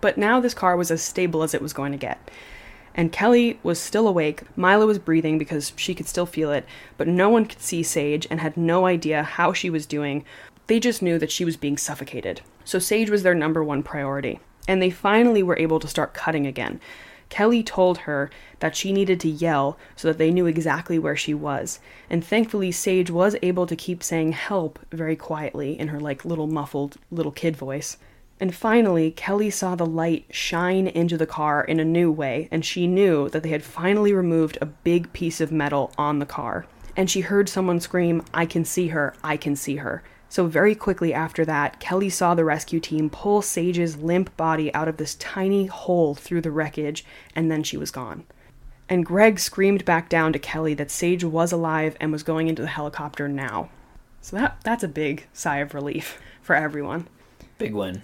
But 0.00 0.18
now 0.18 0.40
this 0.40 0.54
car 0.54 0.76
was 0.76 0.90
as 0.90 1.02
stable 1.02 1.42
as 1.42 1.54
it 1.54 1.62
was 1.62 1.72
going 1.72 1.92
to 1.92 1.98
get. 1.98 2.30
And 2.94 3.12
Kelli 3.12 3.58
was 3.62 3.78
still 3.78 4.08
awake. 4.08 4.42
Mila 4.56 4.84
was 4.84 4.98
breathing 4.98 5.38
because 5.38 5.72
she 5.76 5.94
could 5.94 6.08
still 6.08 6.26
feel 6.26 6.50
it, 6.50 6.66
but 6.96 7.06
no 7.06 7.28
one 7.28 7.46
could 7.46 7.60
see 7.60 7.82
Sage 7.82 8.26
and 8.28 8.40
had 8.40 8.56
no 8.56 8.86
idea 8.86 9.22
how 9.22 9.52
she 9.52 9.70
was 9.70 9.86
doing. 9.86 10.24
They 10.66 10.80
just 10.80 11.00
knew 11.00 11.18
that 11.18 11.30
she 11.30 11.44
was 11.44 11.56
being 11.56 11.76
suffocated. 11.76 12.40
So 12.64 12.78
Sage 12.78 13.08
was 13.08 13.22
their 13.22 13.34
number 13.34 13.62
one 13.62 13.82
priority. 13.82 14.40
And 14.66 14.82
they 14.82 14.90
finally 14.90 15.42
were 15.42 15.58
able 15.58 15.80
to 15.80 15.88
start 15.88 16.12
cutting 16.12 16.46
again. 16.46 16.80
Kelli 17.30 17.64
told 17.64 17.98
her 17.98 18.30
that 18.60 18.74
she 18.74 18.92
needed 18.92 19.20
to 19.20 19.28
yell 19.28 19.78
so 19.96 20.08
that 20.08 20.18
they 20.18 20.30
knew 20.30 20.46
exactly 20.46 20.98
where 20.98 21.16
she 21.16 21.34
was. 21.34 21.78
And 22.10 22.24
thankfully, 22.24 22.72
Sage 22.72 23.10
was 23.10 23.36
able 23.42 23.66
to 23.66 23.76
keep 23.76 24.02
saying 24.02 24.32
help 24.32 24.78
very 24.90 25.14
quietly 25.16 25.78
in 25.78 25.88
her 25.88 26.00
like 26.00 26.24
little 26.24 26.46
muffled 26.46 26.96
little 27.10 27.32
kid 27.32 27.56
voice. 27.56 27.96
And 28.40 28.54
finally, 28.54 29.10
Kelli 29.10 29.52
saw 29.52 29.74
the 29.74 29.86
light 29.86 30.26
shine 30.30 30.86
into 30.86 31.16
the 31.16 31.26
car 31.26 31.64
in 31.64 31.80
a 31.80 31.84
new 31.84 32.10
way, 32.12 32.48
and 32.52 32.64
she 32.64 32.86
knew 32.86 33.28
that 33.30 33.42
they 33.42 33.48
had 33.48 33.64
finally 33.64 34.12
removed 34.12 34.58
a 34.60 34.66
big 34.66 35.12
piece 35.12 35.40
of 35.40 35.50
metal 35.50 35.92
on 35.98 36.20
the 36.20 36.26
car. 36.26 36.66
And 36.96 37.10
she 37.10 37.22
heard 37.22 37.48
someone 37.48 37.80
scream, 37.80 38.22
I 38.32 38.46
can 38.46 38.64
see 38.64 38.88
her, 38.88 39.14
I 39.24 39.36
can 39.36 39.56
see 39.56 39.76
her. 39.76 40.02
So, 40.28 40.46
very 40.46 40.74
quickly 40.74 41.14
after 41.14 41.44
that, 41.46 41.80
Kelli 41.80 42.12
saw 42.12 42.34
the 42.34 42.44
rescue 42.44 42.80
team 42.80 43.08
pull 43.08 43.40
Sage's 43.40 43.96
limp 43.96 44.36
body 44.36 44.72
out 44.74 44.86
of 44.86 44.98
this 44.98 45.14
tiny 45.14 45.66
hole 45.66 46.14
through 46.14 46.42
the 46.42 46.50
wreckage, 46.50 47.04
and 47.34 47.50
then 47.50 47.62
she 47.62 47.78
was 47.78 47.90
gone. 47.90 48.24
And 48.90 49.06
Greg 49.06 49.38
screamed 49.40 49.84
back 49.84 50.08
down 50.08 50.32
to 50.34 50.38
Kelli 50.38 50.76
that 50.76 50.90
Sage 50.90 51.24
was 51.24 51.50
alive 51.50 51.96
and 51.98 52.12
was 52.12 52.22
going 52.22 52.48
into 52.48 52.62
the 52.62 52.68
helicopter 52.68 53.26
now. 53.26 53.70
So, 54.20 54.36
that, 54.36 54.58
that's 54.64 54.84
a 54.84 54.88
big 54.88 55.26
sigh 55.32 55.58
of 55.58 55.74
relief 55.74 56.20
for 56.42 56.54
everyone. 56.54 57.08
Big 57.56 57.74
win. 57.74 58.02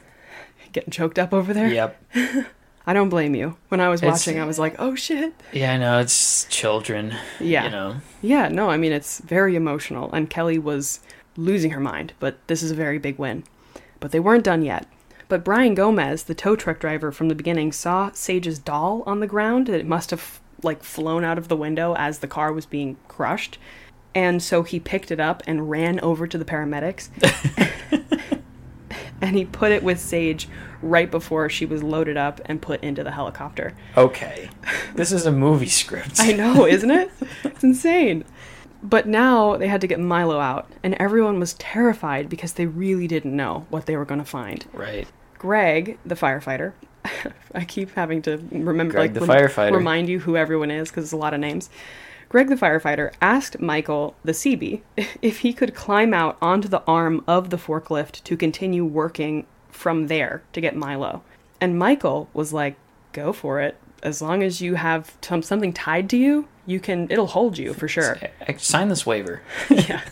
Getting 0.75 0.91
choked 0.91 1.19
up 1.19 1.33
over 1.33 1.55
there? 1.55 1.69
Yep. 1.69 2.05
I 2.87 2.93
don't 2.93 3.09
blame 3.09 3.35
you. 3.35 3.57
When 3.69 3.81
I 3.81 3.89
was 3.89 4.03
It's- 4.03 4.13
watching, 4.27 4.39
I 4.39 4.45
was 4.45 4.59
like, 4.59 4.75
oh 4.79 4.95
shit. 4.95 5.33
Yeah, 5.53 5.73
I 5.73 5.79
know. 5.79 6.01
It's 6.01 6.45
children. 6.51 7.15
Yeah. 7.41 7.65
You 7.65 7.71
know. 7.71 7.97
Yeah, 8.21 8.49
no, 8.49 8.69
I 8.69 8.77
mean, 8.77 8.93
it's 8.93 9.21
very 9.21 9.57
emotional, 9.57 10.13
and 10.13 10.29
Kelli 10.29 10.63
was 10.63 11.01
losing 11.39 11.71
her 11.71 11.81
mind, 11.81 12.13
but 12.21 12.47
this 12.49 12.63
is 12.63 12.71
a 12.71 12.75
very 12.75 12.99
big 12.99 13.19
win. 13.19 13.45
But 14.01 14.11
they 14.13 14.21
weren't 14.21 14.45
done 14.45 14.61
yet. 14.63 14.87
But 15.29 15.45
Brian 15.45 15.75
Gomez, 15.75 16.25
the 16.25 16.35
tow 16.35 16.57
truck 16.57 16.79
driver 16.79 17.11
from 17.11 17.29
the 17.29 17.35
beginning, 17.35 17.73
saw 17.73 18.11
Sage's 18.13 18.59
doll 18.59 19.03
on 19.07 19.21
the 19.21 19.27
ground. 19.27 19.71
It 19.71 19.87
must 19.87 20.11
have, 20.11 20.41
like, 20.63 20.83
flown 20.85 21.25
out 21.25 21.39
of 21.39 21.49
the 21.49 21.57
window 21.57 21.95
as 21.97 22.19
the 22.19 22.27
car 22.29 22.53
was 22.53 22.67
being 22.67 22.99
crushed. 23.09 23.57
And 24.15 24.43
so 24.43 24.63
he 24.65 24.79
picked 24.79 25.11
it 25.11 25.19
up 25.21 25.43
and 25.47 25.71
ran 25.71 25.99
over 26.01 26.27
to 26.27 26.37
the 26.37 26.45
paramedics. 26.45 27.09
and 29.25 29.37
he 29.37 29.45
put 29.47 29.73
it 29.73 29.83
with 29.83 29.99
Sage 29.99 30.49
right 30.83 31.11
before 31.11 31.49
she 31.49 31.65
was 31.65 31.83
loaded 31.83 32.17
up 32.17 32.41
and 32.45 32.61
put 32.61 32.83
into 32.83 33.03
the 33.03 33.11
helicopter. 33.11 33.75
Okay. 33.97 34.51
This 34.95 35.13
is 35.13 35.25
a 35.25 35.33
movie 35.33 35.67
script. 35.67 36.17
I 36.19 36.33
know, 36.33 36.67
isn't 36.67 36.91
it? 36.91 37.11
It's 37.43 37.65
insane. 37.65 38.25
But 38.83 39.09
now 39.09 39.57
they 39.57 39.67
had 39.67 39.81
to 39.81 39.87
get 39.87 39.99
Milo 39.99 40.39
out, 40.39 40.71
and 40.83 40.95
everyone 40.95 41.41
was 41.41 41.55
terrified 41.55 42.29
because 42.29 42.53
they 42.53 42.67
really 42.67 43.07
didn't 43.07 43.35
know 43.35 43.67
what 43.71 43.87
they 43.87 43.97
were 43.97 44.05
going 44.05 44.21
to 44.21 44.27
find. 44.27 44.67
Right. 44.75 45.09
Greg, 45.39 45.99
the 46.05 46.15
firefighter, 46.15 46.75
I 47.55 47.65
keep 47.65 47.93
having 47.95 48.21
to 48.23 48.37
remember, 48.51 48.93
Greg 48.93 49.17
like, 49.17 49.27
the 49.27 49.33
firefighter. 49.33 49.73
remind 49.73 50.11
you 50.11 50.19
who 50.21 50.37
everyone 50.37 50.71
is 50.71 50.91
because 50.91 51.05
it's 51.05 51.13
a 51.13 51.17
lot 51.17 51.33
of 51.33 51.41
names. 51.41 51.71
Greg 52.29 52.49
the 52.49 52.57
firefighter 52.57 53.13
asked 53.21 53.61
Michael, 53.61 54.17
the 54.25 54.33
Seabee, 54.33 54.83
if 55.23 55.39
he 55.39 55.53
could 55.53 55.75
climb 55.75 56.13
out 56.13 56.37
onto 56.41 56.69
the 56.69 56.83
arm 56.87 57.23
of 57.27 57.51
the 57.51 57.59
forklift 57.59 58.23
to 58.25 58.37
continue 58.37 58.85
working 58.85 59.47
from 59.71 60.07
there 60.07 60.43
to 60.53 60.61
get 60.61 60.77
Milo. 60.77 61.23
And 61.61 61.79
Michael 61.79 62.29
was 62.33 62.53
like, 62.53 62.77
"Go 63.13 63.33
for 63.33 63.61
it. 63.61 63.77
As 64.03 64.21
long 64.21 64.43
as 64.43 64.61
you 64.61 64.75
have 64.75 65.17
some, 65.23 65.43
something 65.43 65.73
tied 65.73 66.11
to 66.11 66.17
you, 66.17 66.49
you 66.67 66.81
can. 66.81 67.11
It'll 67.11 67.27
hold 67.27 67.59
you 67.59 67.75
for 67.75 67.89
sure." 67.89 68.19
Sign 68.59 68.89
this 68.89 69.07
waiver. 69.07 69.43
yeah. 69.71 70.03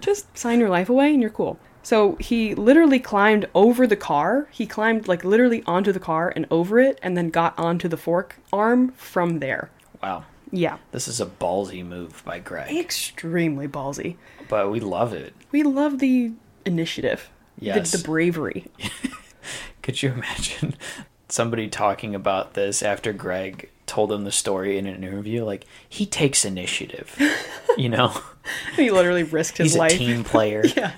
Just 0.00 0.36
sign 0.36 0.60
your 0.60 0.68
life 0.68 0.88
away 0.88 1.12
and 1.12 1.20
you're 1.20 1.30
cool. 1.30 1.58
So 1.82 2.16
he 2.16 2.54
literally 2.54 2.98
climbed 2.98 3.46
over 3.54 3.86
the 3.86 3.96
car. 3.96 4.48
He 4.50 4.66
climbed 4.66 5.06
like 5.06 5.22
literally 5.22 5.62
onto 5.66 5.92
the 5.92 6.00
car 6.00 6.32
and 6.34 6.46
over 6.50 6.80
it 6.80 6.98
and 7.02 7.16
then 7.16 7.28
got 7.28 7.56
onto 7.58 7.88
the 7.88 7.96
fork 7.96 8.36
arm 8.52 8.92
from 8.92 9.38
there. 9.38 9.70
Wow. 10.02 10.24
Yeah. 10.56 10.78
This 10.92 11.08
is 11.08 11.20
a 11.20 11.26
ballsy 11.26 11.84
move 11.84 12.22
by 12.24 12.38
Greg. 12.38 12.74
Extremely 12.76 13.66
ballsy. 13.66 14.16
But 14.48 14.70
we 14.70 14.78
love 14.78 15.12
it. 15.12 15.34
We 15.50 15.62
love 15.64 15.98
the 15.98 16.32
initiative. 16.64 17.28
the- 17.58 17.64
Yes. 17.66 17.90
The, 17.92 17.98
bravery. 18.04 18.66
Could 19.82 20.02
you 20.02 20.12
imagine 20.12 20.74
somebody 21.28 21.68
talking 21.68 22.14
about 22.14 22.54
this 22.54 22.82
after 22.82 23.12
Greg 23.12 23.68
told 23.86 24.12
him 24.12 24.24
the 24.24 24.32
story 24.32 24.78
in 24.78 24.86
an 24.86 25.02
interview, 25.04 25.44
like 25.44 25.64
he 25.88 26.06
takes 26.06 26.44
initiative. 26.44 27.16
you 27.76 27.88
know, 27.88 28.12
he 28.76 28.90
literally 28.90 29.24
risked 29.24 29.58
his 29.58 29.72
he's 29.72 29.76
life. 29.78 29.92
a 29.92 29.98
team 29.98 30.24
player, 30.24 30.64
yeah. 30.76 30.92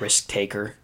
risk 0.00 0.26
taker. 0.28 0.74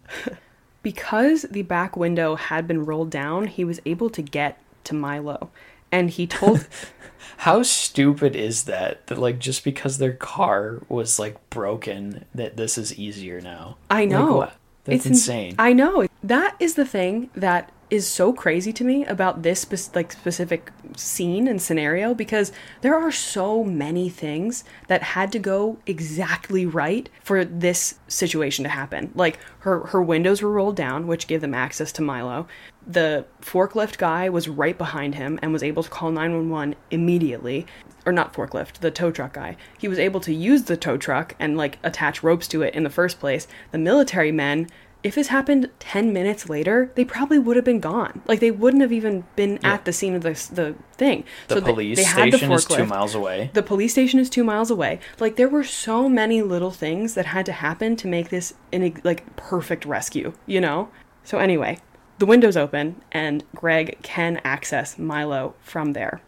Because 0.83 1.43
the 1.43 1.61
back 1.61 1.95
window 1.95 2.35
had 2.35 2.67
been 2.67 2.85
rolled 2.85 3.11
down, 3.11 3.47
he 3.47 3.63
was 3.65 3.79
able 3.85 4.09
to 4.11 4.21
get 4.21 4.59
to 4.85 4.95
Milo. 4.95 5.51
And 5.91 6.09
he 6.09 6.27
told 6.27 6.67
How 7.37 7.63
stupid 7.63 8.35
is 8.35 8.65
that? 8.65 9.07
That 9.07 9.17
like 9.17 9.39
just 9.39 9.63
because 9.63 9.97
their 9.97 10.13
car 10.13 10.81
was 10.87 11.17
like 11.17 11.49
broken, 11.49 12.25
that 12.35 12.55
this 12.55 12.77
is 12.77 12.97
easier 12.99 13.41
now. 13.41 13.77
I 13.89 14.05
know. 14.05 14.35
what? 14.35 14.55
That's 14.83 15.07
ins- 15.07 15.27
insane. 15.27 15.55
I 15.57 15.73
know. 15.73 16.07
That 16.23 16.55
is 16.59 16.75
the 16.75 16.85
thing 16.85 17.31
that 17.35 17.71
is 17.89 18.07
so 18.07 18.31
crazy 18.31 18.71
to 18.71 18.83
me 18.85 19.03
about 19.05 19.43
this 19.43 19.61
spe- 19.61 19.95
like 19.95 20.13
specific 20.13 20.71
scene 20.95 21.47
and 21.47 21.61
scenario 21.61 22.13
because 22.13 22.51
there 22.81 22.95
are 22.95 23.11
so 23.11 23.63
many 23.63 24.07
things 24.07 24.63
that 24.87 25.01
had 25.03 25.31
to 25.31 25.39
go 25.39 25.77
exactly 25.85 26.65
right 26.65 27.09
for 27.21 27.43
this 27.43 27.95
situation 28.07 28.63
to 28.63 28.69
happen. 28.69 29.11
Like 29.13 29.39
her 29.59 29.87
her 29.87 30.01
windows 30.01 30.41
were 30.41 30.51
rolled 30.51 30.75
down, 30.75 31.05
which 31.07 31.27
gave 31.27 31.41
them 31.41 31.53
access 31.53 31.91
to 31.93 32.01
Milo. 32.01 32.47
The 32.85 33.25
forklift 33.41 33.97
guy 33.97 34.29
was 34.29 34.47
right 34.49 34.77
behind 34.77 35.15
him 35.15 35.39
and 35.41 35.53
was 35.53 35.63
able 35.63 35.83
to 35.83 35.89
call 35.89 36.11
911 36.11 36.75
immediately. 36.89 37.65
Or 38.05 38.11
not 38.11 38.33
forklift, 38.33 38.79
the 38.79 38.89
tow 38.89 39.11
truck 39.11 39.33
guy. 39.33 39.57
He 39.77 39.87
was 39.87 39.99
able 39.99 40.19
to 40.21 40.33
use 40.33 40.63
the 40.63 40.75
tow 40.75 40.97
truck 40.97 41.35
and 41.39 41.55
like 41.55 41.77
attach 41.83 42.23
ropes 42.23 42.47
to 42.47 42.63
it 42.63 42.73
in 42.73 42.83
the 42.83 42.89
first 42.89 43.19
place. 43.19 43.47
The 43.71 43.77
military 43.77 44.31
men 44.31 44.67
if 45.03 45.15
this 45.15 45.27
happened 45.27 45.69
10 45.79 46.13
minutes 46.13 46.47
later, 46.47 46.91
they 46.95 47.03
probably 47.03 47.39
would 47.39 47.55
have 47.55 47.65
been 47.65 47.79
gone. 47.79 48.21
Like 48.27 48.39
they 48.39 48.51
wouldn't 48.51 48.81
have 48.81 48.91
even 48.91 49.23
been 49.35 49.57
at 49.63 49.85
the 49.85 49.93
scene 49.93 50.13
of 50.15 50.21
the 50.21 50.33
the 50.53 50.75
thing. 50.93 51.23
the 51.47 51.55
So 51.55 51.59
they- 51.61 51.71
police 51.71 51.97
they 51.97 52.03
had 52.03 52.31
the 52.31 52.37
station 52.37 52.51
is 52.53 52.65
two 52.65 52.85
miles 52.85 53.15
away. 53.15 53.49
The 53.53 53.63
police 53.63 53.91
station 53.93 54.19
is 54.19 54.29
2 54.29 54.43
miles 54.43 54.69
away. 54.69 54.99
Like 55.19 55.37
there 55.37 55.49
were 55.49 55.63
so 55.63 56.07
many 56.07 56.41
little 56.41 56.71
things 56.71 57.15
that 57.15 57.27
had 57.27 57.45
to 57.47 57.51
happen 57.51 57.95
to 57.95 58.07
make 58.07 58.29
this 58.29 58.53
an 58.71 58.93
like 59.03 59.35
perfect 59.35 59.85
rescue, 59.85 60.33
you 60.45 60.61
know? 60.61 60.89
So 61.23 61.39
anyway, 61.39 61.79
the 62.21 62.27
window's 62.27 62.55
open 62.55 63.01
and 63.11 63.43
Greg 63.55 63.97
can 64.03 64.39
access 64.43 64.99
Milo 64.99 65.55
from 65.63 65.93
there. 65.93 66.21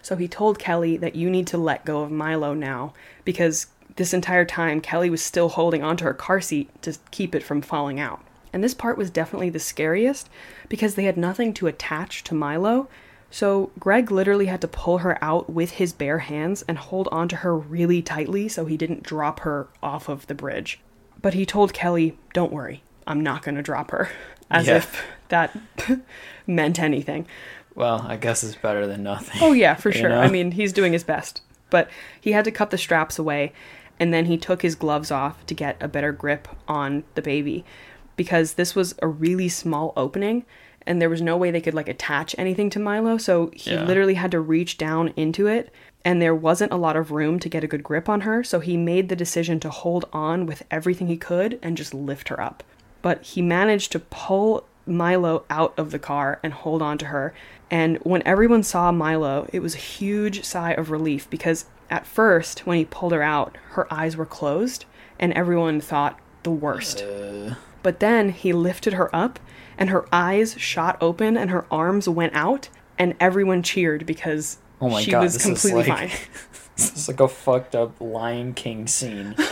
So 0.00 0.16
he 0.16 0.26
told 0.26 0.58
Kelli 0.58 0.98
that 1.00 1.16
you 1.16 1.28
need 1.28 1.46
to 1.48 1.58
let 1.58 1.84
go 1.84 2.00
of 2.00 2.10
Milo 2.10 2.54
now 2.54 2.94
because 3.26 3.66
this 3.96 4.14
entire 4.14 4.46
time 4.46 4.80
Kelli 4.80 5.10
was 5.10 5.20
still 5.20 5.50
holding 5.50 5.82
onto 5.82 6.06
her 6.06 6.14
car 6.14 6.40
seat 6.40 6.70
to 6.80 6.96
keep 7.10 7.34
it 7.34 7.42
from 7.42 7.60
falling 7.60 8.00
out. 8.00 8.24
And 8.54 8.64
this 8.64 8.72
part 8.72 8.96
was 8.96 9.10
definitely 9.10 9.50
the 9.50 9.58
scariest 9.58 10.30
because 10.70 10.94
they 10.94 11.04
had 11.04 11.18
nothing 11.18 11.52
to 11.54 11.66
attach 11.66 12.24
to 12.24 12.34
Milo. 12.34 12.88
So 13.30 13.70
Greg 13.78 14.10
literally 14.10 14.46
had 14.46 14.62
to 14.62 14.68
pull 14.68 14.98
her 14.98 15.22
out 15.22 15.50
with 15.50 15.72
his 15.72 15.92
bare 15.92 16.20
hands 16.20 16.62
and 16.66 16.78
hold 16.78 17.06
onto 17.12 17.36
her 17.36 17.54
really 17.54 18.00
tightly 18.00 18.48
so 18.48 18.64
he 18.64 18.78
didn't 18.78 19.02
drop 19.02 19.40
her 19.40 19.68
off 19.82 20.08
of 20.08 20.26
the 20.26 20.34
bridge. 20.34 20.80
But 21.20 21.34
he 21.34 21.44
told 21.44 21.74
Kelli, 21.74 22.14
"Don't 22.32 22.50
worry, 22.50 22.82
I'm 23.06 23.22
not 23.22 23.42
going 23.42 23.56
to 23.56 23.62
drop 23.62 23.90
her." 23.90 24.08
As 24.50 24.66
Yeah. 24.66 24.76
if 24.76 25.02
that 25.28 25.56
meant 26.46 26.78
anything. 26.78 27.26
Well, 27.74 28.04
I 28.08 28.16
guess 28.16 28.44
it's 28.44 28.56
better 28.56 28.86
than 28.86 29.02
nothing. 29.02 29.40
Oh 29.42 29.52
yeah, 29.52 29.74
for 29.74 29.90
sure. 29.90 30.08
know? 30.10 30.20
I 30.20 30.28
mean, 30.30 30.52
he's 30.52 30.72
doing 30.72 30.92
his 30.92 31.04
best. 31.04 31.40
But 31.70 31.90
he 32.20 32.32
had 32.32 32.44
to 32.44 32.52
cut 32.52 32.70
the 32.70 32.78
straps 32.78 33.18
away 33.18 33.52
and 33.98 34.12
then 34.14 34.26
he 34.26 34.36
took 34.36 34.62
his 34.62 34.74
gloves 34.74 35.10
off 35.10 35.44
to 35.46 35.54
get 35.54 35.76
a 35.82 35.88
better 35.88 36.12
grip 36.12 36.46
on 36.68 37.04
the 37.14 37.22
baby 37.22 37.64
because 38.16 38.54
this 38.54 38.74
was 38.76 38.94
a 39.02 39.08
really 39.08 39.48
small 39.48 39.92
opening 39.96 40.44
and 40.86 41.00
there 41.00 41.08
was 41.10 41.22
no 41.22 41.36
way 41.36 41.50
they 41.50 41.60
could 41.60 41.74
like 41.74 41.88
attach 41.88 42.34
anything 42.38 42.68
to 42.70 42.78
Milo, 42.78 43.16
so 43.16 43.50
he 43.54 43.72
Yeah. 43.72 43.84
literally 43.84 44.14
had 44.14 44.30
to 44.32 44.40
reach 44.40 44.76
down 44.78 45.12
into 45.16 45.46
it 45.46 45.72
and 46.04 46.20
there 46.20 46.34
wasn't 46.34 46.70
a 46.72 46.76
lot 46.76 46.96
of 46.96 47.10
room 47.10 47.40
to 47.40 47.48
get 47.48 47.64
a 47.64 47.66
good 47.66 47.82
grip 47.82 48.08
on 48.08 48.20
her, 48.20 48.44
so 48.44 48.60
he 48.60 48.76
made 48.76 49.08
the 49.08 49.16
decision 49.16 49.58
to 49.60 49.70
hold 49.70 50.04
on 50.12 50.44
with 50.44 50.62
everything 50.70 51.06
he 51.06 51.16
could 51.16 51.58
and 51.62 51.76
just 51.78 51.94
lift 51.94 52.28
her 52.28 52.38
up. 52.40 52.62
But 53.04 53.22
he 53.22 53.42
managed 53.42 53.92
to 53.92 53.98
pull 53.98 54.64
Milo 54.86 55.44
out 55.50 55.74
of 55.78 55.90
the 55.90 55.98
car 55.98 56.40
and 56.42 56.54
hold 56.54 56.80
on 56.80 56.96
to 56.96 57.06
her. 57.06 57.34
And 57.70 57.98
when 57.98 58.22
everyone 58.26 58.62
saw 58.62 58.92
Milo, 58.92 59.46
it 59.52 59.60
was 59.60 59.74
a 59.74 59.78
huge 59.78 60.42
sigh 60.42 60.72
of 60.72 60.90
relief 60.90 61.28
because 61.28 61.66
at 61.90 62.06
first, 62.06 62.60
when 62.66 62.78
he 62.78 62.86
pulled 62.86 63.12
her 63.12 63.22
out, 63.22 63.58
her 63.72 63.92
eyes 63.92 64.16
were 64.16 64.24
closed 64.24 64.86
and 65.18 65.34
everyone 65.34 65.82
thought 65.82 66.18
the 66.44 66.50
worst. 66.50 67.02
Uh, 67.02 67.56
But 67.82 68.00
then 68.00 68.30
he 68.30 68.54
lifted 68.54 68.94
her 68.94 69.14
up 69.14 69.38
and 69.76 69.90
her 69.90 70.06
eyes 70.10 70.54
shot 70.58 70.96
open 71.02 71.36
and 71.36 71.50
her 71.50 71.66
arms 71.70 72.08
went 72.08 72.34
out 72.34 72.70
and 72.98 73.14
everyone 73.20 73.62
cheered 73.62 74.06
because 74.06 74.56
oh 74.80 74.88
my 74.88 75.02
she 75.02 75.10
god, 75.10 75.24
was 75.24 75.36
completely 75.36 75.84
like 75.84 76.08
fine. 76.10 76.10
this 76.78 76.96
is 76.96 77.06
like 77.08 77.20
a 77.20 77.28
fucked 77.28 77.74
up 77.74 78.00
Lion 78.00 78.54
King 78.54 78.86
scene. 78.86 79.34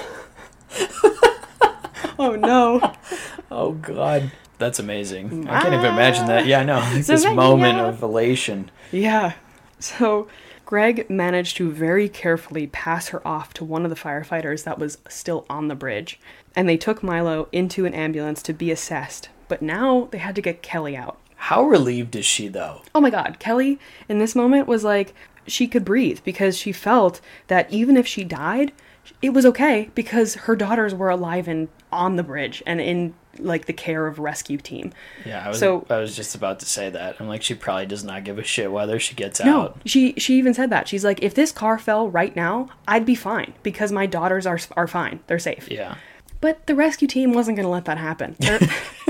Oh 2.18 2.36
no. 2.36 2.80
Oh 3.52 3.72
god, 3.72 4.32
that's 4.56 4.78
amazing. 4.78 5.46
I 5.46 5.60
can't 5.60 5.74
even 5.74 5.86
imagine 5.86 6.26
that. 6.26 6.44
Ah. 6.44 6.46
Yeah, 6.46 6.60
I 6.60 6.64
know. 6.64 6.78
Like 6.94 7.04
this 7.04 7.24
moment 7.26 7.78
of 7.78 8.02
elation. 8.02 8.70
Yeah. 8.90 9.34
So 9.78 10.26
Greg 10.64 11.10
managed 11.10 11.58
to 11.58 11.70
very 11.70 12.08
carefully 12.08 12.66
pass 12.68 13.08
her 13.08 13.26
off 13.28 13.52
to 13.54 13.64
one 13.64 13.84
of 13.84 13.90
the 13.90 13.96
firefighters 13.96 14.64
that 14.64 14.78
was 14.78 14.96
still 15.06 15.44
on 15.50 15.68
the 15.68 15.74
bridge. 15.74 16.18
And 16.56 16.66
they 16.66 16.78
took 16.78 17.02
Milo 17.02 17.48
into 17.52 17.84
an 17.84 17.92
ambulance 17.92 18.42
to 18.44 18.54
be 18.54 18.70
assessed. 18.70 19.28
But 19.48 19.60
now 19.60 20.08
they 20.10 20.18
had 20.18 20.34
to 20.36 20.42
get 20.42 20.62
Kelli 20.62 20.96
out. 20.96 21.18
How 21.36 21.62
relieved 21.64 22.16
is 22.16 22.24
she 22.24 22.48
though? 22.48 22.82
Oh 22.94 23.00
my 23.02 23.10
god, 23.10 23.36
Kelli 23.38 23.78
in 24.08 24.18
this 24.18 24.34
moment 24.34 24.66
was 24.66 24.82
like 24.82 25.12
she 25.46 25.68
could 25.68 25.84
breathe 25.84 26.20
because 26.24 26.56
she 26.56 26.72
felt 26.72 27.20
that 27.48 27.70
even 27.70 27.98
if 27.98 28.06
she 28.06 28.24
died, 28.24 28.72
it 29.20 29.30
was 29.30 29.44
okay 29.44 29.90
because 29.94 30.36
her 30.36 30.56
daughters 30.56 30.94
were 30.94 31.10
alive 31.10 31.48
and 31.48 31.68
on 31.90 32.16
the 32.16 32.22
bridge 32.22 32.62
and 32.64 32.80
in 32.80 33.14
like 33.38 33.66
the 33.66 33.72
care 33.72 34.06
of 34.06 34.18
rescue 34.18 34.58
team. 34.58 34.92
Yeah, 35.24 35.44
I 35.44 35.48
was 35.48 35.58
So- 35.58 35.86
I 35.90 35.98
was 35.98 36.14
just 36.16 36.34
about 36.34 36.60
to 36.60 36.66
say 36.66 36.90
that. 36.90 37.16
I'm 37.20 37.28
like 37.28 37.42
she 37.42 37.54
probably 37.54 37.86
does 37.86 38.04
not 38.04 38.24
give 38.24 38.38
a 38.38 38.42
shit 38.44 38.70
whether 38.72 38.98
she 39.00 39.14
gets 39.14 39.40
No, 39.42 39.60
out. 39.62 39.80
she 39.84 40.14
she 40.18 40.36
even 40.38 40.54
said 40.54 40.70
that. 40.70 40.88
She's 40.88 41.04
like, 41.04 41.22
if 41.22 41.34
this 41.34 41.52
car 41.52 41.78
fell 41.78 42.08
right 42.08 42.34
now, 42.36 42.68
I'd 42.86 43.06
be 43.06 43.14
fine 43.14 43.54
because 43.62 43.90
my 43.92 44.06
daughters 44.06 44.46
are 44.46 44.58
are 44.76 44.86
fine. 44.88 45.20
They're 45.26 45.38
safe. 45.38 45.70
Yeah. 45.70 45.96
But 46.40 46.66
the 46.66 46.74
rescue 46.74 47.06
team 47.08 47.32
wasn't 47.32 47.56
going 47.56 47.66
to 47.66 47.70
let 47.70 47.84
that 47.84 47.98
happen. 47.98 48.34
They're, 48.40 48.58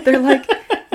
they're 0.05 0.19
like, 0.19 0.47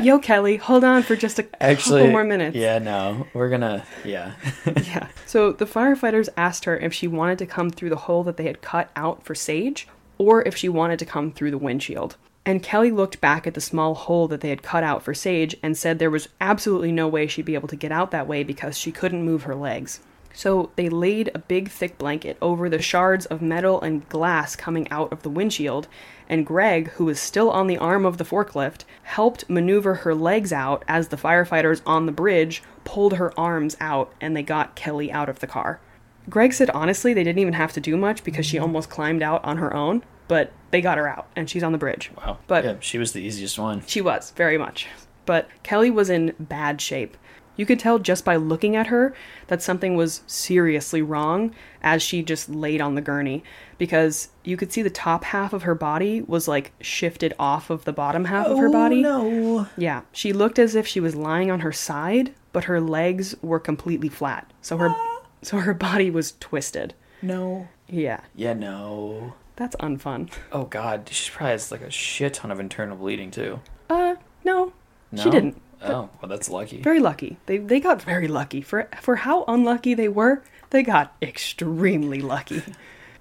yo, 0.03 0.19
Kelli, 0.19 0.59
hold 0.59 0.83
on 0.83 1.01
for 1.01 1.15
just 1.15 1.39
a 1.39 1.47
Actually, 1.63 2.01
couple 2.01 2.11
more 2.11 2.23
minutes. 2.23 2.55
Yeah, 2.55 2.77
no. 2.77 3.25
We're 3.33 3.49
gonna 3.49 3.83
yeah. 4.05 4.33
Yeah. 4.83 5.07
So 5.25 5.51
the 5.51 5.65
firefighters 5.65 6.29
asked 6.37 6.65
her 6.65 6.77
if 6.77 6.93
she 6.93 7.07
wanted 7.07 7.39
to 7.39 7.47
come 7.47 7.71
through 7.71 7.89
the 7.89 7.95
hole 7.95 8.23
that 8.25 8.37
they 8.37 8.43
had 8.45 8.61
cut 8.61 8.91
out 8.95 9.23
for 9.23 9.33
Sage 9.33 9.87
or 10.19 10.43
if 10.43 10.55
she 10.55 10.69
wanted 10.69 10.99
to 10.99 11.05
come 11.05 11.31
through 11.31 11.49
the 11.51 11.57
windshield. 11.57 12.17
And 12.47 12.63
Kelli 12.63 12.95
looked 12.95 13.19
back 13.19 13.45
at 13.45 13.55
the 13.55 13.59
small 13.59 13.93
hole 13.93 14.29
that 14.29 14.39
they 14.39 14.47
had 14.47 14.63
cut 14.63 14.81
out 14.81 15.03
for 15.03 15.13
Sage 15.13 15.57
and 15.61 15.77
said 15.77 15.99
there 15.99 16.09
was 16.09 16.29
absolutely 16.39 16.93
no 16.93 17.05
way 17.05 17.27
she'd 17.27 17.43
be 17.43 17.55
able 17.55 17.67
to 17.67 17.75
get 17.75 17.91
out 17.91 18.11
that 18.11 18.25
way 18.25 18.41
because 18.41 18.77
she 18.77 18.89
couldn't 18.89 19.25
move 19.25 19.43
her 19.43 19.53
legs. 19.53 19.99
So 20.33 20.71
they 20.77 20.87
laid 20.87 21.29
a 21.35 21.39
big 21.39 21.67
thick 21.69 21.97
blanket 21.97 22.37
over 22.41 22.69
the 22.69 22.81
shards 22.81 23.25
of 23.25 23.41
metal 23.41 23.81
and 23.81 24.07
glass 24.07 24.55
coming 24.55 24.89
out 24.89 25.11
of 25.11 25.23
the 25.23 25.29
windshield, 25.29 25.89
and 26.29 26.45
Greg, 26.45 26.87
who 26.91 27.03
was 27.03 27.19
still 27.19 27.51
on 27.51 27.67
the 27.67 27.79
arm 27.79 28.05
of 28.05 28.17
the 28.17 28.23
forklift, 28.23 28.85
helped 29.03 29.49
maneuver 29.49 29.95
her 29.95 30.15
legs 30.15 30.53
out 30.53 30.85
as 30.87 31.09
the 31.09 31.17
firefighters 31.17 31.81
on 31.85 32.05
the 32.05 32.13
bridge 32.13 32.63
pulled 32.85 33.15
her 33.15 33.37
arms 33.37 33.75
out 33.81 34.13
and 34.21 34.37
they 34.37 34.43
got 34.43 34.77
Kelli 34.77 35.11
out 35.11 35.27
of 35.27 35.39
the 35.39 35.47
car. 35.47 35.81
Greg 36.29 36.53
said 36.53 36.69
honestly 36.69 37.13
they 37.13 37.25
didn't 37.25 37.39
even 37.39 37.55
have 37.55 37.73
to 37.73 37.81
do 37.81 37.97
much 37.97 38.23
because 38.23 38.45
she 38.45 38.55
mm-hmm. 38.55 38.63
almost 38.63 38.89
climbed 38.89 39.21
out 39.21 39.43
on 39.43 39.57
her 39.57 39.75
own, 39.75 40.01
but 40.27 40.51
they 40.71 40.81
got 40.81 40.97
her 40.97 41.07
out 41.07 41.27
and 41.35 41.49
she's 41.49 41.63
on 41.63 41.71
the 41.71 41.77
bridge. 41.77 42.11
Wow. 42.17 42.37
But 42.47 42.63
yeah, 42.63 42.75
she 42.79 42.97
was 42.97 43.13
the 43.13 43.21
easiest 43.21 43.57
one. 43.57 43.83
she 43.85 44.01
was, 44.01 44.31
very 44.31 44.57
much. 44.57 44.87
But 45.25 45.49
Kelli 45.63 45.93
was 45.93 46.09
in 46.09 46.33
bad 46.39 46.79
shape. 46.81 47.17
You 47.57 47.65
could 47.65 47.79
tell 47.79 47.97
just 47.97 48.23
by 48.23 48.35
looking 48.35 48.75
at 48.75 48.87
her 48.87 49.13
that 49.47 49.63
something 49.63 49.95
was 49.95 50.21
seriously 50.27 51.01
wrong 51.01 51.53
as 51.81 52.03
she 52.03 52.21
just 52.21 52.49
laid 52.49 52.81
on 52.81 52.93
the 52.93 53.01
gurney 53.01 53.43
because 53.79 54.29
you 54.43 54.55
could 54.55 54.71
see 54.71 54.83
the 54.83 54.91
top 54.91 55.23
half 55.25 55.53
of 55.53 55.63
her 55.63 55.73
body 55.73 56.21
was 56.21 56.47
like 56.47 56.71
shifted 56.79 57.33
off 57.39 57.71
of 57.71 57.83
the 57.83 57.91
bottom 57.91 58.25
half 58.25 58.45
of 58.45 58.59
her 58.59 58.67
oh, 58.67 58.71
body. 58.71 59.01
No. 59.01 59.67
Yeah, 59.75 60.01
she 60.11 60.33
looked 60.33 60.59
as 60.59 60.75
if 60.75 60.87
she 60.87 60.99
was 60.99 61.15
lying 61.15 61.49
on 61.49 61.61
her 61.61 61.71
side, 61.71 62.33
but 62.53 62.65
her 62.65 62.79
legs 62.79 63.35
were 63.41 63.59
completely 63.59 64.09
flat. 64.09 64.51
So 64.61 64.77
her 64.77 64.89
ah. 64.91 65.21
so 65.41 65.57
her 65.57 65.73
body 65.73 66.11
was 66.11 66.33
twisted. 66.39 66.93
No. 67.23 67.67
Yeah, 67.89 68.21
Yeah, 68.35 68.53
no. 68.53 69.33
That's 69.57 69.75
unfun. 69.77 70.31
Oh 70.51 70.63
god, 70.65 71.09
she 71.11 71.29
probably 71.31 71.51
has 71.51 71.71
like 71.71 71.81
a 71.81 71.91
shit 71.91 72.35
ton 72.35 72.51
of 72.51 72.59
internal 72.59 72.95
bleeding 72.95 73.31
too. 73.31 73.59
Uh, 73.89 74.15
no, 74.45 74.71
No? 75.11 75.21
she 75.23 75.29
didn't. 75.29 75.61
Oh, 75.81 76.09
well 76.21 76.29
that's 76.29 76.49
lucky. 76.49 76.81
Very 76.81 76.99
lucky. 76.99 77.37
They 77.47 77.57
they 77.57 77.79
got 77.79 78.01
very 78.01 78.27
lucky. 78.27 78.61
For 78.61 78.87
for 79.01 79.17
how 79.17 79.43
unlucky 79.47 79.93
they 79.93 80.07
were, 80.07 80.41
they 80.69 80.81
got 80.83 81.15
extremely 81.21 82.21
lucky. 82.21 82.63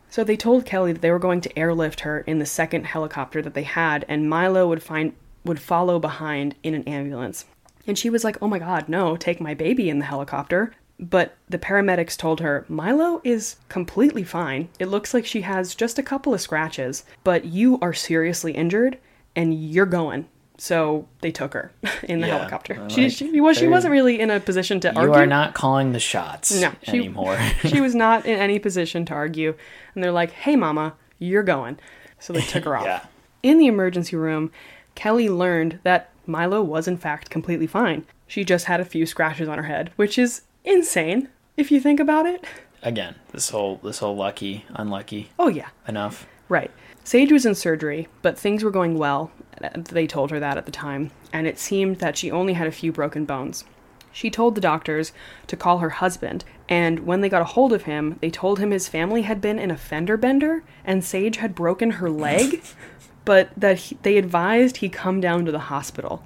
So 0.08 0.24
they 0.24 0.36
told 0.36 0.64
Kelli 0.64 0.92
that 0.92 1.02
they 1.02 1.10
were 1.10 1.18
going 1.18 1.40
to 1.42 1.58
airlift 1.58 2.00
her 2.00 2.20
in 2.20 2.38
the 2.38 2.46
second 2.46 2.84
helicopter 2.86 3.42
that 3.42 3.54
they 3.54 3.64
had 3.64 4.04
and 4.08 4.30
Milo 4.30 4.68
would 4.68 4.82
find 4.82 5.12
would 5.44 5.60
follow 5.60 5.98
behind 5.98 6.54
in 6.62 6.74
an 6.74 6.84
ambulance. 6.84 7.44
And 7.86 7.98
she 7.98 8.08
was 8.10 8.24
like, 8.24 8.36
"Oh 8.42 8.48
my 8.48 8.58
god, 8.58 8.88
no, 8.88 9.16
take 9.16 9.40
my 9.40 9.54
baby 9.54 9.88
in 9.90 9.98
the 9.98 10.04
helicopter." 10.06 10.72
But 10.98 11.36
the 11.48 11.58
paramedics 11.58 12.16
told 12.16 12.40
her 12.40 12.64
Milo 12.68 13.20
is 13.22 13.56
completely 13.68 14.24
fine. 14.24 14.68
It 14.78 14.86
looks 14.86 15.12
like 15.12 15.26
she 15.26 15.42
has 15.42 15.74
just 15.74 15.98
a 15.98 16.02
couple 16.02 16.32
of 16.32 16.40
scratches, 16.40 17.04
but 17.22 17.44
you 17.44 17.78
are 17.82 17.92
seriously 17.92 18.52
injured 18.52 18.98
and 19.34 19.52
you're 19.54 19.84
going. 19.86 20.26
So 20.58 21.06
they 21.20 21.30
took 21.30 21.52
her 21.52 21.70
in 22.04 22.20
the 22.22 22.28
Yeah, 22.28 22.38
helicopter. 22.38 22.82
I 22.82 22.88
She, 22.88 23.02
like- 23.04 23.12
she, 23.12 23.40
well, 23.42 23.52
she 23.52 23.68
wasn't 23.68 23.92
really 23.92 24.18
in 24.18 24.30
a 24.30 24.40
position 24.40 24.80
to 24.80 24.88
You 24.88 24.94
argue. 24.96 25.14
You 25.14 25.20
are 25.20 25.26
not 25.26 25.52
calling 25.52 25.92
the 25.92 26.00
shots 26.00 26.58
No, 26.58 26.72
she- 26.82 26.92
anymore. 26.98 27.38
she 27.66 27.82
was 27.82 27.94
not 27.94 28.24
in 28.24 28.38
any 28.38 28.58
position 28.58 29.04
to 29.06 29.12
argue. 29.12 29.54
And 29.94 30.02
they're 30.02 30.12
like, 30.12 30.30
hey, 30.30 30.56
mama, 30.56 30.94
you're 31.18 31.42
going. 31.42 31.78
So 32.18 32.32
they 32.32 32.40
took 32.40 32.64
her 32.64 32.74
off. 32.78 32.84
Yeah. 32.86 33.04
In 33.42 33.58
the 33.58 33.66
emergency 33.66 34.16
room, 34.16 34.50
Kelli 34.96 35.28
learned 35.28 35.78
that 35.82 36.10
Milo 36.26 36.62
was, 36.62 36.88
in 36.88 36.96
fact, 36.96 37.28
completely 37.28 37.66
fine. 37.66 38.06
She 38.26 38.42
just 38.42 38.64
had 38.64 38.80
a 38.80 38.84
few 38.86 39.04
scratches 39.04 39.48
on 39.48 39.58
her 39.58 39.64
head, 39.64 39.92
which 39.96 40.16
is 40.18 40.40
insane 40.66 41.28
if 41.56 41.70
you 41.70 41.80
think 41.80 41.98
about 42.00 42.26
it. 42.26 42.44
Again, 42.82 43.14
this 43.32 43.48
whole 43.50 43.80
this 43.82 44.00
whole 44.00 44.14
lucky, 44.14 44.66
unlucky 44.74 45.30
Oh, 45.38 45.48
yeah. 45.48 45.68
enough. 45.88 46.26
Right. 46.48 46.70
Sage 47.04 47.32
was 47.32 47.46
in 47.46 47.54
surgery, 47.54 48.08
but 48.22 48.38
things 48.38 48.62
were 48.62 48.70
going 48.70 48.98
well. 48.98 49.30
They 49.74 50.06
told 50.06 50.30
her 50.30 50.40
that 50.40 50.58
at 50.58 50.66
the 50.66 50.72
time, 50.72 51.10
and 51.32 51.46
it 51.46 51.58
seemed 51.58 51.96
that 52.00 52.16
she 52.18 52.30
only 52.30 52.52
had 52.52 52.66
a 52.66 52.72
few 52.72 52.92
broken 52.92 53.24
bones. 53.24 53.64
She 54.12 54.30
told 54.30 54.54
the 54.54 54.60
doctors 54.60 55.12
to 55.46 55.56
call 55.56 55.78
her 55.78 55.90
husband, 55.90 56.44
and 56.68 57.00
when 57.06 57.20
they 57.20 57.28
got 57.28 57.42
a 57.42 57.46
hold 57.46 57.72
of 57.72 57.82
him, 57.82 58.18
they 58.20 58.30
told 58.30 58.58
him 58.58 58.70
his 58.70 58.88
family 58.88 59.22
had 59.22 59.40
been 59.40 59.58
in 59.58 59.70
a 59.70 59.76
fender 59.76 60.16
bender 60.16 60.62
and 60.84 61.04
Sage 61.04 61.36
had 61.36 61.54
broken 61.54 61.92
her 61.92 62.10
leg, 62.10 62.62
but 63.24 63.50
that 63.56 63.78
he, 63.78 63.98
they 64.02 64.16
advised 64.16 64.78
he 64.78 64.88
come 64.88 65.20
down 65.20 65.44
to 65.44 65.52
the 65.52 65.58
hospital. 65.58 66.22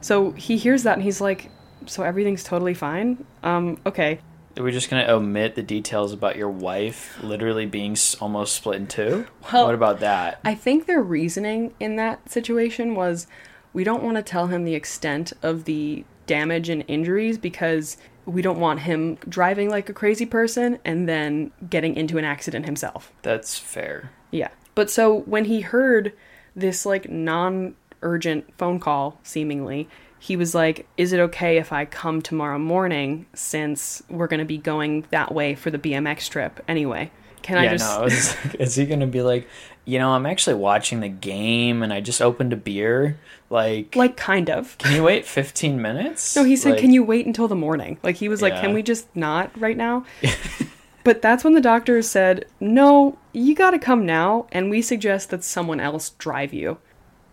So 0.00 0.30
he 0.32 0.56
hears 0.56 0.84
that 0.84 0.94
and 0.94 1.02
he's 1.02 1.20
like, 1.20 1.50
"So 1.88 2.02
everything's 2.02 2.44
totally 2.44 2.74
fine? 2.74 3.24
Um, 3.42 3.78
okay." 3.86 4.20
Are 4.56 4.62
we 4.64 4.72
just 4.72 4.90
gonna 4.90 5.06
omit 5.08 5.54
the 5.54 5.62
details 5.62 6.12
about 6.12 6.36
your 6.36 6.50
wife 6.50 7.22
literally 7.22 7.66
being 7.66 7.96
almost 8.20 8.54
split 8.54 8.80
in 8.80 8.86
two? 8.88 9.26
Well, 9.52 9.66
what 9.66 9.74
about 9.74 10.00
that? 10.00 10.40
I 10.44 10.54
think 10.54 10.86
their 10.86 11.00
reasoning 11.00 11.74
in 11.78 11.94
that 11.96 12.28
situation 12.28 12.96
was 12.96 13.28
we 13.72 13.84
don't 13.84 14.02
want 14.02 14.16
to 14.16 14.22
tell 14.22 14.48
him 14.48 14.64
the 14.64 14.74
extent 14.74 15.32
of 15.42 15.64
the 15.64 16.04
damage 16.26 16.68
and 16.68 16.84
injuries 16.88 17.38
because 17.38 17.96
we 18.26 18.42
don't 18.42 18.58
want 18.58 18.80
him 18.80 19.16
driving 19.28 19.70
like 19.70 19.88
a 19.88 19.92
crazy 19.92 20.26
person 20.26 20.78
and 20.84 21.08
then 21.08 21.50
getting 21.68 21.96
into 21.96 22.18
an 22.18 22.24
accident 22.24 22.66
himself. 22.66 23.12
That's 23.22 23.58
fair. 23.58 24.10
Yeah. 24.30 24.48
But 24.74 24.90
so 24.90 25.20
when 25.20 25.46
he 25.46 25.62
heard 25.62 26.12
this 26.54 26.84
like 26.84 27.08
non 27.08 27.74
urgent 28.02 28.52
phone 28.58 28.78
call, 28.78 29.18
seemingly, 29.22 29.88
he 30.18 30.36
was 30.36 30.54
like, 30.54 30.86
Is 30.96 31.12
it 31.12 31.20
okay 31.20 31.58
if 31.58 31.72
I 31.72 31.84
come 31.84 32.22
tomorrow 32.22 32.58
morning 32.58 33.26
since 33.34 34.02
we're 34.08 34.26
going 34.26 34.40
to 34.40 34.46
be 34.46 34.58
going 34.58 35.06
that 35.10 35.34
way 35.34 35.54
for 35.54 35.70
the 35.70 35.78
BMX 35.78 36.28
trip 36.28 36.60
anyway? 36.68 37.10
Can 37.42 37.56
I 37.56 37.64
yeah, 37.64 37.76
just. 37.76 37.98
no. 37.98 38.04
Like, 38.50 38.60
is 38.60 38.74
he 38.74 38.84
gonna 38.84 39.06
be 39.06 39.22
like, 39.22 39.48
you 39.84 39.98
know, 39.98 40.10
I'm 40.10 40.26
actually 40.26 40.56
watching 40.56 41.00
the 41.00 41.08
game 41.08 41.82
and 41.82 41.92
I 41.92 42.00
just 42.00 42.20
opened 42.20 42.52
a 42.52 42.56
beer. 42.56 43.18
Like, 43.48 43.96
Like, 43.96 44.16
kind 44.16 44.50
of. 44.50 44.76
can 44.76 44.94
you 44.94 45.02
wait 45.02 45.24
15 45.24 45.80
minutes? 45.80 46.36
No, 46.36 46.44
he 46.44 46.56
said, 46.56 46.72
Like, 46.72 46.80
"Can 46.80 46.92
you 46.92 47.02
wait 47.02 47.24
until 47.26 47.48
the 47.48 47.54
morning?" 47.54 47.96
Like 48.02 48.16
he 48.16 48.28
was 48.28 48.42
like, 48.42 48.52
Yeah. 48.54 48.60
"Can 48.62 48.74
we 48.74 48.82
just 48.82 49.08
not 49.16 49.50
right 49.58 49.76
now?" 49.76 50.04
but 51.04 51.22
that's 51.22 51.42
when 51.44 51.54
the 51.54 51.60
doctor 51.60 52.02
said, 52.02 52.44
"No, 52.60 53.16
you 53.32 53.54
got 53.54 53.70
to 53.70 53.78
come 53.78 54.04
now, 54.04 54.46
and 54.52 54.68
we 54.68 54.82
suggest 54.82 55.30
that 55.30 55.42
someone 55.44 55.80
else 55.80 56.10
drive 56.10 56.52
you." 56.52 56.78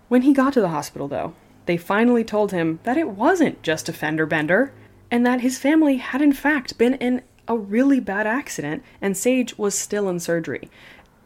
When 0.08 0.22
he 0.22 0.34
got 0.34 0.54
to 0.54 0.62
the 0.62 0.70
hospital, 0.70 1.08
though, 1.10 1.34
they 1.66 1.78
finally 1.78 2.24
told 2.24 2.52
him 2.52 2.80
that 2.84 2.98
it 2.98 3.10
wasn't 3.10 3.62
just 3.64 3.90
a 3.90 3.94
fender 3.94 4.26
bender, 4.26 4.72
and 5.12 5.26
that 5.26 5.42
his 5.42 5.58
family 5.58 5.98
had 5.98 6.22
in 6.22 6.34
fact 6.34 6.78
been 6.78 6.96
in 6.96 7.22
a 7.48 7.58
really 7.58 8.00
bad 8.00 8.28
accident, 8.28 8.84
and 9.02 9.16
Sage 9.16 9.58
was 9.58 9.76
still 9.76 10.10
in 10.10 10.20
surgery. 10.20 10.70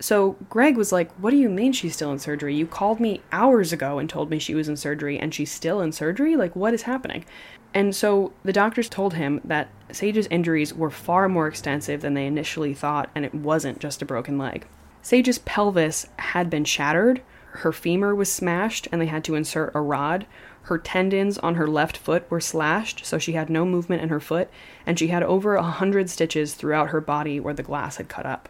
So 0.01 0.37
Greg 0.49 0.77
was 0.77 0.91
like, 0.91 1.11
What 1.13 1.31
do 1.31 1.37
you 1.37 1.49
mean 1.49 1.73
she's 1.73 1.95
still 1.95 2.11
in 2.11 2.19
surgery? 2.19 2.55
You 2.55 2.67
called 2.67 2.99
me 2.99 3.21
hours 3.31 3.73
ago 3.73 3.99
and 3.99 4.09
told 4.09 4.29
me 4.29 4.39
she 4.39 4.55
was 4.55 4.69
in 4.69 4.77
surgery 4.77 5.19
and 5.19 5.33
she's 5.33 5.51
still 5.51 5.81
in 5.81 5.91
surgery? 5.91 6.35
Like, 6.35 6.55
what 6.55 6.73
is 6.73 6.83
happening? 6.83 7.25
And 7.73 7.95
so 7.95 8.33
the 8.43 8.53
doctors 8.53 8.89
told 8.89 9.13
him 9.13 9.41
that 9.43 9.69
Sage's 9.91 10.27
injuries 10.27 10.73
were 10.73 10.89
far 10.89 11.29
more 11.29 11.47
extensive 11.47 12.01
than 12.01 12.13
they 12.13 12.25
initially 12.25 12.73
thought, 12.73 13.09
and 13.13 13.25
it 13.25 13.35
wasn't 13.35 13.79
just 13.79 14.01
a 14.01 14.05
broken 14.05 14.37
leg. 14.37 14.65
Sage's 15.01 15.39
pelvis 15.39 16.07
had 16.17 16.49
been 16.49 16.65
shattered, 16.65 17.21
her 17.51 17.71
femur 17.71 18.13
was 18.15 18.31
smashed, 18.31 18.87
and 18.91 19.01
they 19.01 19.07
had 19.07 19.23
to 19.25 19.35
insert 19.35 19.71
a 19.73 19.81
rod. 19.81 20.25
Her 20.63 20.77
tendons 20.77 21.37
on 21.37 21.55
her 21.55 21.67
left 21.67 21.97
foot 21.97 22.29
were 22.29 22.41
slashed, 22.41 23.05
so 23.05 23.17
she 23.17 23.33
had 23.33 23.49
no 23.49 23.65
movement 23.65 24.01
in 24.01 24.09
her 24.09 24.19
foot, 24.19 24.49
and 24.85 24.99
she 24.99 25.07
had 25.07 25.23
over 25.23 25.55
a 25.55 25.63
hundred 25.63 26.09
stitches 26.09 26.53
throughout 26.53 26.89
her 26.89 27.01
body 27.01 27.39
where 27.39 27.53
the 27.53 27.63
glass 27.63 27.97
had 27.97 28.09
cut 28.09 28.25
up. 28.25 28.49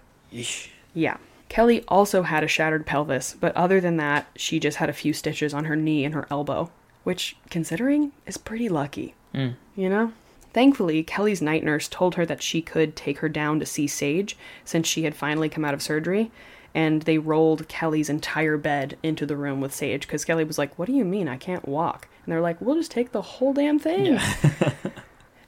Yeah. 0.93 1.17
Kelli 1.49 1.83
also 1.87 2.23
had 2.23 2.43
a 2.43 2.47
shattered 2.47 2.85
pelvis, 2.85 3.35
but 3.39 3.55
other 3.55 3.81
than 3.81 3.97
that, 3.97 4.27
she 4.35 4.59
just 4.59 4.77
had 4.77 4.89
a 4.89 4.93
few 4.93 5.13
stitches 5.13 5.53
on 5.53 5.65
her 5.65 5.75
knee 5.75 6.05
and 6.05 6.13
her 6.13 6.27
elbow, 6.29 6.69
which, 7.03 7.35
considering, 7.49 8.11
is 8.27 8.37
pretty 8.37 8.69
lucky. 8.69 9.15
Mm. 9.33 9.55
You 9.75 9.89
know? 9.89 10.13
Thankfully, 10.53 11.03
Kelli's 11.03 11.41
night 11.41 11.63
nurse 11.63 11.87
told 11.87 12.15
her 12.15 12.25
that 12.25 12.41
she 12.41 12.61
could 12.61 12.95
take 12.95 13.19
her 13.19 13.29
down 13.29 13.59
to 13.59 13.65
see 13.65 13.87
Sage 13.87 14.35
since 14.65 14.87
she 14.87 15.03
had 15.03 15.15
finally 15.15 15.49
come 15.49 15.63
out 15.63 15.73
of 15.73 15.81
surgery, 15.81 16.31
and 16.73 17.03
they 17.03 17.17
rolled 17.17 17.67
Kelli's 17.67 18.09
entire 18.09 18.57
bed 18.57 18.97
into 19.03 19.25
the 19.25 19.37
room 19.37 19.61
with 19.61 19.73
Sage 19.73 20.01
because 20.01 20.25
Kelli 20.25 20.47
was 20.47 20.57
like, 20.57 20.77
What 20.77 20.85
do 20.85 20.93
you 20.93 21.05
mean? 21.05 21.27
I 21.27 21.37
can't 21.37 21.67
walk. 21.67 22.07
And 22.25 22.31
they're 22.31 22.41
like, 22.41 22.61
We'll 22.61 22.75
just 22.75 22.91
take 22.91 23.11
the 23.11 23.21
whole 23.21 23.53
damn 23.53 23.79
thing. 23.79 24.19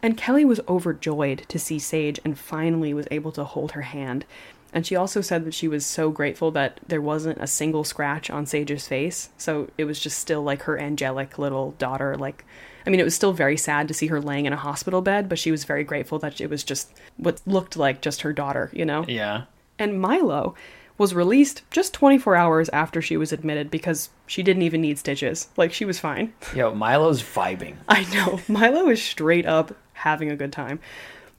And 0.02 0.18
Kelli 0.18 0.46
was 0.46 0.60
overjoyed 0.68 1.46
to 1.48 1.60
see 1.60 1.80
Sage 1.80 2.20
and 2.26 2.38
finally 2.38 2.94
was 2.94 3.08
able 3.12 3.32
to 3.34 3.44
hold 3.44 3.74
her 3.74 3.84
hand. 3.84 4.26
And 4.74 4.88
she 4.88 4.96
also 4.96 5.22
said 5.22 5.46
that 5.46 5.54
she 5.54 5.68
was 5.68 5.86
so 5.86 6.12
grateful 6.12 6.50
that 6.52 6.80
there 6.88 7.02
wasn't 7.02 7.42
a 7.42 7.48
single 7.48 7.84
scratch 7.84 8.30
on 8.30 8.46
Sage's 8.46 8.88
face. 8.88 9.30
So 9.38 9.70
it 9.78 9.84
was 9.84 10.00
just 10.00 10.18
still 10.18 10.42
like 10.42 10.64
her 10.64 10.80
angelic 10.80 11.38
little 11.38 11.72
daughter. 11.72 12.16
Like, 12.16 12.46
I 12.86 12.90
mean, 12.90 13.00
it 13.00 13.04
was 13.04 13.14
still 13.14 13.34
very 13.34 13.58
sad 13.58 13.88
to 13.90 13.94
see 13.94 14.08
her 14.08 14.22
laying 14.22 14.46
in 14.46 14.54
a 14.54 14.58
hospital 14.58 15.02
bed, 15.02 15.28
but 15.28 15.40
she 15.40 15.52
was 15.52 15.66
very 15.66 15.84
grateful 15.84 16.20
that 16.20 16.40
it 16.40 16.50
was 16.50 16.64
just 16.64 16.90
what 17.18 17.42
looked 17.46 17.76
like 17.76 18.02
just 18.02 18.22
her 18.22 18.32
daughter, 18.32 18.72
you 18.74 18.86
know? 18.86 19.06
Yeah. 19.08 19.44
And 19.78 20.00
Milo 20.00 20.56
was 21.02 21.16
released 21.16 21.64
just 21.72 21.96
24 21.96 22.36
hours 22.36 22.70
after 22.70 23.02
she 23.02 23.18
was 23.18 23.34
admitted 23.34 23.72
because 23.72 24.10
she 24.28 24.44
didn't 24.44 24.62
even 24.62 24.82
need 24.82 25.00
stitches. 25.00 25.50
Like, 25.58 25.74
she 25.74 25.84
was 25.84 26.00
fine. 26.00 26.32
Yo, 26.56 26.76
Milo's 26.76 27.24
vibing. 27.24 27.78
I 27.90 28.04
know. 28.14 28.40
Milo 28.48 28.88
is 28.88 29.02
straight 29.02 29.48
up 29.48 29.76
having 29.94 30.30
a 30.30 30.36
good 30.36 30.54
time. 30.54 30.80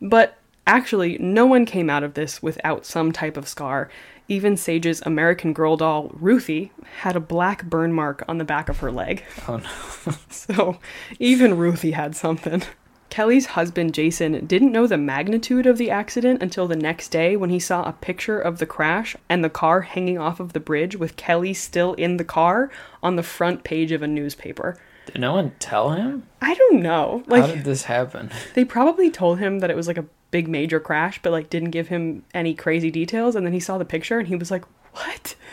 But 0.01 0.37
actually, 0.67 1.17
no 1.19 1.47
one 1.47 1.65
came 1.65 1.89
out 1.89 2.03
of 2.03 2.15
this 2.15 2.43
without 2.43 2.85
some 2.85 3.13
type 3.13 3.37
of 3.37 3.47
scar. 3.47 3.89
Even 4.27 4.57
Sage's 4.57 5.01
American 5.03 5.53
Girl 5.53 5.77
doll, 5.77 6.11
Ruthie, 6.15 6.73
had 6.99 7.15
a 7.15 7.21
black 7.21 7.65
burn 7.65 7.93
mark 7.93 8.25
on 8.27 8.39
the 8.39 8.45
back 8.45 8.69
of 8.69 8.79
her 8.79 8.91
leg. 8.91 9.23
Oh 9.47 9.59
no. 9.59 10.15
So 10.29 10.79
even 11.21 11.57
Ruthie 11.57 11.93
had 11.93 12.17
something. 12.17 12.65
Kelli's 13.13 13.45
husband, 13.45 13.93
Jason, 13.93 14.47
didn't 14.47 14.73
know 14.73 14.87
the 14.87 14.97
magnitude 14.97 15.67
of 15.67 15.77
the 15.77 15.91
accident 15.91 16.43
until 16.43 16.67
the 16.67 16.75
next 16.75 17.09
day 17.09 17.37
when 17.37 17.51
he 17.51 17.59
saw 17.59 17.83
a 17.83 17.93
picture 17.93 18.41
of 18.41 18.57
the 18.57 18.65
crash 18.65 19.15
and 19.29 19.45
the 19.45 19.51
car 19.51 19.83
hanging 19.83 20.17
off 20.17 20.41
of 20.41 20.55
the 20.55 20.61
bridge 20.61 20.97
with 20.97 21.17
Kelli 21.17 21.55
still 21.55 21.93
in 21.93 22.17
the 22.17 22.25
car 22.25 22.71
on 23.03 23.17
the 23.17 23.23
front 23.23 23.65
page 23.65 23.93
of 23.93 24.01
a 24.01 24.09
newspaper. 24.09 24.79
Did 25.05 25.21
no 25.21 25.35
one 25.35 25.53
tell 25.59 25.91
him? 25.91 26.27
I 26.41 26.55
don't 26.55 26.81
know. 26.81 27.23
Like, 27.27 27.43
How 27.43 27.49
did 27.49 27.65
this 27.65 27.83
happen? 27.83 28.31
they 28.55 28.65
probably 28.65 29.11
told 29.11 29.39
him 29.39 29.59
that 29.59 29.69
it 29.69 29.77
was 29.77 29.89
like 29.89 29.99
a 29.99 30.07
big 30.31 30.49
major 30.49 30.81
crash, 30.81 31.21
but 31.23 31.33
like 31.33 31.51
didn't 31.51 31.71
give 31.71 31.89
him 31.89 32.25
any 32.33 32.55
crazy 32.55 32.91
details. 32.91 33.37
And 33.37 33.45
then 33.45 33.53
he 33.53 33.61
saw 33.61 33.77
the 33.77 33.85
picture 33.85 34.19
and 34.21 34.29
he 34.29 34.37
was 34.37 34.51
like, 34.51 34.65
"What? 34.95 35.35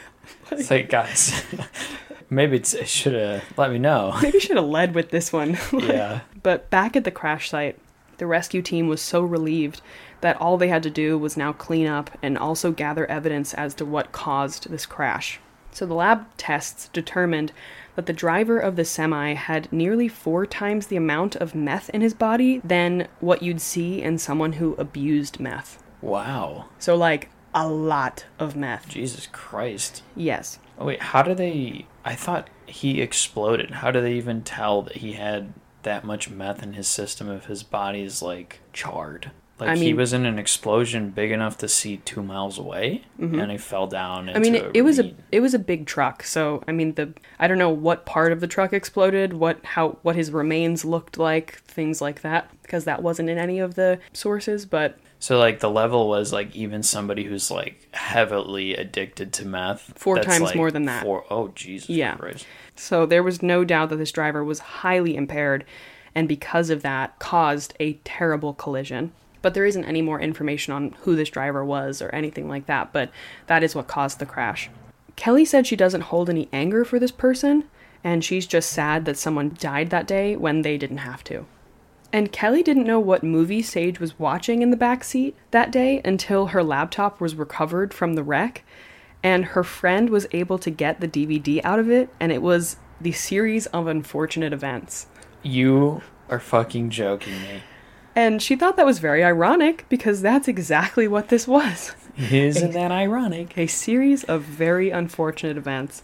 It's 0.52 0.72
like, 0.72 0.90
guys, 0.90 1.44
maybe 2.30 2.58
it 2.58 2.88
should 2.88 3.14
have 3.14 3.44
let 3.58 3.72
me 3.72 3.80
know. 3.80 4.18
Maybe 4.22 4.40
should 4.40 4.58
have 4.58 4.66
led 4.66 4.96
with 4.96 5.10
this 5.10 5.32
one." 5.34 5.58
yeah. 5.74 6.22
but 6.44 6.70
back 6.70 6.96
at 6.96 7.04
the 7.04 7.12
crash 7.12 7.50
site, 7.50 7.78
the 8.18 8.28
rescue 8.28 8.62
team 8.62 8.88
was 8.88 9.02
so 9.02 9.22
relieved 9.22 9.82
that 10.22 10.40
all 10.42 10.58
they 10.58 10.68
had 10.68 10.84
to 10.84 10.90
do 10.90 11.18
was 11.18 11.38
now 11.38 11.54
clean 11.54 11.88
up 11.88 12.12
and 12.22 12.38
also 12.38 12.72
gather 12.72 13.06
evidence 13.06 13.54
as 13.54 13.74
to 13.76 13.86
what 13.86 14.12
caused 14.12 14.70
this 14.70 14.86
crash. 14.86 15.40
So 15.72 15.86
the 15.86 15.94
lab 15.94 16.26
tests 16.36 16.90
determined 16.90 17.54
that 17.96 18.06
the 18.06 18.14
driver 18.14 18.60
of 18.60 18.76
the 18.76 18.86
semi 18.86 19.34
had 19.34 19.72
nearly 19.72 20.08
four 20.08 20.46
times 20.46 20.88
the 20.88 20.96
amount 20.96 21.36
of 21.36 21.56
meth 21.56 21.90
in 21.92 22.02
his 22.02 22.14
body 22.14 22.60
than 22.64 23.08
what 23.20 23.44
you'd 23.44 23.62
see 23.62 24.02
in 24.02 24.18
someone 24.18 24.54
who 24.54 24.74
abused 24.76 25.40
meth. 25.40 25.82
Wow. 26.02 26.66
So, 26.80 26.96
like, 26.96 27.30
a 27.54 27.68
lot 27.68 28.26
of 28.38 28.56
meth. 28.56 28.88
Jesus 28.88 29.28
Christ. 29.28 30.04
Yes. 30.16 30.60
Oh, 30.80 30.86
wait, 30.86 31.02
how 31.02 31.22
do 31.22 31.36
they. 31.36 31.86
I 32.06 32.16
thought 32.16 32.50
he 32.66 33.02
exploded. 33.02 33.72
How 33.72 33.92
do 33.92 34.00
they 34.00 34.14
even 34.14 34.44
tell 34.44 34.82
that 34.84 34.98
he 34.98 35.14
had 35.14 35.54
that 35.84 36.06
much 36.06 36.30
meth 36.30 36.64
in 36.64 36.74
his 36.74 36.88
system 36.88 37.30
if 37.30 37.46
his 37.46 37.64
body 37.64 38.02
is, 38.02 38.22
like, 38.22 38.62
charred? 38.72 39.32
Like 39.60 39.70
I 39.70 39.76
he 39.76 39.94
was 39.94 40.14
in 40.14 40.26
an 40.26 40.40
explosion 40.40 41.10
big 41.10 41.32
enough 41.32 41.58
to 41.60 41.68
see 41.68 41.98
two 41.98 42.24
miles 42.24 42.58
away, 42.58 43.04
and 43.18 43.52
he 43.52 43.58
fell 43.58 43.88
down. 43.88 44.30
Into 44.30 44.40
Mm-hmm. 44.40 44.56
I 44.56 44.60
mean, 44.60 44.70
it, 44.70 44.72
it 44.78 44.82
was 44.84 45.00
a 45.00 45.14
it 45.32 45.42
was 45.42 45.54
a 45.54 45.60
big 45.60 45.86
truck, 45.86 46.24
so 46.24 46.64
I 46.68 46.72
mean 46.72 46.94
the 46.96 47.14
I 47.40 47.48
don't 47.48 47.58
know 47.58 47.70
what 47.70 48.06
part 48.06 48.32
of 48.32 48.40
the 48.40 48.48
truck 48.48 48.72
exploded, 48.74 49.34
what 49.34 49.64
how 49.66 49.98
what 50.02 50.16
his 50.16 50.32
remains 50.32 50.86
looked 50.86 51.18
like, 51.18 51.60
things 51.62 52.02
like 52.02 52.22
that, 52.22 52.50
because 52.62 52.86
that 52.86 53.04
wasn't 53.04 53.30
in 53.30 53.38
any 53.38 53.60
of 53.60 53.76
the 53.76 54.00
sources. 54.14 54.66
But 54.66 54.98
so 55.20 55.38
like 55.38 55.60
the 55.60 55.70
level 55.70 56.08
was 56.08 56.32
like 56.32 56.56
even 56.56 56.82
somebody 56.82 57.26
who's 57.26 57.52
like 57.52 57.88
heavily 57.94 58.76
addicted 58.76 59.34
to 59.34 59.46
meth, 59.46 59.92
Four 59.98 60.20
times 60.20 60.42
like, 60.42 60.56
more 60.56 60.72
than 60.72 60.86
that. 60.86 61.04
Four, 61.04 61.26
oh 61.30 61.50
Jesus 61.50 61.90
Yeah. 61.90 62.16
Christ! 62.16 62.46
so 62.76 63.06
there 63.06 63.24
was 63.24 63.44
no 63.44 63.66
doubt 63.66 63.90
that 63.90 63.98
this 63.98 64.12
driver 64.14 64.44
was 64.44 64.60
highly 64.60 65.18
impaired, 65.18 65.66
and 66.16 66.28
because 66.30 66.70
of 66.70 66.82
that, 66.84 67.20
caused 67.20 67.74
a 67.82 67.94
terrible 68.06 68.54
collision. 68.54 69.12
But 69.42 69.54
there 69.54 69.66
isn't 69.66 69.86
any 69.86 70.02
more 70.02 70.20
information 70.20 70.74
on 70.74 70.96
who 71.02 71.16
this 71.16 71.30
driver 71.30 71.64
was 71.64 72.02
or 72.02 72.10
anything 72.10 72.48
like 72.50 72.66
that. 72.66 72.92
But 72.92 73.12
that 73.48 73.64
is 73.64 73.76
what 73.76 73.88
caused 73.88 74.20
the 74.20 74.26
crash. 74.26 74.70
Kelli 75.16 75.46
said 75.46 75.68
she 75.68 75.76
doesn't 75.76 76.02
hold 76.02 76.30
any 76.30 76.48
anger 76.54 76.86
for 76.86 77.00
this 77.00 77.12
person, 77.12 77.66
and 78.04 78.24
she's 78.24 78.48
just 78.48 78.72
sad 78.72 79.06
that 79.06 79.18
someone 79.18 79.56
died 79.60 79.90
that 79.90 80.08
day 80.08 80.36
when 80.36 80.62
they 80.62 80.78
didn't 80.78 81.00
have 81.00 81.24
to. 81.26 81.46
And 82.12 82.32
Kelli 82.32 82.64
didn't 82.64 82.88
know 82.88 83.00
what 83.00 83.24
movie 83.24 83.62
Sage 83.62 84.00
was 84.00 84.18
watching 84.18 84.62
in 84.62 84.72
the 84.72 84.78
back 84.78 85.04
seat 85.04 85.36
that 85.52 85.72
day 85.72 86.02
until 86.04 86.48
her 86.48 86.64
laptop 86.64 87.22
was 87.22 87.36
recovered 87.36 87.94
from 87.94 88.14
the 88.16 88.24
wreck, 88.24 88.64
and 89.22 89.46
her 89.46 89.64
friend 89.64 90.10
was 90.10 90.26
able 90.32 90.58
to 90.60 90.72
get 90.72 91.02
the 91.02 91.08
DVD 91.08 91.62
out 91.64 91.80
of 91.80 91.92
it, 91.92 92.10
and 92.20 92.32
it 92.32 92.42
was 92.42 92.78
the 93.00 93.12
series 93.12 93.68
of 93.68 93.88
unfortunate 93.88 94.54
events. 94.54 95.08
You 95.44 96.02
are 96.30 96.40
fucking 96.40 96.90
joking 96.90 97.42
me. 97.42 97.64
And 98.16 98.42
she 98.42 98.56
thought 98.56 98.76
that 98.78 98.86
was 98.86 99.00
very 99.00 99.24
ironic 99.24 99.86
because 99.88 100.22
that's 100.22 100.48
exactly 100.48 101.08
what 101.08 101.30
this 101.30 101.48
was. 101.48 101.96
Isn't 102.18 102.72
that 102.72 102.92
ironic? 102.92 103.58
a 103.58 103.68
series 103.68 104.24
of 104.26 104.42
very 104.42 104.90
unfortunate 104.90 105.58
events. 105.58 106.04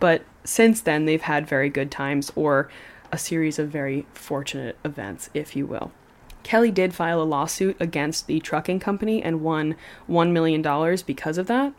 But 0.00 0.22
since 0.44 0.80
then, 0.80 1.04
they've 1.04 1.22
had 1.22 1.46
very 1.46 1.68
good 1.68 1.90
times, 1.90 2.32
or 2.34 2.68
a 3.12 3.18
series 3.18 3.58
of 3.58 3.68
very 3.68 4.06
fortunate 4.14 4.76
events, 4.84 5.30
if 5.34 5.54
you 5.54 5.66
will. 5.66 5.92
Kelli 6.42 6.74
did 6.74 6.94
file 6.94 7.22
a 7.22 7.24
lawsuit 7.24 7.76
against 7.78 8.26
the 8.26 8.40
trucking 8.40 8.80
company 8.80 9.22
and 9.22 9.42
won 9.42 9.76
$1 10.08 10.32
million 10.32 10.62
because 11.06 11.38
of 11.38 11.46
that. 11.46 11.72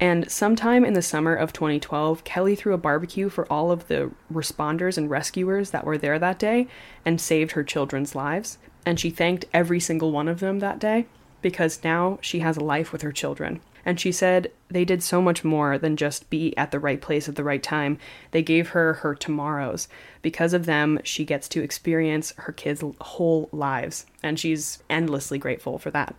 And 0.00 0.30
sometime 0.30 0.84
in 0.84 0.92
the 0.92 1.02
summer 1.02 1.34
of 1.34 1.52
2012, 1.52 2.22
Kelli 2.22 2.56
threw 2.56 2.72
a 2.72 2.78
barbecue 2.78 3.28
for 3.28 3.50
all 3.52 3.72
of 3.72 3.88
the 3.88 4.12
responders 4.32 4.96
and 4.96 5.10
rescuers 5.10 5.70
that 5.70 5.84
were 5.84 5.98
there 5.98 6.20
that 6.20 6.38
day 6.38 6.68
and 7.04 7.20
saved 7.20 7.52
her 7.52 7.64
children's 7.64 8.14
lives. 8.14 8.58
And 8.84 8.98
she 8.98 9.10
thanked 9.10 9.44
every 9.52 9.80
single 9.80 10.12
one 10.12 10.28
of 10.28 10.40
them 10.40 10.60
that 10.60 10.78
day 10.78 11.06
because 11.42 11.84
now 11.84 12.18
she 12.20 12.40
has 12.40 12.56
a 12.56 12.64
life 12.64 12.92
with 12.92 13.02
her 13.02 13.12
children. 13.12 13.60
And 13.84 13.98
she 13.98 14.12
said 14.12 14.50
they 14.68 14.84
did 14.84 15.02
so 15.02 15.22
much 15.22 15.44
more 15.44 15.78
than 15.78 15.96
just 15.96 16.28
be 16.28 16.56
at 16.58 16.72
the 16.72 16.78
right 16.78 17.00
place 17.00 17.28
at 17.28 17.36
the 17.36 17.44
right 17.44 17.62
time. 17.62 17.98
They 18.32 18.42
gave 18.42 18.70
her 18.70 18.94
her 18.94 19.14
tomorrows. 19.14 19.88
Because 20.20 20.52
of 20.52 20.66
them, 20.66 20.98
she 21.04 21.24
gets 21.24 21.48
to 21.48 21.62
experience 21.62 22.34
her 22.36 22.52
kids' 22.52 22.84
whole 23.00 23.48
lives. 23.50 24.04
And 24.22 24.38
she's 24.38 24.82
endlessly 24.90 25.38
grateful 25.38 25.78
for 25.78 25.90
that. 25.92 26.14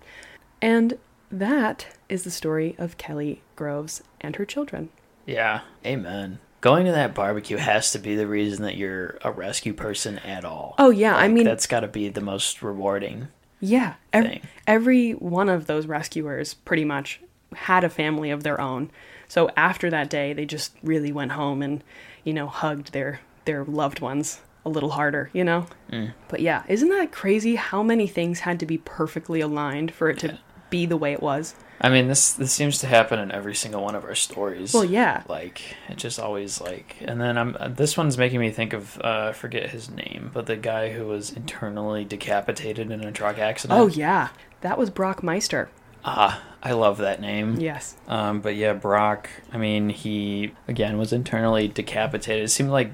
And 0.61 0.97
that 1.31 1.87
is 2.07 2.23
the 2.23 2.31
story 2.31 2.75
of 2.79 2.97
Kelli 2.97 3.39
Groves 3.55 4.01
and 4.19 4.35
her 4.37 4.45
children. 4.45 4.89
Yeah, 5.27 5.61
amen. 5.85 6.39
Going 6.61 6.85
to 6.85 6.91
that 6.91 7.13
barbecue 7.13 7.57
has 7.57 7.91
to 7.93 7.99
be 7.99 8.15
the 8.15 8.27
reason 8.27 8.63
that 8.63 8.75
you're 8.75 9.17
a 9.21 9.31
rescue 9.31 9.73
person 9.73 10.19
at 10.19 10.43
all. 10.43 10.75
Oh, 10.77 10.89
yeah, 10.89 11.15
I 11.15 11.27
mean- 11.27 11.45
that's 11.45 11.67
got 11.67 11.81
to 11.81 11.87
be 11.87 12.09
the 12.09 12.21
most 12.21 12.61
rewarding. 12.61 13.29
Yeah, 13.61 13.95
every, 14.13 14.41
every 14.67 15.11
one 15.11 15.49
of 15.49 15.67
those 15.67 15.85
rescuers 15.85 16.53
pretty 16.53 16.85
much 16.85 17.19
had 17.53 17.83
a 17.83 17.89
family 17.89 18.29
of 18.31 18.43
their 18.43 18.59
own. 18.59 18.89
So 19.27 19.49
after 19.57 19.89
that 19.89 20.09
day, 20.09 20.33
they 20.33 20.45
just 20.45 20.75
really 20.81 21.11
went 21.11 21.33
home 21.33 21.61
and, 21.61 21.83
you 22.23 22.33
know, 22.33 22.47
hugged 22.47 22.93
their 22.93 23.19
their 23.45 23.63
loved 23.65 23.99
ones 23.99 24.41
a 24.65 24.69
little 24.69 24.91
harder, 24.91 25.29
you 25.33 25.43
know? 25.43 25.65
Mm. 25.91 26.13
But 26.27 26.39
yeah, 26.41 26.63
isn't 26.67 26.89
that 26.89 27.11
crazy 27.11 27.55
how 27.55 27.81
many 27.81 28.05
things 28.07 28.41
had 28.41 28.59
to 28.59 28.65
be 28.65 28.77
perfectly 28.77 29.41
aligned 29.41 29.91
for 29.91 30.09
it 30.09 30.19
to 30.19 30.37
be 30.69 30.85
the 30.85 30.97
way 30.97 31.13
it 31.13 31.21
was? 31.21 31.55
I 31.81 31.89
mean, 31.89 32.07
this 32.07 32.33
this 32.33 32.51
seems 32.51 32.79
to 32.79 32.87
happen 32.87 33.19
in 33.19 33.31
every 33.31 33.55
single 33.55 33.81
one 33.83 33.95
of 33.95 34.03
our 34.03 34.15
stories. 34.15 34.73
Well, 34.73 34.83
yeah. 34.83 35.23
Like 35.27 35.61
it 35.87 35.97
just 35.97 36.19
always 36.19 36.59
like, 36.59 36.97
and 37.01 37.21
then 37.21 37.37
I'm 37.37 37.55
uh, 37.59 37.69
this 37.69 37.95
one's 37.95 38.17
making 38.17 38.39
me 38.39 38.51
think 38.51 38.73
of 38.73 38.99
uh, 39.01 39.31
forget 39.31 39.69
his 39.69 39.89
name, 39.89 40.31
but 40.33 40.45
the 40.45 40.57
guy 40.57 40.91
who 40.91 41.05
was 41.05 41.31
internally 41.31 42.03
decapitated 42.03 42.91
in 42.91 43.03
a 43.03 43.11
truck 43.11 43.37
accident. 43.37 43.79
Oh 43.79 43.87
yeah, 43.87 44.29
that 44.61 44.77
was 44.77 44.89
Brock 44.89 45.23
Meister. 45.23 45.69
Ah, 46.03 46.41
I 46.63 46.71
love 46.73 46.97
that 46.99 47.21
name. 47.21 47.59
Yes. 47.59 47.95
Um, 48.07 48.41
but 48.41 48.55
yeah, 48.55 48.73
Brock. 48.73 49.29
I 49.51 49.57
mean, 49.57 49.89
he 49.89 50.53
again 50.67 50.97
was 50.97 51.13
internally 51.13 51.67
decapitated. 51.67 52.45
It 52.45 52.49
seemed 52.49 52.71
like 52.71 52.91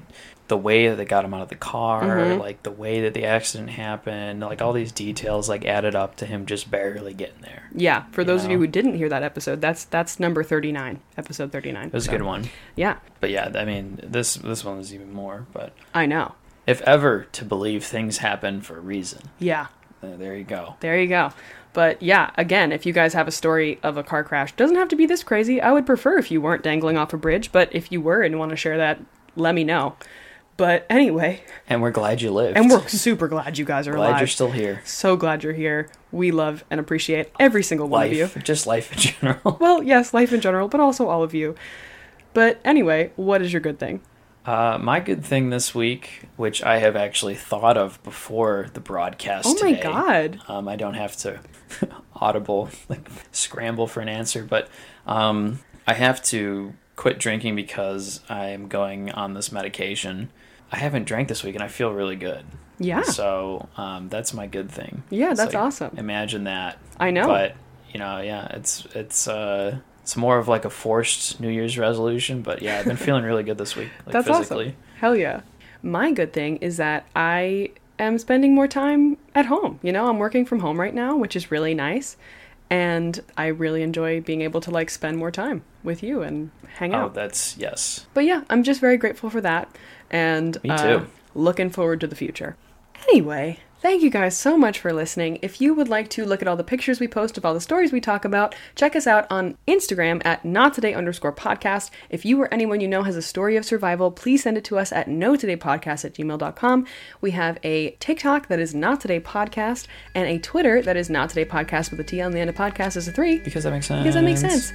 the 0.48 0.56
way 0.56 0.88
that 0.88 0.94
they 0.96 1.04
got 1.04 1.24
him 1.24 1.34
out 1.34 1.42
of 1.42 1.48
the 1.48 1.56
car, 1.56 2.04
Mhm. 2.04 2.38
like 2.38 2.62
the 2.62 2.70
way 2.70 3.00
that 3.00 3.14
the 3.14 3.24
accident 3.24 3.70
happened, 3.70 4.40
like 4.40 4.62
all 4.62 4.72
these 4.72 4.92
details, 4.92 5.48
like 5.48 5.64
added 5.64 5.94
up 5.96 6.14
to 6.16 6.26
him 6.26 6.46
just 6.46 6.70
barely 6.70 7.12
getting 7.14 7.40
there. 7.42 7.64
Yeah, 7.74 8.04
for 8.12 8.22
those 8.22 8.44
of 8.44 8.50
you 8.52 8.58
who 8.58 8.66
didn't 8.68 8.94
hear 8.94 9.08
that 9.08 9.22
episode, 9.24 9.60
that's 9.60 9.84
that's 9.84 10.20
number 10.20 10.44
39, 10.44 11.00
episode 11.18 11.50
39. 11.50 11.88
It 11.88 11.92
was 11.92 12.04
So, 12.04 12.12
a 12.12 12.18
good 12.18 12.24
one. 12.24 12.44
Yeah, 12.76 12.96
But 13.20 13.30
yeah, 13.30 13.50
I 13.56 13.64
mean, 13.64 13.98
this 14.04 14.34
this 14.34 14.64
one 14.64 14.78
was 14.78 14.94
even 14.94 15.12
more. 15.12 15.46
But 15.52 15.72
I 15.94 16.06
know. 16.06 16.34
if 16.66 16.80
ever 16.82 17.26
to 17.32 17.44
believe 17.44 17.84
things 17.84 18.18
happen 18.18 18.60
for 18.60 18.76
a 18.78 18.80
reason, 18.80 19.22
Yeah. 19.40 19.66
uh, 20.02 20.16
there 20.16 20.36
you 20.36 20.44
go. 20.44 20.74
There 20.80 20.98
you 21.00 21.08
go. 21.08 21.30
But 21.72 22.00
yeah, 22.02 22.30
again, 22.38 22.72
if 22.72 22.86
you 22.86 22.92
guys 22.92 23.12
have 23.14 23.28
a 23.28 23.32
story 23.32 23.78
of 23.82 23.96
a 23.98 24.02
car 24.02 24.22
crash, 24.24 24.52
doesn't 24.52 24.76
have 24.76 24.88
to 24.88 24.96
be 24.96 25.06
this 25.06 25.22
crazy. 25.22 25.60
I 25.60 25.72
would 25.72 25.84
prefer 25.86 26.18
if 26.18 26.30
you 26.30 26.40
weren't 26.40 26.62
dangling 26.62 26.96
off 26.96 27.12
a 27.12 27.16
bridge, 27.18 27.50
but 27.52 27.68
if 27.72 27.90
you 27.92 28.00
were 28.00 28.22
and 28.22 28.38
want 28.38 28.50
to 28.50 28.56
share 28.56 28.78
that, 28.78 28.98
let 29.36 29.54
me 29.54 29.62
know. 29.64 29.96
But 30.56 30.86
anyway, 30.88 31.42
And 31.68 31.82
we're 31.82 31.90
glad 31.90 32.22
you 32.22 32.30
lived. 32.30 32.56
and 32.56 32.70
we're 32.70 32.86
super 32.88 33.28
glad 33.28 33.58
you 33.58 33.64
guys 33.66 33.86
are 33.86 33.92
glad 33.92 34.08
alive. 34.08 34.20
you're 34.20 34.26
still 34.26 34.50
here. 34.50 34.80
so 34.84 35.16
glad 35.16 35.44
you're 35.44 35.52
here. 35.52 35.90
We 36.12 36.30
love 36.30 36.64
and 36.70 36.80
appreciate 36.80 37.30
every 37.38 37.62
single 37.62 37.88
one 37.88 38.06
of 38.06 38.12
you. 38.14 38.28
Just 38.42 38.66
life 38.66 38.90
in 38.92 38.98
general. 38.98 39.56
Well, 39.60 39.82
yes, 39.82 40.14
life 40.14 40.32
in 40.32 40.40
general, 40.40 40.68
but 40.68 40.80
also 40.80 41.08
all 41.08 41.22
of 41.22 41.34
you. 41.34 41.56
But 42.32 42.58
anyway, 42.64 43.12
what 43.16 43.42
is 43.42 43.52
your 43.52 43.60
good 43.60 43.78
thing? 43.78 44.00
Uh, 44.46 44.78
my 44.80 45.00
good 45.00 45.24
thing 45.24 45.50
this 45.50 45.74
week, 45.74 46.22
which 46.36 46.62
I 46.62 46.78
have 46.78 46.94
actually 46.96 47.34
thought 47.34 47.76
of 47.76 48.02
before 48.02 48.68
the 48.74 48.80
broadcast. 48.80 49.46
Oh 49.48 49.54
my 49.62 49.72
today, 49.72 49.82
god. 49.82 50.38
Um, 50.48 50.68
I 50.68 50.76
don't 50.76 50.94
have 50.94 51.16
to 51.18 51.40
audible 52.14 52.70
like 52.88 53.08
scramble 53.32 53.86
for 53.88 54.00
an 54.00 54.08
answer, 54.08 54.44
but 54.44 54.68
um, 55.06 55.58
I 55.86 55.94
have 55.94 56.22
to 56.24 56.74
quit 56.94 57.18
drinking 57.18 57.56
because 57.56 58.20
I'm 58.30 58.68
going 58.68 59.10
on 59.10 59.34
this 59.34 59.50
medication. 59.52 60.30
I 60.76 60.80
haven't 60.80 61.04
drank 61.04 61.28
this 61.28 61.42
week, 61.42 61.54
and 61.54 61.64
I 61.64 61.68
feel 61.68 61.90
really 61.90 62.16
good. 62.16 62.44
Yeah. 62.78 63.00
So 63.02 63.66
um, 63.78 64.10
that's 64.10 64.34
my 64.34 64.46
good 64.46 64.70
thing. 64.70 65.02
Yeah, 65.08 65.30
It's 65.30 65.40
that's 65.40 65.54
like, 65.54 65.62
awesome. 65.62 65.96
Imagine 65.96 66.44
that. 66.44 66.76
I 67.00 67.10
know. 67.10 67.26
But 67.26 67.56
you 67.92 67.98
know, 67.98 68.20
yeah, 68.20 68.44
it's 68.50 68.86
it's 68.94 69.26
uh, 69.26 69.78
it's 70.02 70.18
more 70.18 70.36
of 70.38 70.48
like 70.48 70.66
a 70.66 70.70
forced 70.70 71.40
New 71.40 71.48
Year's 71.48 71.78
resolution. 71.78 72.42
But 72.42 72.60
yeah, 72.60 72.78
I've 72.78 72.84
been 72.84 72.98
feeling 72.98 73.24
really 73.24 73.42
good 73.42 73.56
this 73.56 73.74
week, 73.74 73.88
like 74.06 74.12
That's 74.12 74.28
physically. 74.28 74.66
awesome. 74.66 74.76
Hell 75.00 75.16
yeah. 75.16 75.40
My 75.82 76.12
good 76.12 76.34
thing 76.34 76.58
is 76.58 76.76
that 76.76 77.06
I 77.16 77.70
am 77.98 78.18
spending 78.18 78.54
more 78.54 78.68
time 78.68 79.16
at 79.34 79.46
home. 79.46 79.80
You 79.82 79.92
know, 79.92 80.08
I'm 80.08 80.18
working 80.18 80.44
from 80.44 80.60
home 80.60 80.78
right 80.78 80.94
now, 80.94 81.16
which 81.16 81.36
is 81.36 81.50
really 81.50 81.72
nice. 81.72 82.18
And 82.68 83.22
I 83.36 83.46
really 83.46 83.82
enjoy 83.82 84.20
being 84.20 84.42
able 84.42 84.60
to 84.62 84.70
like 84.70 84.90
spend 84.90 85.16
more 85.16 85.30
time 85.30 85.62
with 85.84 86.02
you 86.02 86.20
and 86.22 86.50
hang 86.74 86.92
out. 86.92 87.00
Oh, 87.00 87.04
out. 87.06 87.14
that's 87.14 87.56
yes. 87.56 88.06
But 88.12 88.24
yeah, 88.24 88.42
I'm 88.50 88.62
just 88.64 88.80
very 88.80 88.96
grateful 88.98 89.30
for 89.30 89.40
that. 89.40 89.74
And 90.10 90.62
Me 90.62 90.70
uh, 90.70 91.04
looking 91.34 91.70
forward 91.70 92.00
to 92.00 92.06
the 92.06 92.16
future. 92.16 92.56
Anyway, 93.08 93.60
thank 93.82 94.02
you 94.02 94.10
guys 94.10 94.36
so 94.36 94.56
much 94.56 94.80
for 94.80 94.92
listening. 94.92 95.38
If 95.42 95.60
you 95.60 95.74
would 95.74 95.88
like 95.88 96.08
to 96.10 96.24
look 96.24 96.42
at 96.42 96.48
all 96.48 96.56
the 96.56 96.64
pictures 96.64 96.98
we 96.98 97.06
post 97.06 97.36
of 97.38 97.44
all 97.44 97.54
the 97.54 97.60
stories 97.60 97.92
we 97.92 98.00
talk 98.00 98.24
about, 98.24 98.54
check 98.74 98.96
us 98.96 99.06
out 99.06 99.30
on 99.30 99.56
Instagram 99.68 100.24
at 100.24 100.44
not 100.44 100.74
today 100.74 100.92
underscore 100.94 101.32
podcast. 101.32 101.90
If 102.10 102.24
you 102.24 102.40
or 102.40 102.52
anyone 102.52 102.80
you 102.80 102.88
know 102.88 103.02
has 103.04 103.16
a 103.16 103.22
story 103.22 103.56
of 103.56 103.64
survival, 103.64 104.10
please 104.10 104.42
send 104.42 104.56
it 104.58 104.64
to 104.64 104.78
us 104.78 104.90
at 104.92 105.06
no 105.08 105.36
today 105.36 105.56
podcast 105.56 106.04
at 106.04 106.14
gmail.com. 106.14 106.86
We 107.20 107.30
have 107.32 107.58
a 107.62 107.90
TikTok 108.00 108.48
that 108.48 108.58
is 108.58 108.74
not 108.74 109.00
today 109.00 109.20
podcast 109.20 109.86
and 110.14 110.26
a 110.28 110.38
Twitter 110.38 110.82
that 110.82 110.96
is 110.96 111.08
not 111.10 111.28
today 111.28 111.44
podcast 111.44 111.90
with 111.90 112.00
a 112.00 112.04
T 112.04 112.20
on 112.20 112.32
the 112.32 112.40
end 112.40 112.50
of 112.50 112.56
podcast 112.56 112.96
is 112.96 113.06
a 113.06 113.12
three 113.12 113.38
Because 113.38 113.64
that 113.64 113.70
makes 113.70 113.86
sense. 113.86 114.02
because 114.02 114.14
that 114.14 114.24
makes 114.24 114.40
sense. 114.40 114.72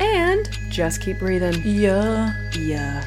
And 0.00 0.48
just 0.70 1.02
keep 1.02 1.18
breathing. 1.18 1.60
Yeah. 1.64 2.32
Yeah. 2.52 3.04